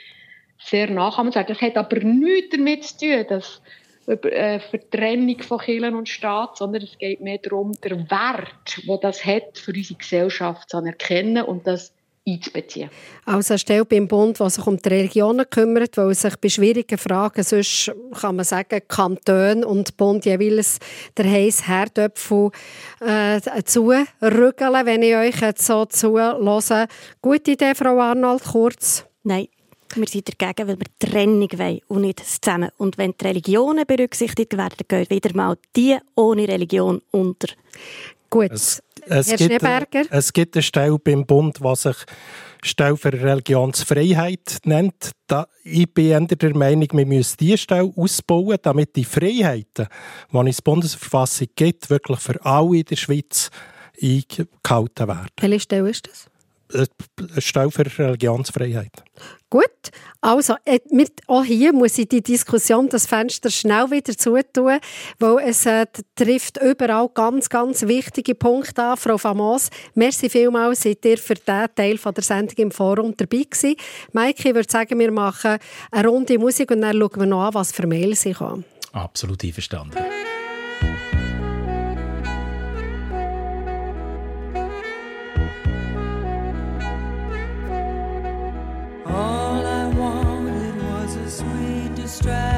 sehr 0.58 0.90
nachahmenswert. 0.90 1.50
Das 1.50 1.60
hat 1.60 1.76
aber 1.76 2.00
nichts 2.00 2.56
damit 2.56 2.84
zu 2.84 2.98
tun, 2.98 3.26
dass 3.28 3.62
über 4.06 4.32
äh, 4.32 4.58
Vertrennung 4.58 5.38
von 5.42 5.58
Kirchen 5.58 5.94
und 5.94 6.08
Staat, 6.08 6.56
sondern 6.56 6.82
es 6.82 6.96
geht 6.98 7.20
mehr 7.20 7.38
darum, 7.38 7.72
den 7.72 8.10
Wert, 8.10 8.80
wo 8.86 8.96
das 8.96 9.24
hat, 9.24 9.58
für 9.58 9.72
unsere 9.72 9.98
Gesellschaft 9.98 10.70
zu 10.70 10.78
anerkennen 10.78 11.44
und 11.44 11.66
das 11.66 11.92
einzubeziehen. 12.32 12.90
Also 13.24 13.54
eine 13.54 13.58
Stelle 13.58 13.84
beim 13.84 14.08
Bund, 14.08 14.38
die 14.38 14.50
sich 14.50 14.66
um 14.66 14.76
die 14.76 14.88
Religionen 14.88 15.48
kümmert, 15.48 15.96
weil 15.96 16.14
sich 16.14 16.36
bei 16.36 16.48
schwierigen 16.48 16.98
Fragen, 16.98 17.42
sonst 17.42 17.92
kann 18.20 18.36
man 18.36 18.44
sagen, 18.44 18.80
Kanton 18.88 19.64
und 19.64 19.96
Bund 19.96 20.24
jeweils 20.24 20.78
der 21.16 21.30
heiße 21.30 21.66
Herdöpfel 21.66 22.50
äh, 23.00 23.40
zurügeln, 23.64 24.86
wenn 24.86 25.02
ich 25.02 25.16
euch 25.16 25.40
jetzt 25.40 25.66
so 25.66 25.84
zuhöre. 25.84 26.88
Gute 27.22 27.52
Idee, 27.52 27.74
Frau 27.74 27.98
Arnold, 27.98 28.44
kurz? 28.44 29.04
Nein. 29.22 29.48
Wir 29.95 30.07
sind 30.09 30.28
dagegen, 30.28 30.68
weil 30.68 30.78
wir 30.78 30.86
Trennung 30.99 31.51
wollen 31.57 31.80
und 31.89 32.03
nicht 32.03 32.20
das 32.20 32.41
zusammen. 32.41 32.70
Und 32.76 32.99
wenn 32.99 33.14
die 33.20 33.26
Religionen 33.26 33.86
berücksichtigt 33.86 34.57
werden, 34.57 34.74
dann 34.86 35.07
gehen 35.07 35.11
wieder 35.11 35.34
mal 35.34 35.57
die 35.74 35.97
ohne 36.14 36.47
Religion 36.47 37.03
unter. 37.11 37.49
Gut. 38.30 38.53
Es, 38.53 38.82
es, 39.07 39.36
gibt, 39.36 39.64
es 40.11 40.32
gibt 40.32 40.57
eine 40.57 40.62
Stelle 40.62 40.99
beim 40.99 41.24
Bund, 41.24 41.61
die 41.64 41.76
sich 41.76 41.97
Stelle 42.62 42.97
für 42.97 43.12
Religionsfreiheit 43.12 44.59
nennt. 44.64 45.12
Da, 45.26 45.47
ich 45.64 45.93
bin 45.93 46.26
der 46.26 46.57
Meinung, 46.57 46.89
wir 46.93 47.07
müssen 47.07 47.36
diese 47.39 47.59
Stelle 47.59 47.93
ausbauen, 47.97 48.59
damit 48.61 48.97
die 48.97 49.05
Freiheiten, 49.05 49.86
die 50.32 50.49
es 50.49 50.57
die 50.57 50.62
Bundesverfassung 50.62 51.49
gibt, 51.55 51.89
wirklich 51.91 52.18
für 52.18 52.45
alle 52.45 52.78
in 52.78 52.84
der 52.84 52.97
Schweiz 52.97 53.51
eingehalten 54.01 55.09
werden. 55.09 55.28
Welche 55.41 55.61
Stelle 55.61 55.91
ist 55.91 56.07
das? 56.07 56.26
Eine 56.72 57.40
Stelle 57.40 57.70
für 57.70 57.84
Religionsfreiheit. 57.98 58.92
Gut, 59.50 59.64
also 60.20 60.56
äh, 60.66 60.78
auch 61.26 61.44
hier 61.44 61.72
muss 61.72 61.96
ich 61.96 62.08
die 62.08 62.22
Diskussion, 62.22 62.88
das 62.88 63.06
Fenster 63.06 63.50
schnell 63.50 63.90
wieder 63.90 64.16
zutun, 64.16 64.78
weil 65.18 65.48
es 65.48 65.64
äh, 65.64 65.86
trifft 66.14 66.58
überall 66.60 67.08
ganz, 67.08 67.48
ganz 67.48 67.82
wichtige 67.86 68.34
Punkte 68.34 68.82
an. 68.82 68.96
Frau 68.98 69.16
Famos, 69.16 69.70
merci 69.94 70.28
vielmals, 70.28 70.82
seid 70.82 71.04
ihr 71.06 71.16
für 71.16 71.34
diesen 71.34 71.74
Teil 71.74 71.96
von 71.96 72.12
der 72.12 72.24
Sendung 72.24 72.56
im 72.58 72.70
Forum 72.70 73.14
dabei 73.16 73.44
gewesen. 73.44 73.76
Maike, 74.12 74.50
ich 74.50 74.54
würde 74.54 74.70
sagen, 74.70 74.98
wir 74.98 75.12
machen 75.12 75.58
eine 75.90 76.08
Runde 76.08 76.38
Musik 76.38 76.70
und 76.70 76.82
dann 76.82 76.98
schauen 76.98 77.20
wir 77.20 77.26
noch 77.26 77.46
an, 77.46 77.54
was 77.54 77.72
für 77.72 77.86
Mails 77.86 78.26
ich 78.26 78.38
habe. 78.40 78.64
Absolut 78.92 79.42
einverstanden. 79.44 79.96
stride. 92.28 92.57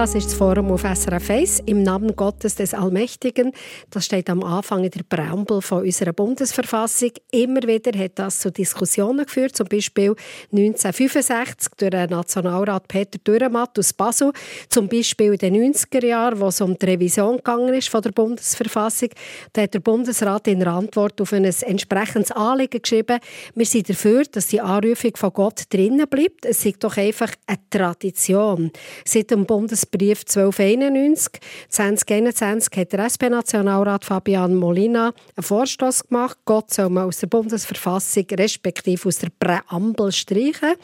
Das 0.00 0.14
ist 0.14 0.28
das 0.28 0.34
Forum 0.34 0.72
auf 0.72 0.80
SRF 0.80 1.28
1 1.28 1.60
im 1.66 1.82
Namen 1.82 2.16
Gottes 2.16 2.54
des 2.54 2.72
Allmächtigen. 2.72 3.52
Das 3.90 4.06
steht 4.06 4.30
am 4.30 4.42
Anfang 4.42 4.82
in 4.82 4.90
der 4.90 5.02
Präambel 5.02 5.60
von 5.60 5.82
unserer 5.82 6.14
Bundesverfassung. 6.14 7.10
Immer 7.32 7.62
wieder 7.62 7.96
hat 7.96 8.18
das 8.18 8.40
zu 8.40 8.50
Diskussionen 8.50 9.24
geführt, 9.24 9.56
zum 9.56 9.68
Beispiel 9.68 10.16
1965 10.50 11.74
durch 11.76 11.90
den 11.90 12.10
Nationalrat 12.10 12.88
Peter 12.88 13.18
Dürrematt 13.18 13.78
aus 13.78 13.92
Basel, 13.92 14.32
zum 14.68 14.88
Beispiel 14.88 15.34
in 15.34 15.38
den 15.38 15.72
90er 15.72 16.04
Jahren, 16.04 16.40
wo 16.40 16.48
es 16.48 16.60
um 16.60 16.76
die 16.76 16.86
Revision 16.86 17.36
gegangen 17.36 17.72
ist 17.74 17.88
von 17.88 18.02
der 18.02 18.10
Bundesverfassung. 18.10 19.10
Da 19.52 19.62
hat 19.62 19.74
der 19.74 19.80
Bundesrat 19.80 20.48
in 20.48 20.58
der 20.58 20.72
Antwort 20.72 21.20
auf 21.20 21.32
ein 21.32 21.44
entsprechendes 21.44 22.32
Anliegen 22.32 22.82
geschrieben, 22.82 23.20
wir 23.54 23.66
sind 23.66 23.88
dafür, 23.88 24.24
dass 24.24 24.48
die 24.48 24.60
Anrufung 24.60 25.12
von 25.16 25.32
Gott 25.32 25.62
drinnen 25.70 26.08
bleibt. 26.08 26.44
Es 26.44 26.64
ist 26.64 26.82
doch 26.82 26.96
einfach 26.96 27.32
eine 27.46 27.58
Tradition. 27.70 28.72
Seit 29.04 29.30
dem 29.30 29.46
Bundesbrief 29.46 30.22
1291 30.22 31.40
2021 31.68 32.76
hat 32.76 32.92
der 32.92 33.04
SP-Nationalrat 33.06 34.04
Fabian 34.04 34.56
Molina 34.56 35.12
einen 35.36 35.44
Vorstoß 35.44 36.08
gemacht, 36.08 36.38
Gott 36.44 36.74
soll 36.74 36.90
man 36.90 37.04
aus 37.04 37.19
der 37.20 37.26
Bundesverfassung 37.28 38.26
respektive 38.32 39.08
aus 39.08 39.18
der 39.18 39.30
Präambel 39.38 40.12
streichen. 40.12 40.74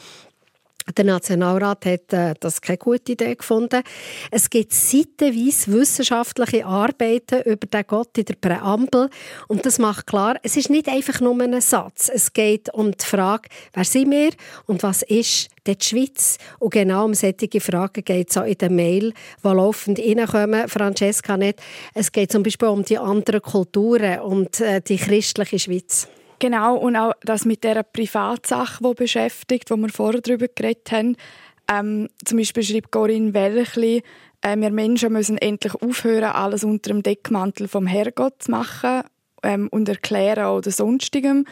Der 0.95 1.03
Nationalrat 1.03 1.85
hat 1.85 2.13
äh, 2.13 2.33
das 2.39 2.61
keine 2.61 2.77
gute 2.77 3.11
Idee 3.11 3.35
gefunden. 3.35 3.83
Es 4.31 4.49
gibt 4.49 4.71
seitenweise 4.71 5.73
wissenschaftliche 5.73 6.65
Arbeiten 6.65 7.41
über 7.41 7.67
den 7.67 7.83
Gott 7.85 8.17
in 8.17 8.25
der 8.25 8.35
Präambel. 8.35 9.09
Und 9.49 9.65
das 9.65 9.79
macht 9.79 10.07
klar, 10.07 10.37
es 10.43 10.55
ist 10.55 10.69
nicht 10.69 10.87
einfach 10.87 11.19
nur 11.19 11.39
ein 11.41 11.59
Satz. 11.59 12.09
Es 12.13 12.31
geht 12.31 12.73
um 12.73 12.91
die 12.91 13.05
Frage, 13.05 13.49
wer 13.73 13.83
sind 13.83 14.11
wir 14.11 14.29
und 14.65 14.81
was 14.81 15.01
ist 15.01 15.49
die 15.67 15.75
Schweiz? 15.79 16.37
Und 16.57 16.71
genau 16.71 17.03
um 17.03 17.13
solche 17.13 17.59
Fragen 17.59 18.05
geht 18.05 18.29
es 18.29 18.37
auch 18.37 18.45
in 18.45 18.57
der 18.57 18.71
Mail, 18.71 19.13
die 19.43 19.47
laufend 19.47 19.99
reinkommen. 19.99 20.69
Francesca 20.69 21.35
nicht. 21.35 21.59
Es 21.93 22.13
geht 22.13 22.31
zum 22.31 22.43
Beispiel 22.43 22.69
um 22.69 22.85
die 22.85 22.97
anderen 22.97 23.41
Kulturen 23.41 24.21
und 24.21 24.61
äh, 24.61 24.81
die 24.81 24.97
christliche 24.97 25.59
Schweiz. 25.59 26.07
Genau, 26.39 26.75
und 26.75 26.95
auch 26.95 27.13
das 27.21 27.45
mit 27.45 27.63
dieser 27.63 27.83
Privatsache, 27.83 28.83
die 28.83 28.93
beschäftigt, 28.93 29.71
wo 29.71 29.75
wir 29.75 29.89
vorher 29.89 30.21
darüber 30.21 30.47
geredet 30.47 30.91
haben. 30.91 31.15
Ähm, 31.69 32.09
zum 32.23 32.37
Beispiel 32.37 32.63
schreibt 32.63 32.91
Corinne 32.91 33.33
Welchli, 33.33 34.03
äh, 34.41 34.55
wir 34.55 34.69
Menschen 34.69 35.13
müssen 35.13 35.37
endlich 35.37 35.73
aufhören, 35.75 36.31
alles 36.31 36.63
unter 36.63 36.91
dem 36.91 37.03
Deckmantel 37.03 37.67
vom 37.67 37.87
Herrgott 37.87 38.43
zu 38.43 38.51
machen 38.51 39.01
ähm, 39.43 39.67
und 39.71 39.89
erklären 39.89 40.55
oder 40.55 40.71
sonstigem. 40.71 41.45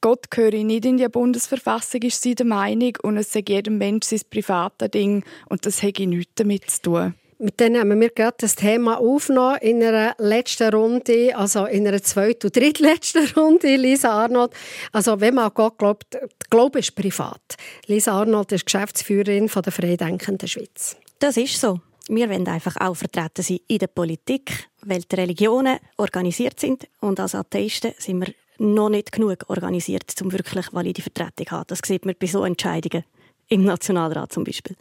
Gott 0.00 0.30
gehöre 0.30 0.64
nicht 0.64 0.86
in 0.86 0.96
die 0.96 1.08
Bundesverfassung, 1.08 2.00
ist 2.02 2.22
sie 2.22 2.34
der 2.34 2.46
Meinung, 2.46 2.96
und 3.02 3.18
es 3.18 3.32
sei 3.32 3.44
jedem 3.46 3.76
Mensch 3.76 4.06
sein 4.06 4.22
privates 4.30 4.90
Ding 4.90 5.24
und 5.50 5.66
das 5.66 5.82
hätte 5.82 6.06
nichts 6.06 6.32
damit 6.36 6.70
zu 6.70 6.82
tun. 6.82 7.14
Mit 7.42 7.58
denen 7.58 7.80
haben 7.80 7.98
wir 7.98 8.10
gerade 8.10 8.36
das 8.38 8.54
Thema 8.54 8.98
aufgenommen 8.98 9.56
in 9.62 9.82
einer 9.82 10.14
letzten 10.18 10.74
Runde, 10.74 11.34
also 11.34 11.64
in 11.64 11.88
einer 11.88 12.02
zweiten 12.02 12.48
und 12.48 12.54
drittletzten 12.54 13.26
Runde, 13.36 13.76
Lisa 13.76 14.10
Arnold. 14.10 14.52
Also 14.92 15.18
wenn 15.22 15.36
man 15.36 15.46
an 15.46 15.52
Gott 15.54 15.78
glaubt, 15.78 16.18
Glaube 16.50 16.80
ist 16.80 16.94
privat. 16.94 17.40
Lisa 17.86 18.12
Arnold 18.12 18.52
ist 18.52 18.66
Geschäftsführerin 18.66 19.48
von 19.48 19.62
der 19.62 19.72
Freidenkenden 19.72 20.48
Schweiz. 20.48 20.98
Das 21.18 21.38
ist 21.38 21.58
so. 21.58 21.80
Wir 22.10 22.28
wollen 22.28 22.46
einfach 22.46 22.76
auch 22.76 22.94
vertreten 22.94 23.40
sein 23.40 23.60
in 23.68 23.78
der 23.78 23.86
Politik, 23.86 24.68
weil 24.82 25.00
die 25.00 25.16
Religionen 25.16 25.78
organisiert 25.96 26.60
sind 26.60 26.88
und 27.00 27.20
als 27.20 27.34
Atheisten 27.34 27.94
sind 27.96 28.20
wir 28.20 28.34
noch 28.58 28.90
nicht 28.90 29.12
genug 29.12 29.48
organisiert, 29.48 30.12
um 30.20 30.30
wirklich 30.30 30.70
valide 30.74 31.00
Vertretung 31.00 31.46
zu 31.46 31.52
haben. 31.52 31.64
Das 31.68 31.78
sieht 31.86 32.04
man 32.04 32.16
bei 32.20 32.26
so 32.26 32.44
Entscheidungen 32.44 33.04
im 33.48 33.64
Nationalrat 33.64 34.30
zum 34.30 34.44
Beispiel. 34.44 34.76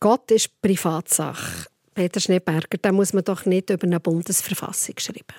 Gott 0.00 0.30
ist 0.30 0.60
Privatsache. 0.60 1.66
Peter 1.94 2.20
Schneeberger, 2.20 2.78
da 2.80 2.92
muss 2.92 3.12
man 3.14 3.24
doch 3.24 3.46
nicht 3.46 3.70
über 3.70 3.86
eine 3.86 4.00
Bundesverfassung 4.00 4.96
schreiben. 4.98 5.34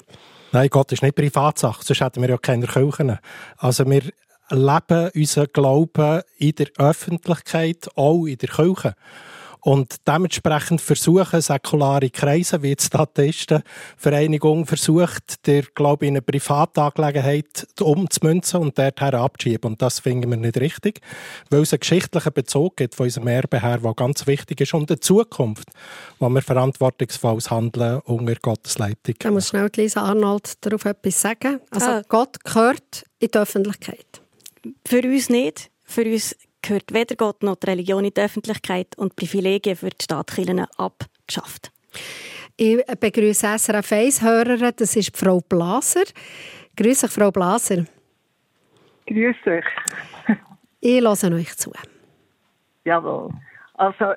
Nein, 0.52 0.70
Gott 0.70 0.92
ist 0.92 1.04
nicht 1.04 1.16
Privatsache, 1.16 1.84
sonst 1.84 2.02
hätten 2.02 2.22
wir 2.22 2.30
ja 2.30 2.38
keine 2.38 2.66
Kirchen. 2.66 3.20
Also 3.58 3.86
wir 3.90 4.02
leben 4.50 5.12
unseren 5.14 5.48
Glauben 5.54 6.22
in 6.38 6.56
der 6.56 6.68
Öffentlichkeit, 6.78 7.88
auch 7.96 8.26
in 8.26 8.38
der 8.38 8.50
Kirche. 8.50 8.96
Und 9.68 10.08
dementsprechend 10.08 10.80
versuchen 10.80 11.42
säkulare 11.42 12.10
Kreise, 12.10 12.64
wie 12.64 12.70
jetzt 12.70 12.94
die 12.94 12.98
Atheistenvereinigung 13.00 14.66
versucht, 14.66 15.46
der 15.46 15.64
Glaube 15.76 16.08
in 16.08 16.14
eine 16.14 16.22
Privatangelegenheit 16.22 17.68
umzumünzen 17.82 18.62
und 18.62 18.78
dorthin 18.78 19.16
abzuschieben. 19.16 19.72
Und 19.72 19.82
das 19.82 20.00
finden 20.00 20.30
wir 20.30 20.38
nicht 20.38 20.56
richtig, 20.56 21.02
weil 21.50 21.64
es 21.64 21.74
einen 21.74 21.82
geschichtlichen 21.82 22.32
Bezug 22.32 22.78
gibt 22.78 22.96
von 22.96 23.08
unserem 23.08 23.28
Erbe 23.28 23.62
her, 23.62 23.80
der 23.80 23.94
ganz 23.94 24.26
wichtig 24.26 24.62
ist 24.62 24.74
und 24.74 24.90
eine 24.90 25.02
Zukunft, 25.02 25.68
wo 26.20 26.30
wir 26.30 26.42
verantwortungsvolles 26.42 27.52
Handeln 27.52 28.00
unter 28.06 28.36
Gottes 28.36 28.78
Leitung. 28.78 29.16
Da 29.20 29.32
muss 29.32 29.50
schnell 29.50 29.70
Lisa 29.76 30.02
Arnold 30.02 30.66
darauf 30.66 30.86
etwas 30.86 31.22
sagen. 31.22 31.60
Also 31.72 31.88
Ah. 31.88 32.02
Gott 32.08 32.42
gehört 32.42 33.04
in 33.20 33.32
die 33.34 33.38
Öffentlichkeit. 33.38 34.22
Für 34.86 35.02
uns 35.02 35.28
nicht. 35.28 35.72
Für 35.84 36.06
uns 36.06 36.38
gehört 36.68 36.94
weder 36.94 37.16
Gott 37.16 37.44
noch 37.44 37.56
die 37.56 37.68
Religion 37.68 38.04
in 38.04 38.14
die 38.14 38.22
Öffentlichkeit 38.22 38.98
und 38.98 39.14
die 39.14 39.26
Privilegien 39.26 39.76
für 39.76 39.90
die 39.90 40.04
Staatkirchen 40.04 40.66
abgeschafft. 40.78 41.72
Ich 42.58 42.84
begrüße 43.00 43.58
SRF 43.58 43.92
1 43.92 44.22
Hörerin, 44.22 44.74
das 44.76 44.96
ist 44.96 45.16
Frau 45.16 45.40
Blaser. 45.40 46.04
Grüß 46.76 47.06
euch, 47.06 47.12
Frau 47.12 47.32
Blaser. 47.32 47.86
Grüß 49.08 49.36
euch. 49.46 49.66
Ich 50.82 51.02
höre 51.02 51.34
euch 51.34 51.56
zu. 51.56 51.72
Jawohl. 52.84 53.32
Also 53.76 54.14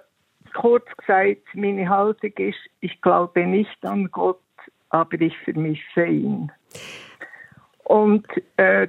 kurz 0.55 0.87
gesagt, 0.97 1.43
meine 1.55 1.89
Haltung 1.89 2.33
ist, 2.37 2.59
ich 2.81 3.01
glaube 3.01 3.47
nicht 3.47 3.85
an 3.85 4.11
Gott, 4.11 4.41
aber 4.89 5.21
ich 5.21 5.37
vermisse 5.45 6.07
ihn. 6.07 6.51
Und 7.85 8.27
äh, 8.57 8.89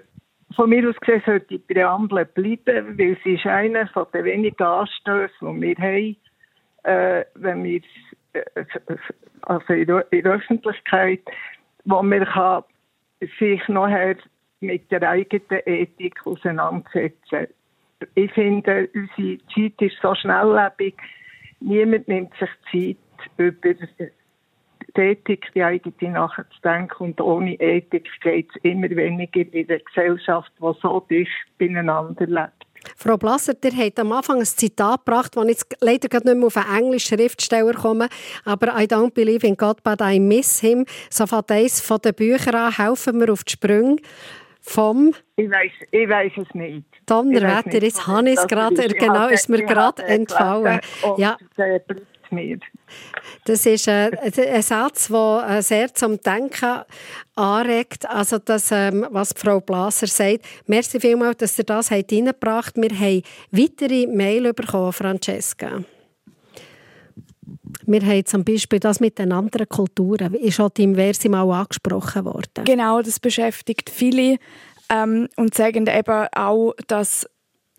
von 0.56 0.70
mir 0.70 0.88
aus 0.90 0.96
gesehen 0.98 1.22
sollte 1.26 1.46
die 1.48 1.58
Präambel 1.60 2.26
bleiben, 2.26 2.98
weil 2.98 3.18
sie 3.24 3.36
ist 3.36 3.46
einer 3.46 3.86
den 3.86 4.26
wenigen 4.26 4.64
Anstößen, 4.64 5.62
die 5.62 5.62
wir 5.62 5.76
haben, 5.78 6.16
äh, 6.84 7.26
wenn 7.36 7.64
wir 7.64 7.82
äh, 8.34 8.66
also 9.42 9.74
in 9.74 9.88
der, 9.88 10.06
der 10.12 10.26
Öffentlichkeit, 10.26 11.22
wo 11.86 12.02
man 12.02 12.26
kann 12.26 12.64
sich 13.40 13.68
nachher 13.68 14.16
mit 14.60 14.92
der 14.92 15.08
eigenen 15.10 15.62
Ethik 15.66 16.26
auseinandersetzen. 16.26 17.48
Ich 18.16 18.32
finde, 18.34 18.90
unsere 18.94 19.38
Zeit 19.48 19.82
ist 19.82 20.02
so 20.02 20.16
schnelllebig. 20.16 20.96
Niemand 21.60 22.08
nimmt 22.08 22.34
sich 22.40 22.50
Zeit, 22.72 23.30
über 23.38 23.74
die 24.96 25.02
Ethik, 25.02 25.52
die 25.54 25.64
eigene 25.64 26.12
nachzudenken. 26.12 27.04
Und 27.04 27.22
ohne 27.22 27.54
Ethik 27.60 28.08
geht 28.22 28.50
es 28.50 28.62
immer 28.64 28.90
weniger 28.90 29.42
in 29.42 29.70
einer 29.70 29.80
Gesellschaft, 29.80 30.52
die 30.60 30.80
so 30.82 31.00
dicht 31.10 31.32
beieinander 31.58 32.26
lebt. 32.26 32.66
Frau 32.96 33.18
Blaser, 33.18 33.54
ihr 33.64 33.72
habt 33.72 34.00
am 34.00 34.12
Anfang 34.12 34.40
ein 34.40 34.46
Zitat 34.46 35.06
gebracht, 35.06 35.36
das 35.36 35.48
jetzt 35.48 35.78
leider 35.82 36.10
gerade 36.10 36.28
nicht 36.28 36.38
mehr 36.38 36.48
auf 36.48 36.58
einen 36.58 36.86
englischen 36.86 37.18
Schriftsteller 37.18 37.74
komme, 37.74 38.08
aber 38.44 38.70
«I 38.70 38.86
don't 38.86 39.14
believe 39.14 39.46
in 39.46 39.56
God, 39.56 39.84
but 39.84 40.02
I 40.02 40.20
miss 40.20 40.60
him». 40.62 40.86
So 41.10 41.28
fängt 41.28 41.52
eines 41.52 41.80
von 41.80 42.00
den 42.00 42.16
Büchern 42.16 42.56
an, 42.56 42.76
helfen 42.76 43.20
wir 43.20 43.32
auf 43.32 43.44
die 43.44 43.52
Sprünge 43.52 43.98
vom 44.62 45.14
Ich 45.36 45.50
weiß, 45.50 45.72
ich 45.92 46.10
weiß 46.10 46.32
es 46.38 46.56
nicht. 46.56 46.86
Donnerwetter, 47.06 47.84
jetzt 47.84 48.08
habe 48.08 48.30
ich 48.30 48.38
es 48.38 48.48
gerade, 48.48 48.88
genau, 48.88 49.28
ist 49.28 49.50
mir 49.50 49.64
gerade 49.64 50.04
entfallen. 50.04 50.80
Ja. 51.18 51.38
Mir. 52.32 52.60
Das 53.46 53.66
ist 53.66 53.88
äh, 53.88 54.12
ein 54.18 54.62
Satz, 54.62 55.08
der 55.08 55.46
äh, 55.50 55.62
sehr 55.62 55.94
zum 55.94 56.20
Denken 56.22 56.82
anregt. 57.36 58.08
Also 58.10 58.38
das, 58.38 58.72
ähm, 58.72 59.06
was 59.12 59.34
Frau 59.36 59.60
Blaser 59.60 60.08
sagt. 60.08 60.46
Merci 60.68 61.00
vielmals, 61.00 61.38
dass 61.38 61.58
ihr 61.58 61.66
das 61.66 61.92
reingebracht 61.92 62.76
habt. 62.76 62.82
Wir 62.82 62.98
haben 62.98 63.22
weitere 63.52 64.08
Mail 64.08 64.54
bekommen, 64.54 64.94
Francesca. 64.94 65.84
Wir 67.86 68.02
haben 68.02 68.26
zum 68.26 68.44
Beispiel 68.44 68.80
das 68.80 69.00
mit 69.00 69.18
den 69.18 69.32
anderen 69.32 69.68
Kulturen. 69.68 70.34
Ist 70.36 70.56
schon 70.56 70.72
im 70.78 70.96
Versi 70.96 71.30
mal 71.30 71.50
angesprochen 71.50 72.26
worden. 72.26 72.64
Genau, 72.66 73.02
das 73.02 73.20
beschäftigt 73.20 73.90
viele 73.90 74.38
ähm, 74.90 75.28
und 75.36 75.56
sagen 75.56 75.88
eben 75.88 76.28
auch, 76.36 76.74
dass, 76.88 77.28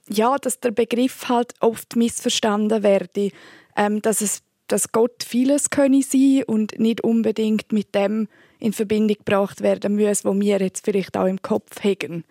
ja, 0.08 0.36
dass 0.38 0.60
der 0.60 0.70
Begriff 0.70 1.28
halt 1.28 1.54
oft 1.60 1.96
missverstanden 1.96 2.82
werde, 2.82 3.30
ähm, 3.76 4.02
dass 4.02 4.20
es 4.20 4.42
dass 4.68 4.90
Gott 4.90 5.22
vieles 5.22 5.68
könne 5.68 6.02
sein 6.02 6.44
und 6.46 6.78
nicht 6.78 7.02
unbedingt 7.02 7.72
mit 7.72 7.94
dem 7.94 8.28
in 8.58 8.72
Verbindung 8.72 9.18
gebracht 9.18 9.60
werden 9.60 9.96
muss, 9.96 10.24
was 10.24 10.40
wir 10.40 10.60
jetzt 10.60 10.84
vielleicht 10.84 11.16
auch 11.16 11.26
im 11.26 11.42
Kopf 11.42 11.82
hegen. 11.82 12.24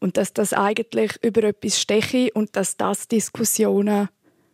Und 0.00 0.16
dass 0.16 0.32
das 0.32 0.52
eigentlich 0.52 1.12
über 1.22 1.44
etwas 1.44 1.80
steche 1.80 2.30
und 2.34 2.56
dass 2.56 2.76
das 2.76 3.06
Diskussionen 3.06 4.08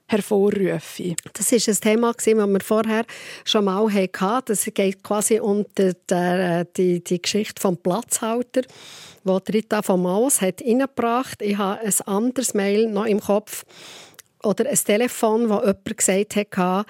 hervorrufe. 0.07 1.15
Das 1.33 1.53
ist 1.53 1.69
ein 1.69 1.77
Thema, 1.77 2.13
das 2.13 2.27
wir 2.27 2.61
vorher 2.61 3.05
schon 3.45 3.65
mal 3.65 3.91
hatten. 3.91 4.45
Das 4.47 4.65
geht 4.75 5.03
quasi 5.05 5.39
um 5.39 5.65
die, 5.79 5.93
die, 6.11 6.65
die, 6.77 7.05
die 7.05 7.23
Geschichte 7.23 7.61
vom 7.61 7.77
Platzhalter, 7.77 8.63
die 9.25 9.53
Rita 9.53 9.83
von 9.83 10.03
Maus 10.03 10.41
hat. 10.41 10.61
Ich 10.61 11.57
habe 11.57 11.81
ein 11.81 11.95
anderes 12.07 12.55
Mail 12.55 12.91
noch 12.91 13.07
im 13.07 13.21
Kopf 13.21 13.65
oder 14.43 14.69
ein 14.69 14.77
Telefon, 14.77 15.49
wo 15.49 15.61
jemand 15.61 15.97
gesagt 15.97 16.37
hat, 16.37 16.87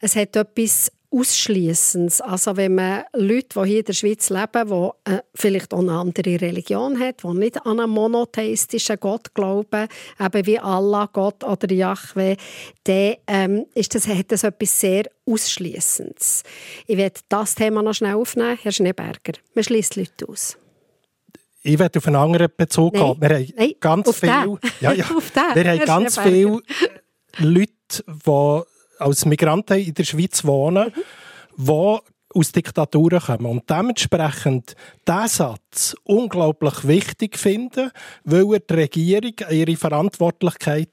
es 0.00 0.16
hat 0.16 0.36
etwas 0.36 0.90
Ausschließendes. 1.14 2.20
Also 2.20 2.56
wenn 2.56 2.74
man 2.74 3.04
Leute, 3.12 3.60
die 3.60 3.68
hier 3.68 3.78
in 3.78 3.84
der 3.84 3.92
Schweiz 3.92 4.30
leben, 4.30 4.68
die 4.68 5.12
äh, 5.12 5.20
vielleicht 5.34 5.72
auch 5.72 5.78
eine 5.78 5.92
andere 5.92 6.40
Religion 6.40 6.98
haben, 6.98 7.16
die 7.22 7.38
nicht 7.38 7.64
an 7.64 7.78
einen 7.78 7.90
monotheistischen 7.90 8.98
Gott 8.98 9.32
glauben, 9.32 9.86
eben 10.18 10.46
wie 10.46 10.58
Allah, 10.58 11.08
Gott 11.12 11.44
oder 11.44 11.70
Yahweh, 11.70 12.36
dann 12.84 13.14
ähm, 13.28 13.66
ist 13.74 13.94
das, 13.94 14.08
hat 14.08 14.32
das 14.32 14.42
etwas 14.42 14.80
sehr 14.80 15.04
Ausschließendes. 15.24 16.42
Ich 16.86 16.96
werde 16.96 17.20
das 17.28 17.54
Thema 17.54 17.82
noch 17.82 17.94
schnell 17.94 18.14
aufnehmen, 18.14 18.58
Herr 18.60 18.72
Schneeberger. 18.72 19.34
Man 19.54 19.64
schließt 19.64 19.96
Leute 19.96 20.28
aus. 20.28 20.56
Ich 21.66 21.78
werde 21.78 21.98
auf 21.98 22.06
einen 22.06 22.16
anderen 22.16 22.48
Bezug 22.54 22.92
Nein. 22.92 23.02
haben. 23.02 23.20
Wir 23.22 23.30
haben 23.30 23.52
Nein, 23.56 23.74
ganz 23.80 24.18
viel, 24.18 24.58
ja, 24.80 24.92
ja. 24.92 25.06
Wir 25.54 25.70
haben 25.70 25.78
ganz 25.80 26.18
viele 26.20 26.60
Leute, 27.38 28.04
die 28.06 28.60
als 28.98 29.24
Migranten 29.24 29.78
in 29.78 29.94
der 29.94 30.04
Schweiz 30.04 30.44
wohnen, 30.44 30.92
die 31.56 31.98
aus 32.34 32.52
Diktaturen 32.52 33.20
kommen 33.20 33.46
und 33.46 33.70
dementsprechend 33.70 34.76
diesen 35.08 35.28
Satz 35.28 35.96
unglaublich 36.04 36.86
wichtig 36.86 37.38
finden, 37.38 37.90
weil 38.24 38.54
er 38.54 38.60
die 38.60 38.74
Regierung 38.74 39.34
an 39.46 39.54
ihre 39.54 39.76
Verantwortlichkeit 39.76 40.90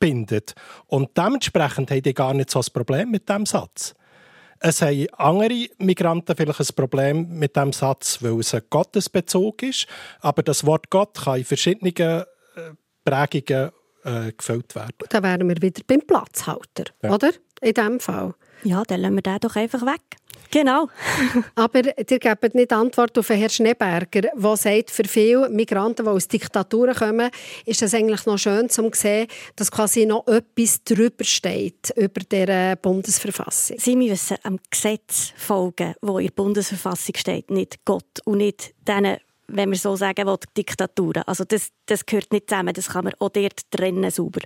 bindet. 0.00 0.54
Und 0.86 1.16
dementsprechend 1.16 1.92
haben 1.92 2.02
die 2.02 2.14
gar 2.14 2.34
nicht 2.34 2.50
so 2.50 2.58
ein 2.58 2.72
Problem 2.72 3.10
mit 3.12 3.28
dem 3.28 3.46
Satz. 3.46 3.94
Es 4.64 4.80
haben 4.80 5.06
andere 5.16 5.66
Migranten 5.78 6.36
vielleicht 6.36 6.60
ein 6.60 6.74
Problem 6.76 7.28
mit 7.38 7.56
dem 7.56 7.72
Satz, 7.72 8.22
weil 8.22 8.38
es 8.38 8.54
ein 8.54 8.62
Gottesbezug 8.70 9.62
ist. 9.64 9.86
Aber 10.20 10.42
das 10.42 10.64
Wort 10.64 10.88
Gott 10.90 11.18
kann 11.24 11.38
in 11.38 11.44
verschiedenen 11.44 11.92
äh, 11.96 12.24
Prägungen 13.04 13.70
äh, 14.04 14.32
gefüllt 14.32 14.74
werden. 14.74 14.94
Da 15.08 15.22
wären 15.22 15.48
wir 15.48 15.60
wieder 15.60 15.82
beim 15.86 16.00
Platzhalter, 16.02 16.84
Ja. 17.02 17.12
oder? 17.12 17.30
In 17.60 17.74
diesem 17.74 18.00
Fall. 18.00 18.34
Ja, 18.64 18.82
dann 18.86 19.00
lassen 19.00 19.14
wir 19.14 19.22
den 19.22 19.38
doch 19.40 19.56
einfach 19.56 19.82
weg. 19.82 20.00
Genau. 20.52 20.88
Aber 21.54 21.80
ihr 21.98 22.18
gebt 22.18 22.54
nicht 22.54 22.72
Antwort 22.72 23.16
auf 23.18 23.30
Herrn 23.30 23.48
Schneeberger, 23.48 24.20
der 24.34 24.56
sagt, 24.56 24.90
für 24.90 25.04
viele 25.04 25.48
Migranten, 25.48 26.04
die 26.04 26.10
aus 26.10 26.28
Diktaturen 26.28 26.94
kommen, 26.94 27.30
ist 27.64 27.80
es 27.80 27.94
eigentlich 27.94 28.26
noch 28.26 28.38
schön 28.38 28.68
zu 28.68 28.90
sehen, 28.92 29.28
dass 29.56 29.70
quasi 29.70 30.04
noch 30.04 30.26
etwas 30.28 30.84
drüber 30.84 31.24
steht, 31.24 31.92
über 31.96 32.20
der 32.30 32.76
Bundesverfassung. 32.76 33.78
Sie 33.78 33.96
müssen 33.96 34.36
am 34.42 34.58
Gesetz 34.70 35.32
folgen, 35.36 35.94
wo 36.02 36.18
in 36.18 36.26
der 36.26 36.34
Bundesverfassung 36.34 37.14
steht, 37.16 37.50
nicht 37.50 37.84
Gott 37.86 38.20
und 38.24 38.38
nicht 38.38 38.74
denen, 38.86 39.16
wenn 39.48 39.70
wir 39.70 39.78
so 39.78 39.96
sagen 39.96 40.26
will, 40.26 40.38
Diktaturen. 40.56 41.22
Also 41.26 41.44
das, 41.44 41.70
das 41.86 42.04
gehört 42.04 42.30
nicht 42.30 42.50
zusammen, 42.50 42.74
das 42.74 42.90
kann 42.90 43.04
man 43.04 43.14
auch 43.18 43.30
dort 43.30 43.70
trennen, 43.70 44.10
sauber. 44.10 44.42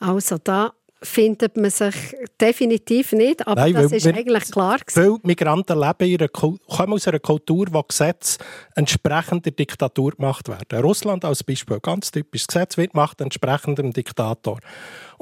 Also 0.00 0.36
da 0.36 0.74
findet 1.02 1.56
man 1.56 1.70
sich 1.70 1.94
definitiv 2.40 3.12
nicht, 3.12 3.46
aber 3.46 3.60
Nein, 3.60 3.74
das 3.74 3.92
ist 3.92 4.04
wir- 4.04 4.14
eigentlich 4.14 4.50
klar 4.50 4.78
gewesen. 4.78 5.02
Viele 5.02 5.18
Migranten 5.22 5.78
leben 5.78 6.10
in 6.12 6.18
einer, 6.20 6.28
kommen 6.28 6.58
aus 6.92 7.08
einer 7.08 7.18
Kultur, 7.18 7.66
wo 7.70 7.82
Gesetze 7.82 8.38
entsprechend 8.74 9.44
der 9.44 9.52
Diktatur 9.52 10.12
gemacht 10.12 10.48
werden. 10.48 10.82
Russland 10.84 11.24
als 11.24 11.42
Beispiel, 11.44 11.78
ganz 11.80 12.10
typisch. 12.10 12.46
Das 12.46 12.54
Gesetz 12.54 12.76
wird 12.76 12.92
gemacht 12.92 13.20
entsprechend 13.20 13.78
dem 13.78 13.92
Diktator. 13.92 14.58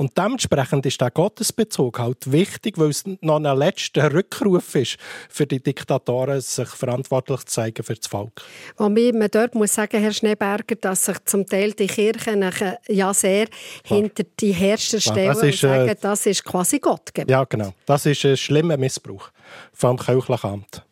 Und 0.01 0.16
dementsprechend 0.16 0.86
ist 0.86 0.98
der 1.03 1.11
Gottesbezug 1.11 1.98
halt 1.98 2.32
wichtig, 2.32 2.78
weil 2.78 2.88
es 2.88 3.05
noch 3.20 3.36
ein 3.36 3.59
letzter 3.59 4.11
Rückruf 4.11 4.74
ist 4.74 4.96
für 5.28 5.46
die 5.46 5.62
Diktatoren, 5.62 6.40
sich 6.40 6.70
verantwortlich 6.70 7.40
zu 7.40 7.46
zeigen 7.46 7.82
für 7.84 7.92
das 7.92 8.07
Volk. 8.07 8.40
Wobei 8.78 9.12
man 9.12 9.28
dort 9.30 9.55
muss 9.55 9.74
sagen, 9.74 10.01
Herr 10.01 10.14
Schneeberger, 10.14 10.76
dass 10.76 11.05
sich 11.05 11.22
zum 11.26 11.44
Teil 11.44 11.74
die 11.74 11.86
Kirchen 11.86 12.51
ja 12.88 13.12
sehr 13.12 13.48
hinter 13.84 14.24
die 14.40 14.53
Herrscher 14.53 15.01
Klar, 15.01 15.14
stellen 15.14 15.34
das 15.34 15.42
ist, 15.42 15.64
und 15.64 15.70
äh, 15.70 15.76
sagen, 15.86 15.98
das 16.01 16.24
ist 16.24 16.44
quasi 16.44 16.78
Gott. 16.78 17.12
gegeben. 17.12 17.30
Ja, 17.30 17.44
genau. 17.44 17.74
Das 17.84 18.07
ist 18.07 18.24
ein 18.24 18.38
schlimmer 18.38 18.78
Missbrauch 18.78 19.28
vom 19.74 19.98
kirchlichen 19.98 20.51
Amt. 20.51 20.82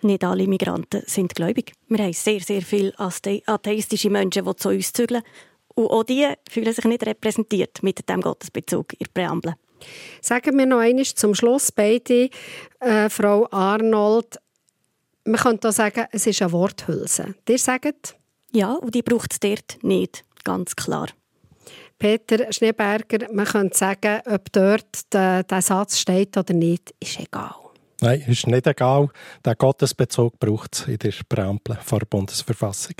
Nicht 0.00 0.24
alle 0.24 0.46
Migranten 0.46 1.02
sind 1.06 1.34
gläubig. 1.34 1.74
Wir 1.88 1.98
haben 1.98 2.14
sehr, 2.14 2.40
sehr 2.40 2.62
viele 2.62 2.92
athe- 2.98 3.42
atheistische 3.46 4.08
Menschen, 4.08 4.46
die 4.46 4.56
zu 4.56 4.70
uns 4.70 4.90
zügeln. 4.94 5.22
Und 5.78 5.90
auch 5.92 6.02
die 6.02 6.26
fühlen 6.50 6.72
sich 6.74 6.84
nicht 6.86 7.06
repräsentiert 7.06 7.84
mit 7.84 8.08
dem 8.08 8.20
Gottesbezug 8.20 8.94
in 8.94 9.06
der 9.06 9.12
Präambel. 9.14 9.54
Sagen 10.20 10.58
wir 10.58 10.66
noch 10.66 10.80
einmal 10.80 11.04
zum 11.04 11.36
Schluss 11.36 11.70
beide, 11.70 12.30
äh, 12.80 13.08
Frau 13.08 13.46
Arnold, 13.52 14.40
man 15.24 15.40
könnte 15.40 15.68
auch 15.68 15.72
sagen, 15.72 16.06
es 16.10 16.26
ist 16.26 16.42
eine 16.42 16.50
Worthülse. 16.50 17.36
Ihr 17.48 17.58
sagt, 17.58 18.16
Ja, 18.52 18.72
und 18.72 18.92
die 18.92 19.02
braucht 19.02 19.32
es 19.32 19.38
dort 19.38 19.78
nicht, 19.82 20.24
ganz 20.42 20.74
klar. 20.74 21.10
Peter 21.96 22.52
Schneeberger, 22.52 23.32
man 23.32 23.46
könnte 23.46 23.78
sagen, 23.78 24.20
ob 24.26 24.50
dort 24.50 25.12
der, 25.12 25.44
der 25.44 25.62
Satz 25.62 25.98
steht 25.98 26.36
oder 26.36 26.54
nicht, 26.54 26.92
ist 26.98 27.20
egal. 27.20 27.54
Nein, 28.00 28.24
ist 28.26 28.48
nicht 28.48 28.66
egal. 28.66 29.10
Der 29.44 29.54
Gottesbezug 29.54 30.40
braucht 30.40 30.74
es 30.74 30.88
in 30.88 30.98
der 30.98 31.12
Präambel 31.28 31.78
vor 31.84 32.00
der 32.00 32.06
Bundesverfassung. 32.06 32.96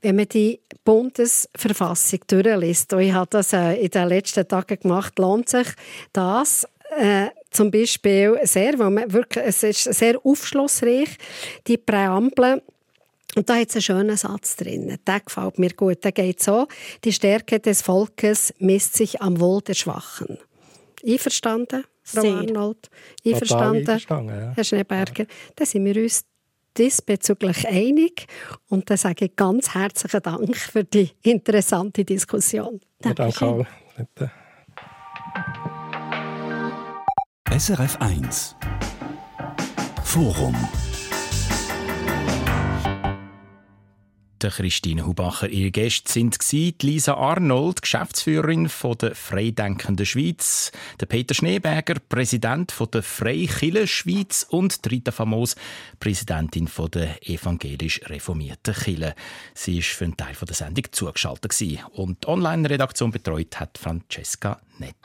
Wenn 0.00 0.16
man 0.16 0.28
die 0.28 0.60
Bundesverfassung 0.84 2.20
durchliest, 2.26 2.92
und 2.92 3.00
ich 3.00 3.12
habe 3.12 3.28
das 3.30 3.52
äh, 3.52 3.74
in 3.74 3.90
den 3.90 4.08
letzten 4.08 4.46
Tagen 4.46 4.78
gemacht, 4.78 5.18
lohnt 5.18 5.48
sich 5.48 5.68
das 6.12 6.66
äh, 6.98 7.28
zum 7.50 7.70
Beispiel 7.70 8.38
sehr, 8.44 8.78
weil 8.78 8.90
man 8.90 9.12
wirklich, 9.12 9.44
es 9.44 9.62
ist 9.62 9.84
sehr 9.94 10.18
aufschlussreich, 10.24 11.16
die 11.66 11.76
Präambel 11.76 12.62
und 13.34 13.48
da 13.48 13.56
hat 13.56 13.70
es 13.70 13.76
einen 13.76 13.82
schönen 13.82 14.16
Satz 14.16 14.56
drin. 14.56 14.98
Der 15.06 15.20
gefällt 15.20 15.58
mir 15.58 15.70
gut. 15.70 16.04
Der 16.04 16.12
geht 16.12 16.42
so: 16.42 16.66
Die 17.04 17.12
Stärke 17.12 17.60
des 17.60 17.82
Volkes 17.82 18.52
misst 18.58 18.94
sich 18.94 19.22
am 19.22 19.40
Wohl 19.40 19.62
der 19.62 19.74
Schwachen. 19.74 20.38
Einverstanden, 21.04 21.84
Frau 22.02 22.20
Sehr. 22.20 22.34
Arnold? 22.34 22.90
Einverstanden, 23.24 23.78
einverstanden, 23.78 24.38
ja. 24.38 24.52
Herr 24.54 24.64
Schneeberger? 24.64 25.26
Dann 25.56 25.66
sind 25.66 25.84
wir 25.84 26.02
uns 26.02 26.24
diesbezüglich 26.78 27.68
einig. 27.68 28.26
Und 28.68 28.90
dann 28.90 28.96
sage 28.96 29.26
ich 29.26 29.36
ganz 29.36 29.74
herzlichen 29.74 30.22
Dank 30.22 30.56
für 30.56 30.84
die 30.84 31.10
interessante 31.22 32.04
Diskussion. 32.04 32.80
Danke. 33.00 33.66
SRF 37.50 37.98
1 38.00 38.56
Forum 40.04 40.56
Der 44.42 44.50
Christine 44.50 45.06
Hubacher, 45.06 45.48
ihre 45.48 45.70
Gäste 45.70 46.10
sind 46.10 46.82
Lisa 46.82 47.14
Arnold, 47.14 47.80
Geschäftsführerin 47.80 48.68
von 48.68 48.98
der 48.98 49.14
Freidenkenden 49.14 50.04
Schweiz, 50.04 50.72
der 50.98 51.06
Peter 51.06 51.32
Schneeberger, 51.32 51.94
Präsident 52.08 52.72
von 52.72 52.90
der 52.90 53.04
Freikirche 53.04 53.86
Schweiz. 53.86 54.44
Und 54.50 54.80
Rita 54.90 55.12
Famos, 55.12 55.54
Präsidentin 56.00 56.66
von 56.66 56.90
der 56.90 57.24
evangelisch 57.28 58.00
reformierten 58.06 58.74
Kirche. 58.74 59.14
Sie 59.54 59.78
ist 59.78 59.90
für 59.90 60.06
einen 60.06 60.16
Teil 60.16 60.34
der 60.34 60.56
Sendung 60.56 60.86
zugeschaltet 60.90 61.52
und 61.92 62.24
die 62.24 62.28
Online-Redaktion 62.28 63.12
betreut 63.12 63.60
hat 63.60 63.78
Francesca 63.78 64.60
Nett. 64.78 64.96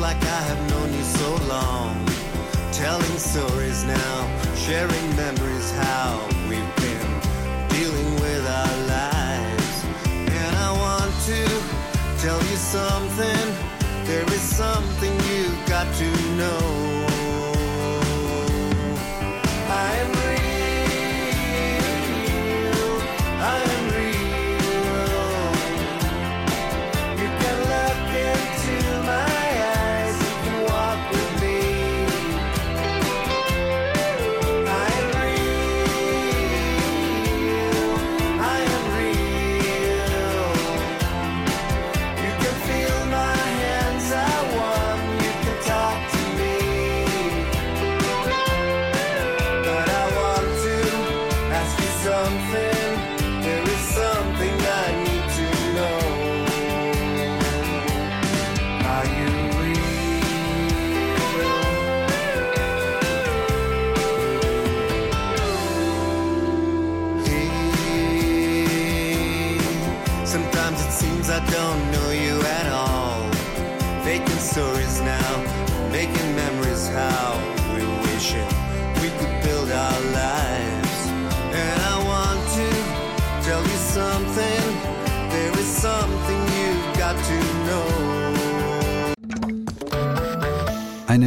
Like 0.00 0.22
I 0.22 0.40
have 0.50 0.70
known 0.70 0.92
you 0.94 1.02
so 1.02 1.30
long. 1.46 1.94
Telling 2.72 3.18
stories 3.18 3.84
now, 3.84 4.16
sharing 4.56 5.08
memories, 5.14 5.49